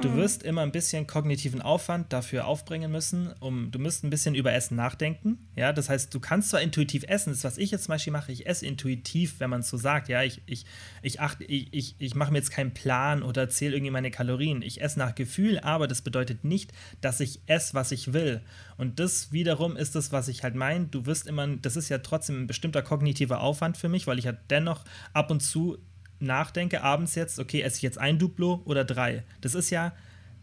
Du 0.02 0.10
mhm. 0.10 0.18
wirst 0.18 0.44
immer 0.44 0.62
ein 0.62 0.74
bisschen 0.74 1.08
kognitiven 1.08 1.62
Aufwand 1.62 2.12
dafür 2.12 2.48
aufbringen 2.48 2.92
müssen, 2.92 3.32
um 3.40 3.72
du 3.72 3.80
musst 3.80 4.04
ein 4.04 4.10
bisschen 4.10 4.36
über 4.36 4.52
Essen 4.52 4.76
nachdenken. 4.76 5.48
Ja, 5.56 5.72
das 5.72 5.90
heißt, 5.90 6.14
du 6.14 6.20
kannst 6.20 6.50
zwar 6.50 6.62
intuitiv 6.62 7.06
essen, 7.08 7.30
das 7.30 7.40
ist, 7.40 7.44
was 7.46 7.58
ich 7.58 7.72
jetzt 7.72 7.86
zum 7.86 7.94
Beispiel 7.94 8.12
mache, 8.12 8.32
ich 8.32 8.46
esse 8.46 8.66
intuitiv, 8.66 9.40
wenn 9.40 9.50
man 9.50 9.62
es 9.62 9.70
so 9.70 9.78
sagt. 9.78 10.10
Ja, 10.10 10.22
ich, 10.22 10.42
ich, 10.48 10.66
ich, 11.02 11.22
achte, 11.22 11.46
ich, 11.46 11.74
ich, 11.74 11.96
ich 11.98 12.14
mache 12.14 12.34
mir 12.34 12.40
jetzt 12.40 12.52
keinen 12.52 12.74
Plan 12.74 13.24
oder 13.24 13.48
zähle 13.48 13.76
irgendwie 13.76 13.92
meine 13.92 14.12
Kalorien. 14.12 14.62
Ich 14.62 14.82
esse 14.82 15.00
nach 15.00 15.16
Gefühl, 15.16 15.60
aber 15.60 15.88
das 15.88 16.02
bedeutet 16.02 16.44
nicht, 16.44 16.74
dass 17.00 17.22
ich 17.22 17.40
esse, 17.46 17.74
was 17.74 17.92
ich 17.92 18.12
will. 18.12 18.42
Und 18.78 19.00
das 19.00 19.32
wiederum 19.32 19.78
ist 19.78 19.96
das, 19.96 20.12
was 20.12 20.28
ich 20.28 20.44
halt 20.44 20.56
meine. 20.56 20.88
Du 20.88 21.06
wirst 21.06 21.26
immer, 21.26 21.48
das 21.48 21.78
ist 21.78 21.88
ja 21.88 22.00
trotzdem 22.00 22.44
ein 22.44 22.48
bestimmter 22.48 22.82
kognitiver 22.82 23.40
Aufwand 23.40 23.78
für 23.78 23.88
mich, 23.88 24.08
weil 24.08 24.20
ich 24.20 24.26
ja 24.26 24.34
dennoch 24.34 24.84
ab 25.14 25.32
und 25.32 25.42
zu 25.42 25.78
nachdenke, 26.26 26.82
abends 26.82 27.16
jetzt, 27.16 27.40
okay, 27.40 27.62
esse 27.62 27.78
ich 27.78 27.82
jetzt 27.82 27.98
ein 27.98 28.20
Duplo 28.20 28.62
oder 28.66 28.84
drei? 28.84 29.24
Das 29.42 29.56
ist 29.56 29.70
ja, 29.70 29.94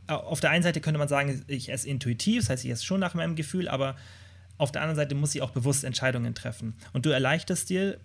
äh, 0.09 0.13
auf 0.13 0.41
der 0.41 0.51
einen 0.51 0.63
Seite 0.63 0.81
könnte 0.81 0.99
man 0.99 1.09
sagen, 1.09 1.45
ich 1.47 1.71
esse 1.71 1.89
intuitiv, 1.89 2.43
das 2.43 2.51
heißt, 2.51 2.65
ich 2.65 2.71
esse 2.71 2.85
schon 2.85 3.01
nach 3.01 3.15
meinem 3.15 3.37
Gefühl, 3.37 3.69
aber 3.69 3.97
auf 4.59 4.73
der 4.73 4.83
anderen 4.83 4.97
Seite 4.97 5.15
muss 5.15 5.35
ich 5.35 5.43
auch 5.43 5.51
bewusst 5.51 5.85
Entscheidungen 5.85 6.35
treffen. 6.35 6.75
Und 6.93 7.07
du 7.07 7.11
erleichterst 7.11 7.69
dir 7.69 7.99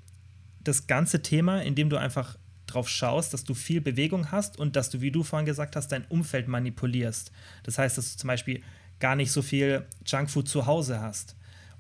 das 0.64 0.88
ganze 0.88 1.22
Thema, 1.22 1.62
indem 1.62 1.90
du 1.90 1.98
einfach 1.98 2.38
drauf 2.66 2.90
schaust, 2.90 3.34
dass 3.34 3.44
du 3.44 3.54
viel 3.54 3.80
Bewegung 3.80 4.32
hast 4.32 4.60
und 4.60 4.76
dass 4.76 4.90
du, 4.90 5.02
wie 5.02 5.12
du 5.12 5.24
vorhin 5.24 5.46
gesagt 5.46 5.76
hast, 5.76 5.92
dein 5.92 6.06
Umfeld 6.06 6.48
manipulierst. 6.48 7.32
Das 7.64 7.78
heißt, 7.78 7.98
dass 7.98 8.14
du 8.14 8.20
zum 8.20 8.28
Beispiel 8.28 8.62
gar 9.00 9.16
nicht 9.16 9.32
so 9.32 9.42
viel 9.42 9.86
Junkfood 10.06 10.50
zu 10.50 10.66
Hause 10.66 11.00
hast. 11.00 11.37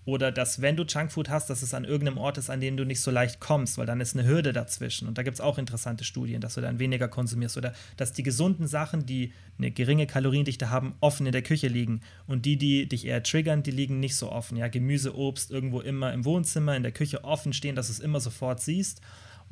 Oder 0.07 0.31
dass, 0.31 0.61
wenn 0.61 0.77
du 0.77 0.85
Junkfood 0.85 1.27
hast, 1.27 1.49
dass 1.49 1.61
es 1.61 1.73
an 1.73 1.83
irgendeinem 1.83 2.17
Ort 2.17 2.37
ist, 2.37 2.49
an 2.49 2.61
dem 2.61 2.77
du 2.77 2.85
nicht 2.85 3.01
so 3.01 3.11
leicht 3.11 3.41
kommst, 3.41 3.77
weil 3.77 3.85
dann 3.85 3.99
ist 3.99 4.15
eine 4.15 4.25
Hürde 4.25 4.53
dazwischen. 4.53 5.05
Und 5.05 5.17
da 5.17 5.23
gibt 5.23 5.35
es 5.35 5.41
auch 5.41 5.57
interessante 5.57 6.05
Studien, 6.05 6.39
dass 6.39 6.53
du 6.53 6.61
dann 6.61 6.79
weniger 6.79 7.09
konsumierst. 7.09 7.57
Oder 7.57 7.73
dass 7.97 8.13
die 8.13 8.23
gesunden 8.23 8.67
Sachen, 8.67 9.05
die 9.05 9.33
eine 9.57 9.69
geringe 9.69 10.07
Kaloriendichte 10.07 10.69
haben, 10.69 10.95
offen 11.01 11.25
in 11.25 11.33
der 11.33 11.41
Küche 11.41 11.67
liegen. 11.67 11.99
Und 12.25 12.45
die, 12.45 12.55
die 12.55 12.87
dich 12.87 13.05
eher 13.05 13.21
triggern, 13.21 13.63
die 13.63 13.71
liegen 13.71 13.99
nicht 13.99 14.15
so 14.15 14.31
offen. 14.31 14.55
Ja, 14.55 14.69
Gemüse, 14.69 15.13
Obst 15.13 15.51
irgendwo 15.51 15.81
immer 15.81 16.13
im 16.13 16.23
Wohnzimmer, 16.23 16.77
in 16.77 16.83
der 16.83 16.93
Küche 16.93 17.25
offen 17.25 17.51
stehen, 17.51 17.75
dass 17.75 17.87
du 17.87 17.91
es 17.91 17.99
immer 17.99 18.21
sofort 18.21 18.61
siehst. 18.61 19.01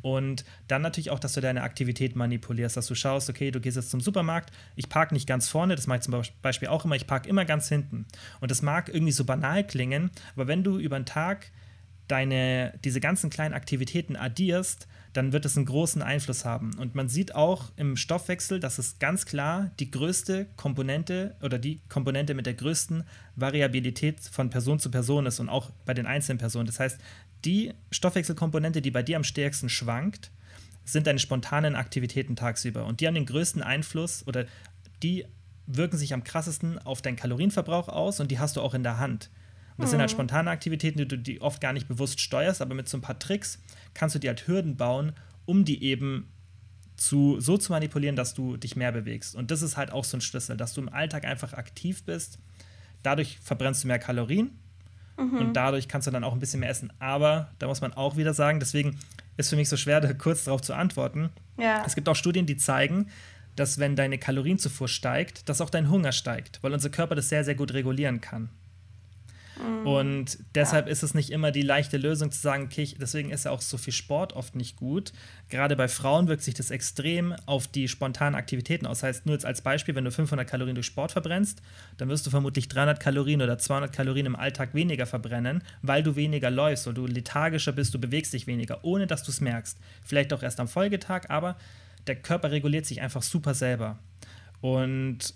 Und 0.06 0.46
dann 0.68 0.84
natürlich 0.84 1.10
auch, 1.10 1.18
dass 1.18 1.34
du 1.34 1.42
deine 1.42 1.64
Aktivität 1.64 2.16
manipulierst, 2.16 2.78
dass 2.78 2.86
du 2.86 2.94
schaust, 2.94 3.28
okay, 3.28 3.50
du 3.50 3.60
gehst 3.60 3.76
jetzt 3.76 3.90
zum 3.90 4.02
Supermarkt, 4.02 4.54
ich 4.76 4.88
parke 4.88 5.16
nicht 5.16 5.26
ganz 5.26 5.50
vorne, 5.50 5.76
das 5.76 5.88
mache 5.88 5.98
ich 5.98 6.04
zum 6.04 6.22
Beispiel 6.44 6.68
auch 6.68 6.86
immer, 6.86 6.96
ich 6.96 7.08
parke 7.08 7.28
immer 7.28 7.44
ganz 7.44 7.70
hinten. 7.70 8.06
Und 8.40 8.52
das 8.52 8.62
mag 8.62 8.88
irgendwie 8.90 9.12
so 9.12 9.26
banal 9.26 9.66
klingen, 9.66 10.12
aber 10.36 10.46
wenn 10.46 10.64
du 10.64 10.78
über 10.78 11.00
den 11.00 11.08
Tag 11.08 11.48
deine, 12.08 12.78
diese 12.84 13.00
ganzen 13.00 13.32
kleinen 13.32 13.56
Aktivitäten 13.56 14.16
addierst, 14.16 14.88
dann 15.16 15.32
wird 15.32 15.46
es 15.46 15.56
einen 15.56 15.66
großen 15.66 16.02
Einfluss 16.02 16.44
haben. 16.44 16.74
Und 16.78 16.94
man 16.94 17.08
sieht 17.08 17.34
auch 17.36 17.72
im 17.78 17.96
Stoffwechsel, 17.96 18.60
dass 18.60 18.80
es 18.80 19.00
ganz 19.00 19.26
klar 19.26 19.72
die 19.80 19.90
größte 19.90 20.46
Komponente 20.58 21.36
oder 21.42 21.58
die 21.58 21.80
Komponente 21.88 22.34
mit 22.34 22.46
der 22.46 22.54
größten 22.54 23.06
Variabilität 23.38 24.20
von 24.20 24.50
Person 24.50 24.78
zu 24.78 24.92
Person 24.92 25.26
ist 25.26 25.40
und 25.40 25.48
auch 25.48 25.72
bei 25.86 25.94
den 25.94 26.06
einzelnen 26.06 26.38
Personen. 26.38 26.66
Das 26.66 26.82
heißt, 26.82 27.00
die 27.46 27.74
Stoffwechselkomponente, 27.92 28.82
die 28.82 28.92
bei 28.92 29.04
dir 29.04 29.16
am 29.16 29.24
stärksten 29.24 29.70
schwankt, 29.70 30.32
sind 30.84 31.08
deine 31.08 31.20
spontanen 31.20 31.76
Aktivitäten 31.76 32.36
tagsüber. 32.36 32.86
Und 32.86 33.00
die 33.00 33.08
haben 33.08 33.16
den 33.16 33.26
größten 33.26 33.64
Einfluss 33.64 34.28
oder 34.28 34.46
die 35.02 35.26
wirken 35.66 35.98
sich 35.98 36.14
am 36.14 36.26
krassesten 36.26 36.78
auf 36.80 37.02
deinen 37.02 37.16
Kalorienverbrauch 37.16 37.88
aus 37.88 38.20
und 38.20 38.32
die 38.32 38.40
hast 38.40 38.58
du 38.58 38.62
auch 38.62 38.74
in 38.74 38.84
der 38.84 38.98
Hand. 38.98 39.30
Und 39.78 39.84
das 39.84 39.88
mhm. 39.88 39.92
sind 39.92 40.00
halt 40.02 40.12
hm. 40.12 40.16
spontane 40.16 40.50
Aktivitäten, 40.50 40.98
die 40.98 41.08
du 41.08 41.18
die 41.18 41.42
oft 41.42 41.62
gar 41.62 41.74
nicht 41.74 41.88
bewusst 41.88 42.22
steuerst, 42.22 42.62
aber 42.62 42.76
mit 42.76 42.88
so 42.88 42.98
ein 42.98 43.02
paar 43.02 43.20
Tricks 43.20 43.60
kannst 43.94 44.16
du 44.16 44.20
dir 44.20 44.30
halt 44.30 44.48
Hürden 44.48 44.78
bauen, 44.78 45.14
um 45.46 45.66
die 45.66 45.84
eben 45.84 46.30
zu, 46.96 47.40
so 47.42 47.58
zu 47.58 47.72
manipulieren, 47.72 48.16
dass 48.16 48.34
du 48.34 48.58
dich 48.58 48.76
mehr 48.76 48.92
bewegst. 48.92 49.36
Und 49.36 49.52
das 49.52 49.62
ist 49.62 49.76
halt 49.76 49.92
auch 49.92 50.06
so 50.06 50.18
ein 50.18 50.22
Schlüssel, 50.22 50.56
dass 50.56 50.74
du 50.74 50.82
im 50.82 50.90
Alltag 50.90 51.26
einfach 51.26 51.54
aktiv 51.54 52.04
bist. 52.04 52.40
Dadurch 53.04 53.38
verbrennst 53.42 53.84
du 53.84 53.88
mehr 53.88 54.00
Kalorien 54.00 54.58
Mhm. 55.18 55.38
Und 55.38 55.54
dadurch 55.54 55.88
kannst 55.88 56.08
du 56.08 56.12
dann 56.12 56.24
auch 56.24 56.34
ein 56.34 56.40
bisschen 56.40 56.60
mehr 56.60 56.70
essen. 56.70 56.92
Aber 57.00 57.50
da 57.60 57.68
muss 57.68 57.82
man 57.82 57.94
auch 57.94 58.18
wieder 58.18 58.34
sagen, 58.34 58.60
deswegen 58.60 58.98
ist 59.38 59.50
für 59.50 59.56
mich 59.56 59.70
so 59.70 59.78
schwer, 59.78 60.02
da 60.02 60.14
kurz 60.14 60.46
darauf 60.46 60.62
zu 60.62 60.74
antworten. 60.74 61.30
Ja. 61.58 61.84
Es 61.86 61.96
gibt 61.96 62.10
auch 62.10 62.16
Studien, 62.16 62.46
die 62.46 62.58
zeigen, 62.58 63.08
dass 63.56 63.80
wenn 63.80 63.96
deine 63.96 64.18
Kalorienzufuhr 64.18 64.88
steigt, 64.88 65.48
dass 65.48 65.62
auch 65.62 65.70
dein 65.70 65.90
Hunger 65.90 66.12
steigt, 66.12 66.62
weil 66.62 66.74
unser 66.74 66.90
Körper 66.90 67.16
das 67.16 67.30
sehr, 67.30 67.46
sehr 67.46 67.56
gut 67.56 67.74
regulieren 67.74 68.20
kann. 68.20 68.50
Mhm. 69.62 69.88
Und 69.88 70.38
deshalb 70.54 70.86
ja. 70.86 70.92
ist 70.92 71.04
es 71.04 71.14
nicht 71.14 71.30
immer 71.30 71.52
die 71.52 71.62
leichte 71.62 71.98
Lösung 71.98 72.32
zu 72.32 72.40
sagen, 72.40 72.66
okay, 72.66 72.88
deswegen 73.00 73.32
ist 73.32 73.46
ja 73.46 73.52
auch 73.52 73.62
so 73.62 73.78
viel 73.78 73.94
Sport 73.94 74.34
oft 74.34 74.56
nicht 74.56 74.76
gut. 74.76 75.14
Gerade 75.50 75.76
bei 75.76 75.88
Frauen 75.88 76.28
wirkt 76.28 76.44
sich 76.44 76.54
das 76.54 76.72
extrem 76.72 77.34
auf 77.46 77.68
die 77.68 77.88
spontanen 77.88 78.36
Aktivitäten 78.36 78.86
aus. 78.86 79.00
Das 79.00 79.10
heißt, 79.10 79.26
nur 79.26 79.36
jetzt 79.36 79.46
als 79.46 79.62
Beispiel, 79.62 79.96
wenn 79.96 80.06
du 80.06 80.12
500 80.12 80.48
Kalorien 80.48 80.76
durch 80.76 80.88
Sport 80.88 81.12
verbrennst, 81.12 81.62
dann 81.98 82.10
wirst 82.10 82.26
du 82.26 82.30
vermutlich 82.30 82.68
300 82.68 83.00
Kalorien 83.00 83.42
oder 83.42 83.58
200 83.58 83.92
Kalorien 83.92 84.26
im 84.26 84.36
Alltag 84.36 84.74
weniger 84.74 85.06
verbrennen, 85.06 85.64
weil 85.82 86.04
du 86.04 86.16
weniger 86.16 86.50
läufst, 86.50 86.88
weil 86.88 86.94
du 86.94 87.06
lethargischer 87.06 87.72
bist, 87.72 87.94
du 87.94 88.00
bewegst 88.00 88.34
dich 88.34 88.48
weniger, 88.48 88.84
ohne 88.84 89.08
dass 89.08 89.24
du 89.24 89.32
es 89.32 89.42
merkst. 89.42 89.78
Vielleicht 90.04 90.34
auch 90.34 90.44
erst 90.44 90.60
am 90.60 90.68
Folgetag, 90.68 91.30
aber 91.30 91.56
der 92.08 92.16
Körper 92.16 92.52
reguliert 92.52 92.86
sich 92.86 93.02
einfach 93.02 93.24
super 93.24 93.54
selber. 93.54 94.00
Und 94.62 95.34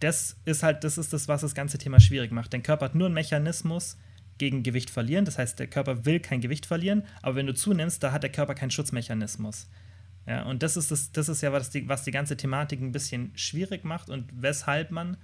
das 0.00 0.36
ist 0.44 0.62
halt, 0.62 0.84
das 0.84 0.98
ist 0.98 1.12
das, 1.12 1.28
was 1.28 1.42
das 1.42 1.54
ganze 1.54 1.78
Thema 1.78 2.00
schwierig 2.00 2.32
macht. 2.32 2.52
Dein 2.52 2.62
Körper 2.62 2.86
hat 2.86 2.94
nur 2.94 3.06
einen 3.06 3.14
Mechanismus 3.14 3.96
gegen 4.38 4.62
Gewicht 4.62 4.90
verlieren. 4.90 5.24
Das 5.24 5.38
heißt, 5.38 5.58
der 5.58 5.66
Körper 5.66 6.06
will 6.06 6.18
kein 6.18 6.40
Gewicht 6.40 6.66
verlieren, 6.66 7.04
aber 7.22 7.36
wenn 7.36 7.46
du 7.46 7.54
zunimmst, 7.54 8.02
da 8.02 8.10
hat 8.10 8.22
der 8.22 8.32
Körper 8.32 8.54
keinen 8.54 8.70
Schutzmechanismus. 8.70 9.68
Ja, 10.26 10.42
und 10.42 10.62
das 10.62 10.76
ist, 10.76 10.90
das, 10.90 11.12
das 11.12 11.28
ist 11.28 11.42
ja, 11.42 11.52
was 11.52 11.70
die, 11.70 11.88
was 11.88 12.04
die 12.04 12.10
ganze 12.10 12.36
Thematik 12.36 12.80
ein 12.80 12.92
bisschen 12.92 13.32
schwierig 13.34 13.84
macht 13.84 14.08
und 14.10 14.30
weshalb 14.34 14.90
man 14.90 15.16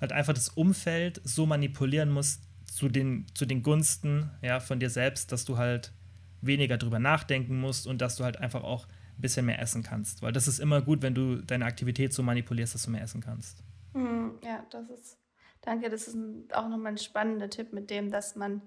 halt 0.00 0.12
einfach 0.12 0.32
das 0.32 0.48
Umfeld 0.48 1.20
so 1.24 1.46
manipulieren 1.46 2.10
muss 2.10 2.40
zu 2.64 2.88
den, 2.88 3.26
zu 3.34 3.44
den 3.44 3.62
Gunsten 3.62 4.30
ja, 4.42 4.60
von 4.60 4.80
dir 4.80 4.90
selbst, 4.90 5.32
dass 5.32 5.44
du 5.44 5.58
halt 5.58 5.92
weniger 6.40 6.78
drüber 6.78 6.98
nachdenken 6.98 7.60
musst 7.60 7.86
und 7.86 8.00
dass 8.00 8.16
du 8.16 8.24
halt 8.24 8.38
einfach 8.38 8.62
auch 8.62 8.86
ein 8.86 9.20
bisschen 9.20 9.44
mehr 9.44 9.60
essen 9.60 9.82
kannst. 9.82 10.22
Weil 10.22 10.32
das 10.32 10.48
ist 10.48 10.60
immer 10.60 10.80
gut, 10.80 11.02
wenn 11.02 11.14
du 11.14 11.36
deine 11.42 11.66
Aktivität 11.66 12.14
so 12.14 12.22
manipulierst, 12.22 12.74
dass 12.74 12.84
du 12.84 12.90
mehr 12.90 13.02
essen 13.02 13.20
kannst. 13.20 13.62
Mhm, 13.92 14.38
ja, 14.42 14.64
das 14.70 14.88
ist, 14.90 15.18
danke, 15.62 15.88
das 15.90 16.08
ist 16.08 16.16
auch 16.54 16.68
nochmal 16.68 16.92
ein 16.92 16.98
spannender 16.98 17.50
Tipp 17.50 17.72
mit 17.72 17.90
dem, 17.90 18.10
dass 18.10 18.36
man 18.36 18.62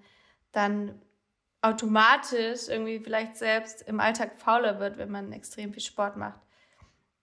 dann 0.51 1.01
automatisch 1.61 2.67
irgendwie 2.67 2.99
vielleicht 2.99 3.37
selbst 3.37 3.81
im 3.83 3.99
Alltag 3.99 4.35
fauler 4.35 4.79
wird, 4.79 4.97
wenn 4.97 5.09
man 5.09 5.31
extrem 5.31 5.73
viel 5.73 5.81
Sport 5.81 6.17
macht. 6.17 6.39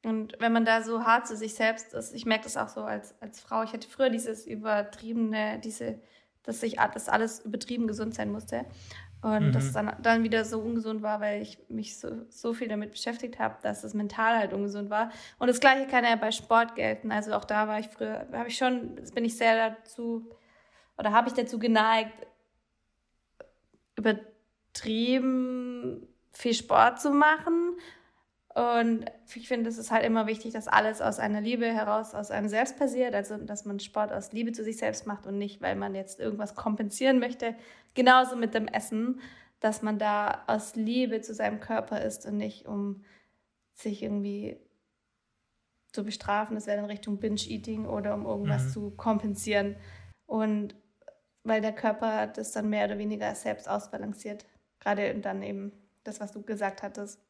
Und 0.03 0.35
wenn 0.39 0.53
man 0.53 0.65
da 0.65 0.83
so 0.83 1.05
hart 1.05 1.27
zu 1.27 1.37
sich 1.37 1.55
selbst 1.55 1.93
ist, 1.93 2.15
ich 2.15 2.25
merke 2.25 2.45
das 2.45 2.57
auch 2.57 2.69
so 2.69 2.83
als, 2.83 3.15
als 3.21 3.41
Frau, 3.41 3.63
ich 3.63 3.73
hatte 3.73 3.87
früher 3.87 4.09
dieses 4.09 4.47
übertriebene, 4.47 5.59
diese, 5.59 6.01
dass 6.43 6.63
ich 6.63 6.77
dass 6.77 7.11
alles 7.11 7.41
übertrieben 7.41 7.87
gesund 7.87 8.15
sein 8.15 8.33
musste. 8.33 8.65
Und 9.23 9.49
mhm. 9.49 9.53
dass 9.53 9.65
es 9.65 9.73
dann, 9.73 9.95
dann 10.01 10.23
wieder 10.23 10.45
so 10.45 10.61
ungesund 10.61 11.03
war, 11.03 11.21
weil 11.21 11.43
ich 11.43 11.59
mich 11.69 11.99
so, 11.99 12.25
so 12.31 12.55
viel 12.55 12.69
damit 12.69 12.93
beschäftigt 12.93 13.39
habe, 13.39 13.57
dass 13.63 13.85
es 13.85 13.93
mental 13.93 14.39
halt 14.39 14.53
ungesund 14.55 14.89
war. 14.89 15.11
Und 15.39 15.49
das 15.49 15.61
gleiche 15.61 15.87
kann 15.87 16.05
ja 16.05 16.17
bei 16.17 16.31
Sport 16.33 16.75
gelten. 16.75 17.13
Also 17.13 17.35
auch 17.35 17.45
da 17.45 17.69
war 17.69 17.79
ich 17.79 17.89
früher, 17.89 18.27
habe 18.33 18.49
ich 18.49 18.57
schon, 18.57 18.95
bin 19.15 19.25
ich 19.27 19.37
sehr 19.37 19.71
dazu, 19.71 20.31
oder 20.97 21.13
habe 21.13 21.29
ich 21.29 21.35
dazu 21.35 21.59
geneigt, 21.59 22.27
übertrieben 23.97 24.39
viel 26.33 26.55
Sport 26.55 27.01
zu 27.01 27.11
machen 27.11 27.77
und 28.61 29.07
ich 29.35 29.49
finde, 29.49 29.71
es 29.71 29.79
ist 29.79 29.91
halt 29.91 30.05
immer 30.05 30.27
wichtig, 30.27 30.53
dass 30.53 30.69
alles 30.69 31.01
aus 31.01 31.19
einer 31.19 31.41
Liebe 31.41 31.65
heraus, 31.65 32.15
aus 32.15 32.31
einem 32.31 32.49
selbst 32.49 32.79
passiert. 32.79 33.15
Also, 33.15 33.39
dass 33.39 33.65
man 33.65 33.81
Sport 33.81 34.13
aus 34.13 34.33
Liebe 34.33 34.53
zu 34.53 34.63
sich 34.65 34.77
selbst 34.77 35.07
macht 35.07 35.27
und 35.27 35.39
nicht, 35.39 35.63
weil 35.63 35.77
man 35.77 35.95
jetzt 35.95 36.21
irgendwas 36.21 36.55
kompensieren 36.55 37.21
möchte. 37.21 37.57
Genauso 37.95 38.37
mit 38.37 38.53
dem 38.53 38.69
Essen, 38.69 39.21
dass 39.61 39.81
man 39.81 39.99
da 39.99 40.45
aus 40.47 40.75
Liebe 40.75 41.23
zu 41.23 41.33
seinem 41.33 41.61
Körper 41.61 42.03
ist 42.03 42.27
und 42.27 42.37
nicht, 42.37 42.67
um 42.67 43.03
sich 43.73 44.03
irgendwie 44.03 44.59
zu 45.93 46.05
bestrafen. 46.05 46.55
Das 46.55 46.67
wäre 46.67 46.81
in 46.81 46.85
Richtung 46.85 47.19
Binge-Eating 47.19 47.87
oder 47.87 48.15
um 48.15 48.27
irgendwas 48.27 48.65
mhm. 48.65 48.71
zu 48.71 48.91
kompensieren. 48.91 49.77
Und 50.27 50.75
weil 51.45 51.63
der 51.63 51.73
Körper 51.73 52.27
das 52.27 52.53
dann 52.53 52.69
mehr 52.69 52.85
oder 52.85 52.99
weniger 52.99 53.35
selbst 53.35 53.71
ausbalanciert. 53.71 54.45
Gerade 54.81 55.15
dann 55.15 55.43
eben 55.43 55.73
das, 56.05 56.21
was 56.21 56.33
du 56.33 56.43
gesagt 56.43 56.83
hattest 56.83 57.21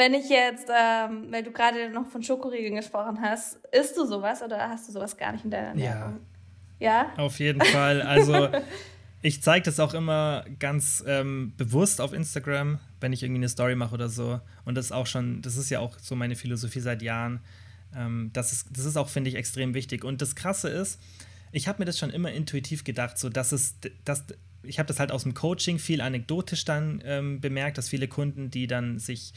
wenn 0.00 0.14
ich 0.14 0.30
jetzt, 0.30 0.66
ähm, 0.74 1.26
weil 1.30 1.42
du 1.42 1.52
gerade 1.52 1.90
noch 1.90 2.06
von 2.08 2.22
Schokoriegeln 2.22 2.74
gesprochen 2.74 3.20
hast, 3.20 3.56
isst 3.70 3.98
du 3.98 4.06
sowas 4.06 4.40
oder 4.40 4.70
hast 4.70 4.88
du 4.88 4.92
sowas 4.92 5.14
gar 5.14 5.32
nicht 5.32 5.44
in 5.44 5.50
deiner 5.50 5.68
Ernährung? 5.68 6.20
Ja. 6.78 7.04
Ja? 7.04 7.12
Auf 7.18 7.38
jeden 7.38 7.60
Fall. 7.60 8.00
Also 8.00 8.48
ich 9.22 9.42
zeige 9.42 9.66
das 9.66 9.78
auch 9.78 9.92
immer 9.92 10.46
ganz 10.58 11.04
ähm, 11.06 11.52
bewusst 11.58 12.00
auf 12.00 12.14
Instagram, 12.14 12.78
wenn 13.00 13.12
ich 13.12 13.22
irgendwie 13.22 13.40
eine 13.40 13.50
Story 13.50 13.74
mache 13.74 13.94
oder 13.94 14.08
so. 14.08 14.40
Und 14.64 14.74
das 14.74 14.86
ist 14.86 14.92
auch 14.92 15.06
schon, 15.06 15.42
das 15.42 15.58
ist 15.58 15.68
ja 15.68 15.80
auch 15.80 15.98
so 15.98 16.16
meine 16.16 16.34
Philosophie 16.34 16.80
seit 16.80 17.02
Jahren. 17.02 17.40
Ähm, 17.94 18.30
das, 18.32 18.52
ist, 18.52 18.68
das 18.72 18.86
ist 18.86 18.96
auch, 18.96 19.10
finde 19.10 19.28
ich, 19.28 19.36
extrem 19.36 19.74
wichtig. 19.74 20.02
Und 20.02 20.22
das 20.22 20.34
Krasse 20.34 20.70
ist, 20.70 20.98
ich 21.52 21.68
habe 21.68 21.80
mir 21.80 21.84
das 21.84 21.98
schon 21.98 22.08
immer 22.08 22.32
intuitiv 22.32 22.84
gedacht, 22.84 23.18
so 23.18 23.28
dass 23.28 23.52
es, 23.52 23.74
dass 24.06 24.24
ich 24.62 24.78
habe 24.78 24.86
das 24.86 24.98
halt 24.98 25.12
aus 25.12 25.24
dem 25.24 25.34
Coaching 25.34 25.78
viel 25.78 26.00
anekdotisch 26.00 26.64
dann 26.64 27.02
ähm, 27.04 27.40
bemerkt, 27.40 27.76
dass 27.76 27.90
viele 27.90 28.08
Kunden, 28.08 28.50
die 28.50 28.66
dann 28.66 28.98
sich 28.98 29.34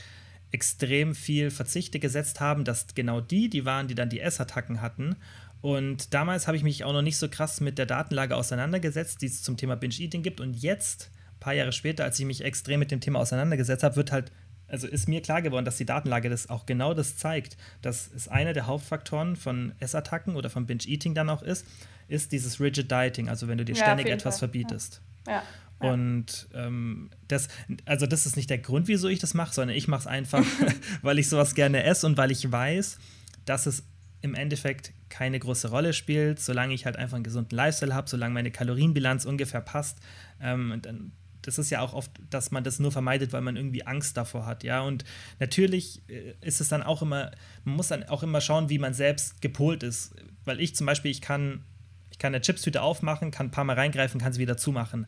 extrem 0.54 1.16
viel 1.16 1.50
Verzichte 1.50 2.00
gesetzt 2.00 2.40
haben, 2.40 2.64
dass 2.64 2.94
genau 2.94 3.20
die, 3.20 3.50
die 3.50 3.66
waren, 3.66 3.88
die 3.88 3.96
dann 3.96 4.10
die 4.10 4.22
Essattacken 4.22 4.82
hatten. 4.82 5.16
Und 5.62 6.14
damals 6.14 6.48
habe 6.48 6.56
ich 6.56 6.64
mich 6.64 6.84
auch 6.84 6.94
noch 6.94 7.02
nicht 7.02 7.18
so 7.18 7.28
krass 7.28 7.60
mit 7.60 7.78
der 7.78 7.88
Datenlage 7.88 8.36
auseinandergesetzt, 8.36 9.22
die 9.22 9.26
es 9.26 9.42
zum 9.42 9.58
Thema 9.58 9.76
Binge-Eating 9.76 10.22
gibt. 10.22 10.40
Und 10.40 10.54
jetzt, 10.54 11.10
ein 11.36 11.40
paar 11.40 11.54
Jahre 11.54 11.72
später, 11.72 12.04
als 12.04 12.20
ich 12.20 12.26
mich 12.26 12.44
extrem 12.44 12.80
mit 12.80 12.92
dem 12.92 13.02
Thema 13.02 13.20
auseinandergesetzt 13.20 13.82
habe, 13.84 13.96
wird 13.96 14.12
halt, 14.12 14.32
also 14.68 14.88
ist 14.88 15.10
mir 15.10 15.22
klar 15.22 15.42
geworden, 15.42 15.66
dass 15.66 15.78
die 15.78 15.86
Datenlage 15.86 16.30
das 16.30 16.50
auch 16.50 16.68
genau 16.68 16.94
das 16.94 17.18
zeigt. 17.18 17.58
dass 17.82 18.12
es 18.14 18.28
einer 18.28 18.54
der 18.54 18.68
Hauptfaktoren 18.68 19.36
von 19.36 19.74
Essattacken 19.80 20.36
oder 20.36 20.52
von 20.52 20.68
Binge-Eating 20.68 21.16
dann 21.16 21.30
auch 21.30 21.42
ist, 21.42 21.66
ist 22.10 22.32
dieses 22.32 22.60
Rigid 22.60 22.92
Dieting, 22.92 23.28
also 23.28 23.48
wenn 23.48 23.58
du 23.58 23.66
dir 23.66 23.76
ja, 23.76 23.86
ständig 23.86 24.08
etwas 24.08 24.36
Fall. 24.36 24.50
verbietest. 24.50 25.02
Ja. 25.26 25.34
ja. 25.34 25.44
Und 25.92 26.48
ähm, 26.54 27.10
das, 27.28 27.48
also 27.86 28.06
das 28.06 28.26
ist 28.26 28.36
nicht 28.36 28.50
der 28.50 28.60
Grund, 28.60 28.88
wieso 28.88 29.08
ich 29.08 29.20
das 29.20 29.34
mache, 29.34 29.54
sondern 29.54 29.76
ich 29.76 29.88
mache 29.88 30.02
es 30.02 30.08
einfach, 30.08 30.46
weil 31.02 31.20
ich 31.20 31.30
sowas 31.30 31.56
gerne 31.56 31.84
esse 31.84 32.06
und 32.06 32.18
weil 32.18 32.32
ich 32.32 32.52
weiß, 32.52 33.00
dass 33.46 33.66
es 33.66 33.84
im 34.22 34.36
Endeffekt 34.36 34.94
keine 35.10 35.38
große 35.38 35.70
Rolle 35.70 35.94
spielt, 35.94 36.40
solange 36.40 36.74
ich 36.74 36.86
halt 36.86 36.96
einfach 36.96 37.16
einen 37.16 37.24
gesunden 37.24 37.56
Lifestyle 37.56 37.94
habe, 37.94 38.10
solange 38.10 38.34
meine 38.34 38.52
Kalorienbilanz 38.52 39.26
ungefähr 39.26 39.62
passt. 39.62 40.00
Ähm, 40.42 40.80
dann, 40.82 41.12
das 41.44 41.58
ist 41.58 41.70
ja 41.70 41.82
auch 41.82 41.94
oft, 41.94 42.10
dass 42.30 42.52
man 42.52 42.64
das 42.64 42.80
nur 42.80 42.92
vermeidet, 42.92 43.34
weil 43.34 43.42
man 43.42 43.58
irgendwie 43.58 43.86
Angst 43.86 44.16
davor 44.18 44.46
hat, 44.46 44.64
ja. 44.64 44.82
Und 44.82 45.04
natürlich 45.40 46.02
äh, 46.08 46.34
ist 46.42 46.62
es 46.62 46.70
dann 46.70 46.82
auch 46.82 47.02
immer, 47.02 47.32
man 47.66 47.76
muss 47.76 47.90
dann 47.90 48.04
auch 48.06 48.24
immer 48.24 48.42
schauen, 48.42 48.70
wie 48.70 48.80
man 48.80 48.94
selbst 48.94 49.42
gepolt 49.42 49.84
ist. 49.84 50.16
Weil 50.46 50.60
ich 50.62 50.76
zum 50.76 50.88
Beispiel, 50.88 51.12
ich 51.12 51.22
kann, 51.22 51.64
ich 52.10 52.18
kann 52.18 52.34
eine 52.34 52.42
Chipstüte 52.42 52.82
aufmachen, 52.82 53.30
kann 53.30 53.48
ein 53.48 53.52
paar 53.52 53.66
Mal 53.66 53.76
reingreifen, 53.76 54.22
kann 54.22 54.34
sie 54.34 54.40
wieder 54.40 54.58
zumachen. 54.58 55.06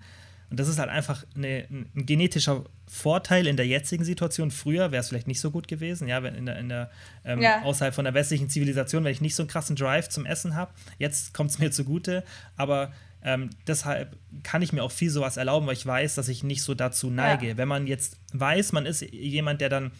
Und 0.49 0.59
das 0.59 0.67
ist 0.67 0.79
halt 0.79 0.89
einfach 0.89 1.25
eine, 1.35 1.65
ein 1.69 2.05
genetischer 2.05 2.65
Vorteil 2.87 3.47
in 3.47 3.57
der 3.57 3.67
jetzigen 3.67 4.03
Situation. 4.03 4.51
Früher 4.51 4.91
wäre 4.91 5.01
es 5.01 5.09
vielleicht 5.09 5.27
nicht 5.27 5.39
so 5.39 5.51
gut 5.51 5.67
gewesen, 5.67 6.07
ja, 6.07 6.21
wenn 6.23 6.35
in 6.35 6.45
der, 6.45 6.59
in 6.59 6.69
der 6.69 6.91
ähm, 7.23 7.41
ja. 7.41 7.63
außerhalb 7.63 7.93
von 7.93 8.05
der 8.05 8.13
westlichen 8.13 8.49
Zivilisation, 8.49 9.03
wenn 9.03 9.11
ich 9.11 9.21
nicht 9.21 9.35
so 9.35 9.43
einen 9.43 9.49
krassen 9.49 9.75
Drive 9.75 10.09
zum 10.09 10.25
Essen 10.25 10.55
habe. 10.55 10.71
Jetzt 10.99 11.33
kommt 11.33 11.51
es 11.51 11.59
mir 11.59 11.71
zugute, 11.79 12.23
aber 12.55 12.91
Ähm, 13.27 13.49
deshalb 13.65 14.15
kann 14.43 14.61
ich 14.61 14.71
mir 14.71 14.83
auch 14.83 14.91
viel 14.91 15.09
sowas 15.09 15.35
erlauben, 15.37 15.65
weil 15.65 15.73
ich 15.73 15.83
weiß, 15.83 16.13
dass 16.13 16.27
ich 16.27 16.43
nicht 16.43 16.61
so 16.61 16.75
dazu 16.75 17.09
neige. 17.09 17.47
Ja. 17.47 17.57
Wenn 17.57 17.67
man 17.67 17.87
jetzt 17.87 18.19
weiß, 18.33 18.71
man 18.71 18.85
ist 18.85 19.01
jemand, 19.01 19.61
der 19.61 19.69
dann 19.69 19.91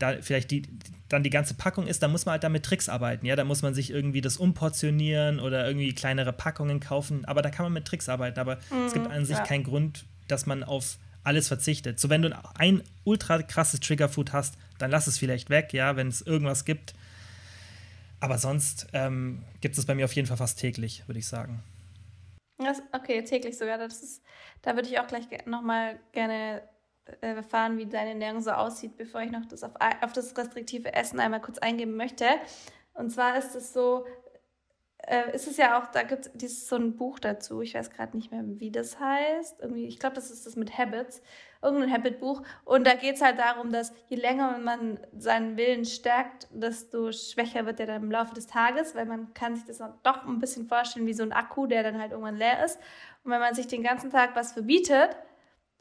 da 0.00 0.16
vielleicht 0.20 0.50
die, 0.50 0.62
dann 1.08 1.22
die 1.22 1.30
ganze 1.30 1.54
Packung 1.54 1.86
ist, 1.86 2.02
dann 2.02 2.10
muss 2.10 2.26
man 2.26 2.32
halt 2.32 2.42
damit 2.42 2.64
Tricks 2.64 2.88
arbeiten. 2.88 3.26
Ja, 3.26 3.36
da 3.36 3.44
muss 3.44 3.62
man 3.62 3.74
sich 3.74 3.90
irgendwie 3.90 4.20
das 4.20 4.38
umportionieren 4.38 5.38
oder 5.38 5.66
irgendwie 5.66 5.94
kleinere 5.94 6.32
Packungen 6.32 6.80
kaufen. 6.80 7.24
Aber 7.26 7.42
da 7.42 7.50
kann 7.50 7.64
man 7.64 7.72
mit 7.74 7.84
Tricks 7.84 8.08
arbeiten. 8.08 8.40
Aber 8.40 8.56
mhm, 8.70 8.86
es 8.86 8.94
gibt 8.94 9.06
mhm, 9.06 9.12
an 9.12 9.24
sich 9.24 9.36
ja. 9.36 9.44
keinen 9.44 9.62
Grund, 9.62 10.06
dass 10.26 10.46
man 10.46 10.64
auf 10.64 10.98
alles 11.22 11.48
verzichtet. 11.48 12.00
So, 12.00 12.08
wenn 12.08 12.22
du 12.22 12.34
ein 12.54 12.82
ultra 13.04 13.42
krasses 13.42 13.80
Triggerfood 13.80 14.32
hast, 14.32 14.54
dann 14.78 14.90
lass 14.90 15.06
es 15.06 15.18
vielleicht 15.18 15.50
weg, 15.50 15.74
ja, 15.74 15.96
wenn 15.96 16.08
es 16.08 16.22
irgendwas 16.22 16.64
gibt. 16.64 16.94
Aber 18.20 18.38
sonst 18.38 18.86
ähm, 18.94 19.42
gibt 19.60 19.76
es 19.76 19.84
bei 19.84 19.94
mir 19.94 20.06
auf 20.06 20.14
jeden 20.14 20.28
Fall 20.28 20.38
fast 20.38 20.58
täglich, 20.58 21.02
würde 21.06 21.18
ich 21.18 21.26
sagen. 21.26 21.62
Das, 22.56 22.82
okay, 22.92 23.22
täglich 23.22 23.58
sogar. 23.58 23.76
Das 23.76 24.02
ist, 24.02 24.22
da 24.62 24.74
würde 24.76 24.88
ich 24.88 24.98
auch 24.98 25.06
gleich 25.06 25.26
nochmal 25.46 25.98
gerne 26.12 26.62
erfahren, 27.20 27.78
wie 27.78 27.86
deine 27.86 28.10
Ernährung 28.10 28.40
so 28.40 28.50
aussieht, 28.50 28.96
bevor 28.96 29.20
ich 29.22 29.30
noch 29.30 29.44
das 29.46 29.62
auf, 29.62 29.72
auf 30.02 30.12
das 30.12 30.36
restriktive 30.36 30.94
Essen 30.94 31.20
einmal 31.20 31.40
kurz 31.40 31.58
eingeben 31.58 31.96
möchte. 31.96 32.26
Und 32.94 33.10
zwar 33.10 33.36
ist 33.36 33.54
es 33.54 33.72
so, 33.72 34.04
äh, 35.06 35.34
ist 35.34 35.46
es 35.46 35.56
ja 35.56 35.78
auch, 35.78 35.86
da 35.86 36.02
gibt 36.02 36.42
es 36.42 36.68
so 36.68 36.76
ein 36.76 36.96
Buch 36.96 37.18
dazu, 37.18 37.62
ich 37.62 37.74
weiß 37.74 37.90
gerade 37.90 38.16
nicht 38.16 38.30
mehr, 38.30 38.42
wie 38.44 38.70
das 38.70 39.00
heißt. 39.00 39.60
Irgendwie, 39.60 39.86
ich 39.86 39.98
glaube, 39.98 40.14
das 40.14 40.30
ist 40.30 40.46
das 40.46 40.56
mit 40.56 40.76
Habits, 40.76 41.22
irgendein 41.62 41.92
Habit-Buch. 41.92 42.42
Und 42.64 42.86
da 42.86 42.94
geht 42.94 43.16
es 43.16 43.22
halt 43.22 43.38
darum, 43.38 43.72
dass 43.72 43.92
je 44.08 44.16
länger 44.16 44.58
man 44.58 45.00
seinen 45.16 45.56
Willen 45.56 45.84
stärkt, 45.84 46.48
desto 46.52 47.12
schwächer 47.12 47.66
wird 47.66 47.80
er 47.80 47.86
dann 47.86 48.02
im 48.02 48.10
Laufe 48.10 48.34
des 48.34 48.46
Tages, 48.46 48.94
weil 48.94 49.06
man 49.06 49.32
kann 49.34 49.56
sich 49.56 49.64
das 49.64 49.82
doch 50.02 50.26
ein 50.26 50.38
bisschen 50.38 50.66
vorstellen 50.66 51.06
wie 51.06 51.14
so 51.14 51.22
ein 51.22 51.32
Akku, 51.32 51.66
der 51.66 51.82
dann 51.82 51.98
halt 51.98 52.12
irgendwann 52.12 52.36
leer 52.36 52.64
ist. 52.64 52.78
Und 53.24 53.30
wenn 53.30 53.40
man 53.40 53.54
sich 53.54 53.66
den 53.66 53.82
ganzen 53.82 54.10
Tag 54.10 54.36
was 54.36 54.52
verbietet 54.52 55.16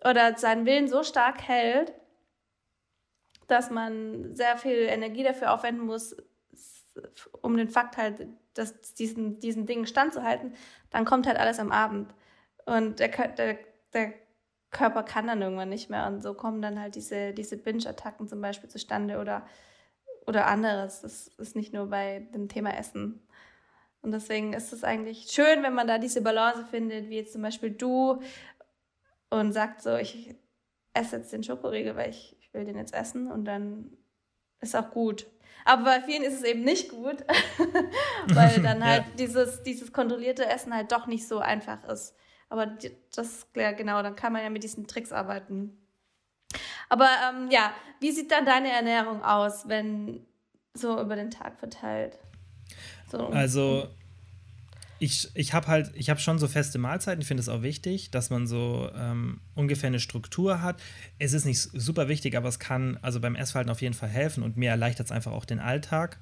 oder 0.03 0.37
seinen 0.37 0.65
Willen 0.65 0.87
so 0.87 1.03
stark 1.03 1.41
hält, 1.47 1.93
dass 3.47 3.69
man 3.69 4.35
sehr 4.35 4.57
viel 4.57 4.87
Energie 4.87 5.23
dafür 5.23 5.53
aufwenden 5.53 5.85
muss, 5.85 6.15
um 7.41 7.57
den 7.57 7.69
Fakt 7.69 7.97
halt 7.97 8.27
das, 8.53 8.93
diesen, 8.93 9.39
diesen 9.39 9.65
Dingen 9.65 9.87
standzuhalten, 9.87 10.53
dann 10.91 11.05
kommt 11.05 11.27
halt 11.27 11.37
alles 11.37 11.59
am 11.59 11.71
Abend. 11.71 12.13
Und 12.65 12.99
der, 12.99 13.09
der, 13.09 13.57
der 13.93 14.13
Körper 14.71 15.03
kann 15.03 15.27
dann 15.27 15.41
irgendwann 15.41 15.69
nicht 15.69 15.89
mehr. 15.89 16.07
Und 16.07 16.21
so 16.21 16.33
kommen 16.33 16.61
dann 16.61 16.79
halt 16.79 16.95
diese, 16.95 17.33
diese 17.33 17.57
Binge-Attacken 17.57 18.27
zum 18.27 18.41
Beispiel 18.41 18.69
zustande 18.69 19.19
oder, 19.19 19.47
oder 20.27 20.47
anderes. 20.47 21.01
Das 21.01 21.27
ist 21.27 21.55
nicht 21.55 21.73
nur 21.73 21.87
bei 21.87 22.27
dem 22.33 22.49
Thema 22.49 22.77
Essen. 22.77 23.25
Und 24.01 24.11
deswegen 24.11 24.53
ist 24.53 24.71
es 24.71 24.83
eigentlich 24.83 25.29
schön, 25.29 25.63
wenn 25.63 25.73
man 25.73 25.87
da 25.87 25.97
diese 25.97 26.21
Balance 26.21 26.65
findet, 26.65 27.09
wie 27.09 27.17
jetzt 27.17 27.33
zum 27.33 27.41
Beispiel 27.41 27.71
du 27.71 28.21
und 29.29 29.53
sagt 29.53 29.81
so, 29.81 29.95
ich 29.95 30.35
esse 30.93 31.17
jetzt 31.17 31.31
den 31.31 31.43
Schokoriegel, 31.43 31.95
weil 31.95 32.09
ich, 32.09 32.35
ich 32.39 32.53
will 32.53 32.65
den 32.65 32.77
jetzt 32.77 32.93
essen 32.93 33.31
und 33.31 33.45
dann 33.45 33.97
ist 34.59 34.75
auch 34.75 34.91
gut. 34.91 35.27
Aber 35.65 35.83
bei 35.83 36.01
vielen 36.01 36.23
ist 36.23 36.35
es 36.35 36.43
eben 36.43 36.63
nicht 36.63 36.89
gut, 36.89 37.23
weil 38.27 38.59
dann 38.63 38.83
halt 38.83 39.05
ja. 39.05 39.11
dieses, 39.17 39.63
dieses 39.63 39.91
kontrollierte 39.93 40.45
Essen 40.45 40.73
halt 40.73 40.91
doch 40.91 41.07
nicht 41.07 41.27
so 41.27 41.39
einfach 41.39 41.83
ist. 41.85 42.15
Aber 42.49 42.65
das, 43.15 43.47
ja 43.55 43.71
genau, 43.71 44.01
dann 44.01 44.15
kann 44.15 44.33
man 44.33 44.43
ja 44.43 44.49
mit 44.49 44.63
diesen 44.63 44.87
Tricks 44.87 45.11
arbeiten. 45.11 45.77
Aber 46.89 47.07
ähm, 47.29 47.49
ja, 47.51 47.71
wie 47.99 48.11
sieht 48.11 48.31
dann 48.31 48.45
deine 48.45 48.71
Ernährung 48.71 49.23
aus, 49.23 49.67
wenn 49.67 50.25
so 50.73 50.99
über 50.99 51.15
den 51.15 51.29
Tag 51.29 51.59
verteilt? 51.59 52.17
So. 53.11 53.27
Also 53.27 53.87
ich, 54.99 55.29
ich 55.33 55.53
habe 55.53 55.67
halt, 55.67 55.91
ich 55.95 56.09
habe 56.09 56.19
schon 56.19 56.39
so 56.39 56.47
feste 56.47 56.77
Mahlzeiten, 56.77 57.21
ich 57.21 57.27
finde 57.27 57.41
es 57.41 57.49
auch 57.49 57.61
wichtig, 57.61 58.11
dass 58.11 58.29
man 58.29 58.47
so 58.47 58.89
ähm, 58.95 59.39
ungefähr 59.55 59.87
eine 59.87 59.99
Struktur 59.99 60.61
hat. 60.61 60.81
Es 61.17 61.33
ist 61.33 61.45
nicht 61.45 61.59
super 61.59 62.07
wichtig, 62.09 62.35
aber 62.35 62.49
es 62.49 62.59
kann 62.59 62.97
also 63.01 63.19
beim 63.19 63.35
Essverhalten 63.35 63.71
auf 63.71 63.81
jeden 63.81 63.93
Fall 63.93 64.09
helfen 64.09 64.43
und 64.43 64.57
mir 64.57 64.69
erleichtert 64.69 65.07
es 65.07 65.11
einfach 65.11 65.31
auch 65.31 65.45
den 65.45 65.59
Alltag. 65.59 66.19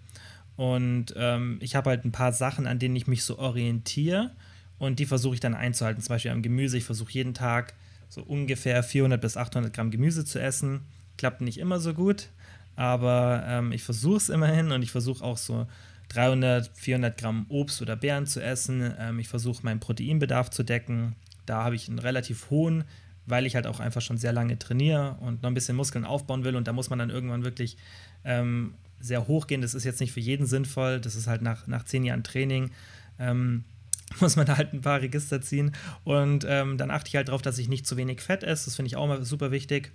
Und 0.56 1.14
ähm, 1.18 1.58
ich 1.62 1.76
habe 1.76 1.90
halt 1.90 2.06
ein 2.06 2.12
paar 2.12 2.34
Sachen, 2.34 2.68
an 2.68 2.80
denen 2.80 2.96
ich 2.96 3.08
mich 3.08 3.24
so 3.24 3.38
orientiere 3.40 4.32
und 4.80 5.00
die 5.00 5.06
versuche 5.06 5.36
ich 5.36 5.40
dann 5.40 5.56
einzuhalten. 5.56 6.02
Zum 6.02 6.14
Beispiel 6.14 6.32
am 6.32 6.42
Gemüse, 6.42 6.78
ich 6.78 6.84
versuche 6.84 7.12
jeden 7.12 7.34
Tag 7.34 7.74
so 8.10 8.22
ungefähr 8.22 8.84
400 8.84 9.20
bis 9.20 9.38
800 9.38 9.74
Gramm 9.74 9.92
Gemüse 9.92 10.24
zu 10.24 10.40
essen. 10.40 10.82
Klappt 11.18 11.42
nicht 11.42 11.58
immer 11.58 11.80
so 11.80 11.94
gut, 11.94 12.30
aber 12.76 13.44
ähm, 13.48 13.72
ich 13.72 13.84
versuche 13.84 14.18
es 14.18 14.30
immerhin 14.30 14.72
und 14.72 14.84
ich 14.84 14.92
versuche 14.92 15.24
auch 15.24 15.38
so 15.38 15.68
300, 16.10 16.72
400 16.74 17.18
Gramm 17.18 17.46
Obst 17.50 17.82
oder 17.82 17.96
Beeren 17.96 18.26
zu 18.26 18.42
essen. 18.42 18.94
Ähm, 19.00 19.20
ich 19.20 19.28
versuche 19.28 19.64
meinen 19.64 19.80
Proteinbedarf 19.80 20.50
zu 20.50 20.64
decken. 20.64 21.16
Da 21.46 21.64
habe 21.64 21.76
ich 21.76 21.88
einen 21.90 22.00
relativ 22.00 22.50
hohen, 22.50 22.84
weil 23.26 23.46
ich 23.46 23.56
halt 23.56 23.68
auch 23.68 23.80
einfach 23.80 24.02
schon 24.02 24.18
sehr 24.18 24.34
lange 24.34 24.58
trainiere 24.58 25.18
und 25.20 25.44
noch 25.44 25.50
ein 25.50 25.54
bisschen 25.54 25.76
Muskeln 25.76 26.06
aufbauen 26.06 26.44
will. 26.44 26.56
Und 26.56 26.68
da 26.68 26.74
muss 26.74 26.90
man 26.90 27.00
dann 27.00 27.10
irgendwann 27.10 27.44
wirklich 27.44 27.78
ähm, 28.24 28.74
sehr 29.00 29.28
hoch 29.28 29.48
gehen. 29.48 29.62
Das 29.62 29.74
ist 29.74 29.84
jetzt 29.84 30.00
nicht 30.00 30.12
für 30.12 30.20
jeden 30.20 30.46
sinnvoll. 30.46 31.00
Das 31.00 31.16
ist 31.16 31.28
halt 31.28 31.42
nach, 31.42 31.68
nach 31.68 31.84
zehn 31.84 32.04
Jahren 32.04 32.24
Training. 32.24 32.72
Ähm, 33.20 33.64
muss 34.20 34.36
man 34.36 34.48
halt 34.48 34.74
ein 34.74 34.82
paar 34.82 35.02
Register 35.02 35.42
ziehen. 35.42 35.74
Und 36.04 36.46
ähm, 36.48 36.78
dann 36.78 36.92
achte 36.92 37.10
ich 37.10 37.16
halt 37.16 37.28
darauf, 37.28 37.42
dass 37.42 37.58
ich 37.58 37.68
nicht 37.68 37.86
zu 37.86 37.98
wenig 37.98 38.22
Fett 38.22 38.44
esse. 38.44 38.66
Das 38.66 38.76
finde 38.76 38.88
ich 38.88 38.96
auch 38.96 39.08
mal 39.08 39.24
super 39.24 39.52
wichtig. 39.52 39.92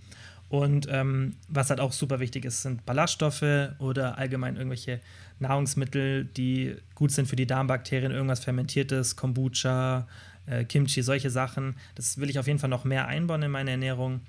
Und 0.48 0.86
ähm, 0.90 1.36
was 1.48 1.70
halt 1.70 1.80
auch 1.80 1.92
super 1.92 2.20
wichtig 2.20 2.44
ist, 2.44 2.60
sind 2.60 2.84
Ballaststoffe 2.84 3.70
oder 3.78 4.18
allgemein 4.18 4.56
irgendwelche 4.56 5.00
Nahrungsmittel, 5.42 6.24
die 6.24 6.76
gut 6.94 7.12
sind 7.12 7.28
für 7.28 7.36
die 7.36 7.46
Darmbakterien, 7.46 8.12
irgendwas 8.12 8.40
Fermentiertes, 8.40 9.16
Kombucha, 9.16 10.08
äh, 10.46 10.64
Kimchi, 10.64 11.02
solche 11.02 11.30
Sachen. 11.30 11.76
Das 11.94 12.18
will 12.18 12.30
ich 12.30 12.38
auf 12.38 12.46
jeden 12.46 12.58
Fall 12.58 12.70
noch 12.70 12.84
mehr 12.84 13.06
einbauen 13.06 13.42
in 13.42 13.50
meine 13.50 13.72
Ernährung. 13.72 14.20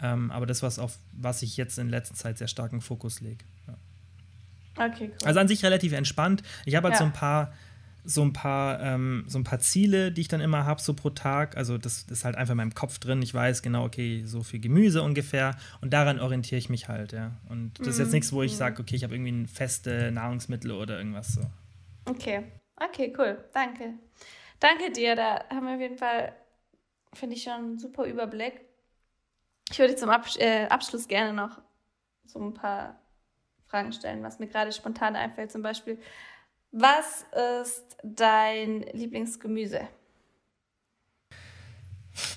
Ähm, 0.00 0.30
aber 0.30 0.46
das, 0.46 0.62
was 0.62 0.78
auf 0.78 0.96
was 1.12 1.42
ich 1.42 1.56
jetzt 1.56 1.78
in 1.78 1.88
letzter 1.88 2.14
Zeit 2.14 2.38
sehr 2.38 2.48
starken 2.48 2.80
Fokus 2.80 3.20
lege. 3.20 3.44
Ja. 3.66 4.86
Okay, 4.86 5.10
cool. 5.10 5.26
Also 5.26 5.40
an 5.40 5.48
sich 5.48 5.64
relativ 5.64 5.92
entspannt. 5.92 6.42
Ich 6.64 6.76
habe 6.76 6.86
halt 6.86 6.94
ja. 6.94 6.98
so 7.00 7.04
ein 7.04 7.12
paar 7.12 7.52
so 8.08 8.22
ein 8.22 8.32
paar, 8.32 8.80
ähm, 8.80 9.24
so 9.26 9.38
ein 9.38 9.44
paar 9.44 9.58
Ziele, 9.58 10.10
die 10.10 10.22
ich 10.22 10.28
dann 10.28 10.40
immer 10.40 10.64
habe, 10.64 10.80
so 10.80 10.94
pro 10.94 11.10
Tag. 11.10 11.58
Also 11.58 11.76
das, 11.76 12.04
ist 12.04 12.24
halt 12.24 12.36
einfach 12.36 12.52
in 12.52 12.56
meinem 12.56 12.74
Kopf 12.74 12.98
drin. 12.98 13.20
Ich 13.20 13.34
weiß 13.34 13.60
genau, 13.60 13.84
okay, 13.84 14.22
so 14.24 14.42
viel 14.42 14.60
Gemüse 14.60 15.02
ungefähr. 15.02 15.56
Und 15.82 15.92
daran 15.92 16.18
orientiere 16.18 16.58
ich 16.58 16.70
mich 16.70 16.88
halt, 16.88 17.12
ja. 17.12 17.32
Und 17.50 17.78
das 17.78 17.86
mhm. 17.86 17.90
ist 17.90 17.98
jetzt 17.98 18.08
mhm. 18.08 18.14
nichts, 18.14 18.32
wo 18.32 18.42
ich 18.42 18.52
mhm. 18.52 18.56
sage, 18.56 18.82
okay, 18.82 18.96
ich 18.96 19.04
habe 19.04 19.14
irgendwie 19.14 19.32
ein 19.32 19.46
feste 19.46 20.10
Nahrungsmittel 20.10 20.72
oder 20.72 20.96
irgendwas 20.96 21.34
so. 21.34 21.42
Okay. 22.06 22.44
Okay, 22.76 23.12
cool. 23.18 23.44
Danke. 23.52 23.94
Danke 24.58 24.90
dir. 24.90 25.14
Da 25.14 25.44
haben 25.50 25.66
wir 25.66 25.74
auf 25.74 25.80
jeden 25.80 25.98
Fall, 25.98 26.32
finde 27.12 27.36
ich, 27.36 27.42
schon 27.42 27.52
einen 27.52 27.78
super 27.78 28.06
Überblick. 28.06 28.62
Ich 29.70 29.78
würde 29.78 29.96
zum 29.96 30.08
Abs 30.08 30.36
äh, 30.38 30.66
Abschluss 30.70 31.08
gerne 31.08 31.34
noch 31.34 31.60
so 32.24 32.40
ein 32.40 32.54
paar 32.54 32.98
Fragen 33.66 33.92
stellen, 33.92 34.22
was 34.22 34.38
mir 34.38 34.46
gerade 34.46 34.72
spontan 34.72 35.14
einfällt. 35.14 35.52
Zum 35.52 35.60
Beispiel, 35.60 35.98
was 36.72 37.24
ist 37.62 37.96
dein 38.02 38.82
Lieblingsgemüse? 38.92 39.80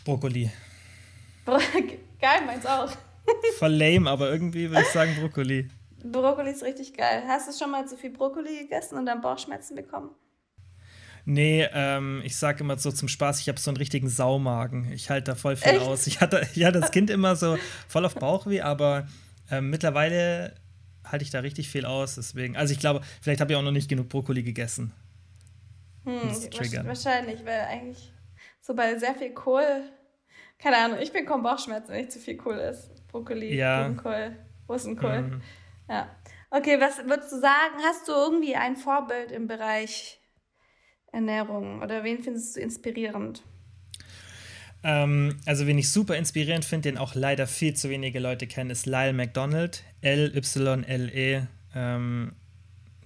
Brokkoli. 0.06 0.52
Bro 1.46 1.58
geil, 2.22 2.46
meins 2.46 2.66
auch. 2.66 2.92
Voll 3.58 3.74
lame, 3.74 4.10
aber 4.10 4.32
irgendwie 4.32 4.70
würde 4.70 4.82
ich 4.82 4.90
sagen 4.90 5.16
Brokkoli. 5.20 5.70
Brokkoli 6.04 6.52
ist 6.52 6.64
richtig 6.64 6.94
geil. 6.96 7.24
Hast 7.28 7.48
du 7.48 7.64
schon 7.64 7.72
mal 7.72 7.88
zu 7.88 7.98
viel 7.98 8.10
Brokkoli 8.10 8.60
gegessen 8.60 8.98
und 8.98 9.06
dann 9.06 9.22
Bauchschmerzen 9.22 9.76
bekommen? 9.76 10.10
Nee, 11.26 11.68
ähm, 11.74 12.22
ich 12.24 12.36
sage 12.36 12.64
immer 12.64 12.78
so 12.80 12.92
zum 12.92 13.08
Spaß, 13.08 13.42
ich 13.42 13.48
habe 13.48 13.60
so 13.60 13.70
einen 13.70 13.78
richtigen 13.78 14.10
Saumagen. 14.10 14.92
Ich 14.92 15.10
halte 15.12 15.32
da 15.32 15.36
voll 15.36 15.56
viel 15.56 15.74
Echt? 15.74 15.82
aus. 15.82 16.08
Ich 16.08 16.20
hatte, 16.20 16.42
hatte 16.66 16.80
das 16.80 16.92
Kind 16.92 17.10
immer 17.10 17.36
so 17.36 17.58
voll 17.88 18.06
auf 18.06 18.16
Bauchweh, 18.16 18.62
aber 18.62 19.08
äh, 19.50 19.62
mittlerweile 19.62 20.56
halte 21.04 21.24
ich 21.24 21.32
da 21.32 21.40
richtig 21.40 21.70
viel 21.70 21.86
aus. 21.86 22.16
Deswegen, 22.16 22.56
also 22.58 22.74
ich 22.74 22.80
glaube, 22.80 23.02
vielleicht 23.22 23.42
habe 23.42 23.54
ich 23.54 23.58
auch 23.58 23.64
noch 23.64 23.72
nicht 23.72 23.90
genug 23.90 24.10
Brokkoli 24.10 24.44
gegessen. 24.44 24.94
Hm, 26.04 26.32
wahrscheinlich, 26.88 27.46
weil 27.46 27.62
eigentlich 27.62 28.12
so 28.60 28.74
bei 28.74 28.98
sehr 28.98 29.16
viel 29.16 29.34
Kohl, 29.34 29.84
keine 30.58 30.78
Ahnung, 30.78 31.00
ich 31.00 31.12
bekomme 31.12 31.44
Bauchschmerzen, 31.44 31.90
wenn 31.90 32.02
nicht 32.02 32.12
zu 32.12 32.20
viel 32.20 32.38
Kohl 32.38 32.58
ist. 32.58 33.08
Brokkoli, 33.08 33.56
ja. 33.56 33.84
Blumenkohl, 33.84 34.38
Rosenkohl. 34.68 35.22
Mhm. 35.22 35.42
Ja. 35.90 36.16
Okay, 36.50 36.80
was 36.80 36.98
würdest 37.06 37.32
du 37.32 37.40
sagen? 37.40 37.76
Hast 37.84 38.08
du 38.08 38.12
irgendwie 38.12 38.56
ein 38.56 38.76
Vorbild 38.76 39.32
im 39.32 39.48
Bereich 39.48 40.20
Ernährung 41.12 41.82
oder 41.82 42.04
wen 42.04 42.24
findest 42.24 42.56
du 42.56 42.62
inspirierend? 42.62 43.44
Ähm, 44.84 45.38
also, 45.46 45.68
wen 45.68 45.78
ich 45.78 45.90
super 45.90 46.18
inspirierend 46.18 46.66
finde, 46.66 46.90
den 46.90 46.98
auch 46.98 47.16
leider 47.16 47.48
viel 47.48 47.76
zu 47.76 47.90
wenige 47.90 48.20
Leute 48.20 48.48
kennen, 48.48 48.70
ist 48.70 48.86
Lyle 48.86 49.14
McDonald. 49.14 49.84
L-Y-L-E. 50.02 51.42
Ähm, 51.76 52.32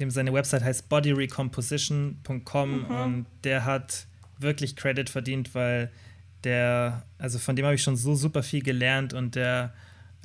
seine 0.08 0.34
Website 0.34 0.64
heißt 0.64 0.90
bodyrecomposition.com 0.90 2.70
mhm. 2.70 2.86
und 2.86 3.26
der 3.44 3.66
hat 3.66 4.08
wirklich 4.38 4.76
Credit 4.76 5.10
verdient, 5.10 5.56
weil 5.56 5.92
der, 6.44 7.04
also 7.18 7.40
von 7.40 7.56
dem 7.56 7.66
habe 7.66 7.76
ich 7.76 7.84
schon 7.84 7.96
so 7.96 8.16
super 8.16 8.44
viel 8.44 8.62
gelernt 8.62 9.14
und 9.14 9.36
der 9.36 9.74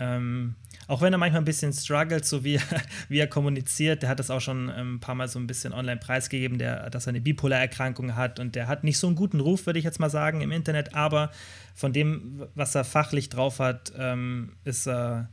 Ähm, 0.01 0.55
auch 0.89 1.03
wenn 1.03 1.13
er 1.13 1.19
manchmal 1.19 1.43
ein 1.43 1.45
bisschen 1.45 1.73
struggelt, 1.73 2.25
so 2.25 2.43
wie, 2.43 2.59
wie 3.09 3.19
er 3.19 3.27
kommuniziert, 3.27 4.03
der 4.03 4.09
hat 4.09 4.19
das 4.19 4.31
auch 4.31 4.41
schon 4.41 4.73
ähm, 4.75 4.95
ein 4.95 5.01
paar 5.01 5.15
Mal 5.15 5.29
so 5.29 5.39
ein 5.39 5.47
bisschen 5.47 5.75
online 5.75 5.99
preisgegeben, 5.99 6.59
der, 6.59 6.89
dass 6.89 7.07
er 7.07 7.11
eine 7.11 7.21
Bipolarerkrankung 7.21 8.17
hat 8.17 8.41
und 8.41 8.57
der 8.57 8.67
hat 8.67 8.83
nicht 8.83 8.99
so 8.99 9.07
einen 9.07 9.15
guten 9.15 9.41
Ruf, 9.41 9.67
würde 9.67 9.79
ich 9.79 9.85
jetzt 9.85 10.01
mal 10.01 10.11
sagen, 10.11 10.41
im 10.41 10.51
Internet, 10.51 10.95
aber 10.95 11.31
von 11.75 11.93
dem, 11.93 12.47
was 12.55 12.75
er 12.75 12.85
fachlich 12.85 13.29
drauf 13.29 13.59
hat, 13.59 13.93
ähm, 13.97 14.55
ist 14.65 14.89
er. 14.89 15.29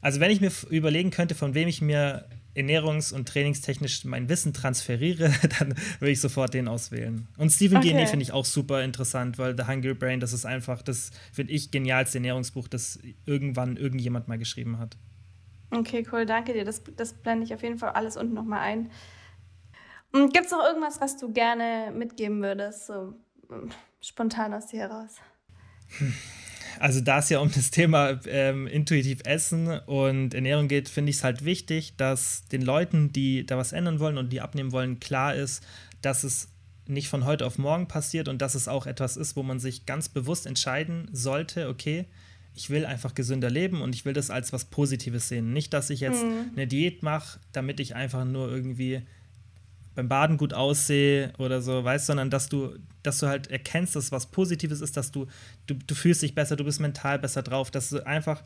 Also, 0.00 0.18
wenn 0.18 0.32
ich 0.32 0.40
mir 0.40 0.50
überlegen 0.68 1.10
könnte, 1.10 1.36
von 1.36 1.54
wem 1.54 1.68
ich 1.68 1.80
mir 1.80 2.24
ernährungs- 2.54 3.12
und 3.12 3.28
trainingstechnisch 3.28 4.04
mein 4.04 4.28
Wissen 4.28 4.52
transferiere, 4.52 5.32
dann 5.58 5.74
würde 5.98 6.10
ich 6.10 6.20
sofort 6.20 6.54
den 6.54 6.68
auswählen. 6.68 7.26
Und 7.38 7.50
Stephen 7.50 7.78
okay. 7.78 7.88
Guinea 7.88 8.06
finde 8.06 8.24
ich 8.24 8.32
auch 8.32 8.44
super 8.44 8.82
interessant, 8.82 9.38
weil 9.38 9.56
The 9.56 9.66
Hungry 9.66 9.94
Brain, 9.94 10.20
das 10.20 10.32
ist 10.32 10.44
einfach 10.44 10.82
das, 10.82 11.10
finde 11.32 11.52
ich, 11.52 11.70
genialste 11.70 12.18
Ernährungsbuch, 12.18 12.68
das 12.68 12.98
irgendwann 13.26 13.76
irgendjemand 13.76 14.28
mal 14.28 14.38
geschrieben 14.38 14.78
hat. 14.78 14.96
Okay, 15.70 16.06
cool, 16.12 16.26
danke 16.26 16.52
dir. 16.52 16.64
Das, 16.64 16.82
das 16.96 17.14
blende 17.14 17.44
ich 17.44 17.54
auf 17.54 17.62
jeden 17.62 17.78
Fall 17.78 17.90
alles 17.90 18.16
unten 18.16 18.34
nochmal 18.34 18.60
ein. 18.60 18.90
Gibt 20.12 20.44
es 20.44 20.50
noch 20.50 20.62
irgendwas, 20.62 21.00
was 21.00 21.16
du 21.16 21.32
gerne 21.32 21.90
mitgeben 21.96 22.42
würdest, 22.42 22.86
so 22.86 23.14
hm, 23.48 23.70
spontan 24.02 24.52
aus 24.52 24.66
dir 24.66 24.80
heraus? 24.80 25.16
Hm 25.98 26.14
also 26.78 27.00
da 27.00 27.18
es 27.18 27.28
ja 27.28 27.38
um 27.38 27.50
das 27.52 27.70
Thema 27.70 28.20
ähm, 28.26 28.66
intuitiv 28.66 29.20
Essen 29.24 29.68
und 29.80 30.34
Ernährung 30.34 30.68
geht, 30.68 30.88
finde 30.88 31.10
ich 31.10 31.16
es 31.16 31.24
halt 31.24 31.44
wichtig, 31.44 31.94
dass 31.96 32.44
den 32.48 32.62
Leuten, 32.62 33.12
die 33.12 33.46
da 33.46 33.56
was 33.56 33.72
ändern 33.72 34.00
wollen 34.00 34.18
und 34.18 34.32
die 34.32 34.40
abnehmen 34.40 34.72
wollen, 34.72 35.00
klar 35.00 35.34
ist, 35.34 35.64
dass 36.00 36.24
es 36.24 36.48
nicht 36.86 37.08
von 37.08 37.24
heute 37.24 37.46
auf 37.46 37.58
morgen 37.58 37.88
passiert 37.88 38.28
und 38.28 38.42
dass 38.42 38.54
es 38.54 38.68
auch 38.68 38.86
etwas 38.86 39.16
ist, 39.16 39.36
wo 39.36 39.42
man 39.42 39.60
sich 39.60 39.86
ganz 39.86 40.08
bewusst 40.08 40.46
entscheiden 40.46 41.08
sollte, 41.12 41.68
okay, 41.68 42.06
ich 42.54 42.70
will 42.70 42.84
einfach 42.84 43.14
gesünder 43.14 43.50
leben 43.50 43.80
und 43.80 43.94
ich 43.94 44.04
will 44.04 44.12
das 44.12 44.30
als 44.30 44.52
was 44.52 44.66
Positives 44.66 45.28
sehen. 45.28 45.52
Nicht, 45.52 45.72
dass 45.72 45.90
ich 45.90 46.00
jetzt 46.00 46.22
mhm. 46.22 46.50
eine 46.54 46.66
Diät 46.66 47.02
mache, 47.02 47.40
damit 47.52 47.80
ich 47.80 47.94
einfach 47.94 48.24
nur 48.24 48.50
irgendwie 48.50 49.02
beim 49.94 50.08
Baden 50.08 50.36
gut 50.36 50.54
aussehe 50.54 51.32
oder 51.38 51.60
so, 51.60 51.84
weißt, 51.84 52.06
sondern 52.06 52.30
dass 52.30 52.48
du, 52.48 52.76
dass 53.02 53.18
du 53.18 53.26
halt 53.26 53.50
erkennst, 53.50 53.96
dass 53.96 54.12
was 54.12 54.26
Positives 54.26 54.80
ist, 54.80 54.96
dass 54.96 55.10
du, 55.10 55.26
du, 55.66 55.74
du 55.74 55.94
fühlst 55.94 56.22
dich 56.22 56.34
besser, 56.34 56.56
du 56.56 56.64
bist 56.64 56.80
mental 56.80 57.18
besser 57.18 57.42
drauf, 57.42 57.70
dass 57.70 57.90
du 57.90 58.06
einfach 58.06 58.42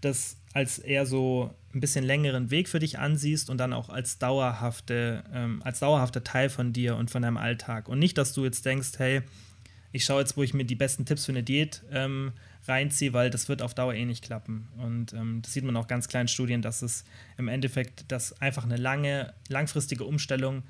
das 0.00 0.36
als 0.54 0.78
eher 0.78 1.06
so 1.06 1.54
ein 1.74 1.80
bisschen 1.80 2.04
längeren 2.04 2.50
Weg 2.50 2.68
für 2.68 2.78
dich 2.78 2.98
ansiehst 2.98 3.50
und 3.50 3.58
dann 3.58 3.72
auch 3.72 3.88
als 3.88 4.18
dauerhafte, 4.18 5.22
ähm, 5.32 5.62
als 5.64 5.80
dauerhafter 5.80 6.24
Teil 6.24 6.48
von 6.48 6.72
dir 6.72 6.96
und 6.96 7.10
von 7.10 7.22
deinem 7.22 7.36
Alltag. 7.36 7.88
Und 7.88 7.98
nicht, 7.98 8.18
dass 8.18 8.32
du 8.32 8.44
jetzt 8.44 8.64
denkst, 8.64 8.92
hey, 8.98 9.22
ich 9.92 10.04
schaue 10.04 10.20
jetzt, 10.20 10.36
wo 10.36 10.42
ich 10.42 10.54
mir 10.54 10.64
die 10.64 10.74
besten 10.74 11.04
Tipps 11.04 11.26
für 11.26 11.32
eine 11.32 11.42
Diät 11.42 11.82
ähm, 11.90 12.32
reinziehe, 12.66 13.12
weil 13.12 13.30
das 13.30 13.48
wird 13.48 13.62
auf 13.62 13.74
Dauer 13.74 13.94
eh 13.94 14.04
nicht 14.04 14.24
klappen. 14.24 14.68
Und 14.76 15.12
ähm, 15.12 15.40
das 15.42 15.52
sieht 15.52 15.64
man 15.64 15.76
auch 15.76 15.86
ganz 15.86 16.08
kleinen 16.08 16.28
Studien, 16.28 16.62
dass 16.62 16.82
es 16.82 17.04
im 17.36 17.48
Endeffekt, 17.48 18.10
dass 18.10 18.40
einfach 18.40 18.64
eine 18.64 18.76
lange, 18.76 19.32
langfristige 19.48 20.04
Umstellung 20.04 20.62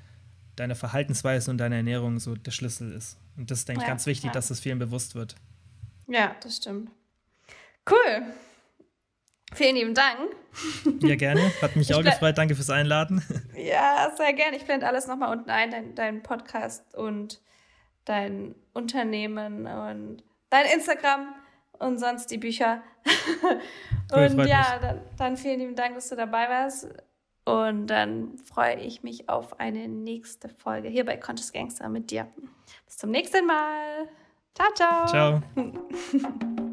deine 0.59 0.75
Verhaltensweise 0.75 1.49
und 1.51 1.57
deine 1.57 1.77
Ernährung 1.77 2.19
so 2.19 2.35
der 2.35 2.51
Schlüssel 2.51 2.93
ist. 2.93 3.17
Und 3.37 3.49
das 3.49 3.59
ist, 3.59 3.69
denke 3.69 3.81
ich, 3.81 3.87
ganz 3.87 4.05
wichtig, 4.05 4.27
ja. 4.27 4.31
dass 4.31 4.49
das 4.49 4.59
vielen 4.59 4.79
bewusst 4.79 5.15
wird. 5.15 5.35
Ja, 6.07 6.35
das 6.41 6.57
stimmt. 6.57 6.91
Cool. 7.89 8.23
Vielen 9.53 9.75
lieben 9.75 9.93
Dank. 9.95 10.19
Ja, 11.01 11.15
gerne. 11.15 11.51
Hat 11.61 11.75
mich 11.75 11.89
ich 11.89 11.95
auch 11.95 12.03
gefreut. 12.03 12.37
Danke 12.37 12.55
fürs 12.55 12.69
Einladen. 12.69 13.23
Ja, 13.55 14.11
sehr 14.15 14.33
gerne. 14.33 14.57
Ich 14.57 14.65
blende 14.65 14.87
alles 14.87 15.07
nochmal 15.07 15.35
unten 15.35 15.49
ein, 15.49 15.71
dein, 15.71 15.95
dein 15.95 16.23
Podcast 16.23 16.95
und 16.95 17.41
dein 18.05 18.55
Unternehmen 18.73 19.65
und 19.65 20.23
dein 20.49 20.65
Instagram 20.65 21.35
und 21.73 21.99
sonst 21.99 22.27
die 22.27 22.37
Bücher. 22.37 22.83
Und 24.11 24.43
ja, 24.47 24.79
dann, 24.81 25.01
dann, 25.17 25.37
vielen 25.37 25.59
lieben 25.59 25.75
Dank, 25.75 25.93
dass 25.93 26.09
du 26.09 26.15
dabei 26.15 26.49
warst. 26.49 26.87
Und 27.49 27.87
dann 27.87 28.37
freue 28.37 28.79
ich 28.79 29.01
mich 29.01 29.27
auf 29.27 29.59
eine 29.59 29.87
nächste 29.87 30.49
Folge 30.49 30.87
hier 30.89 31.05
bei 31.05 31.17
Conscious 31.17 31.51
Gangster 31.51 31.89
mit 31.89 32.11
dir. 32.11 32.27
Bis 32.85 32.97
zum 32.97 33.11
nächsten 33.11 33.45
Mal. 33.45 34.07
Ciao, 34.53 34.69
ciao. 34.75 35.07
Ciao. 35.07 35.41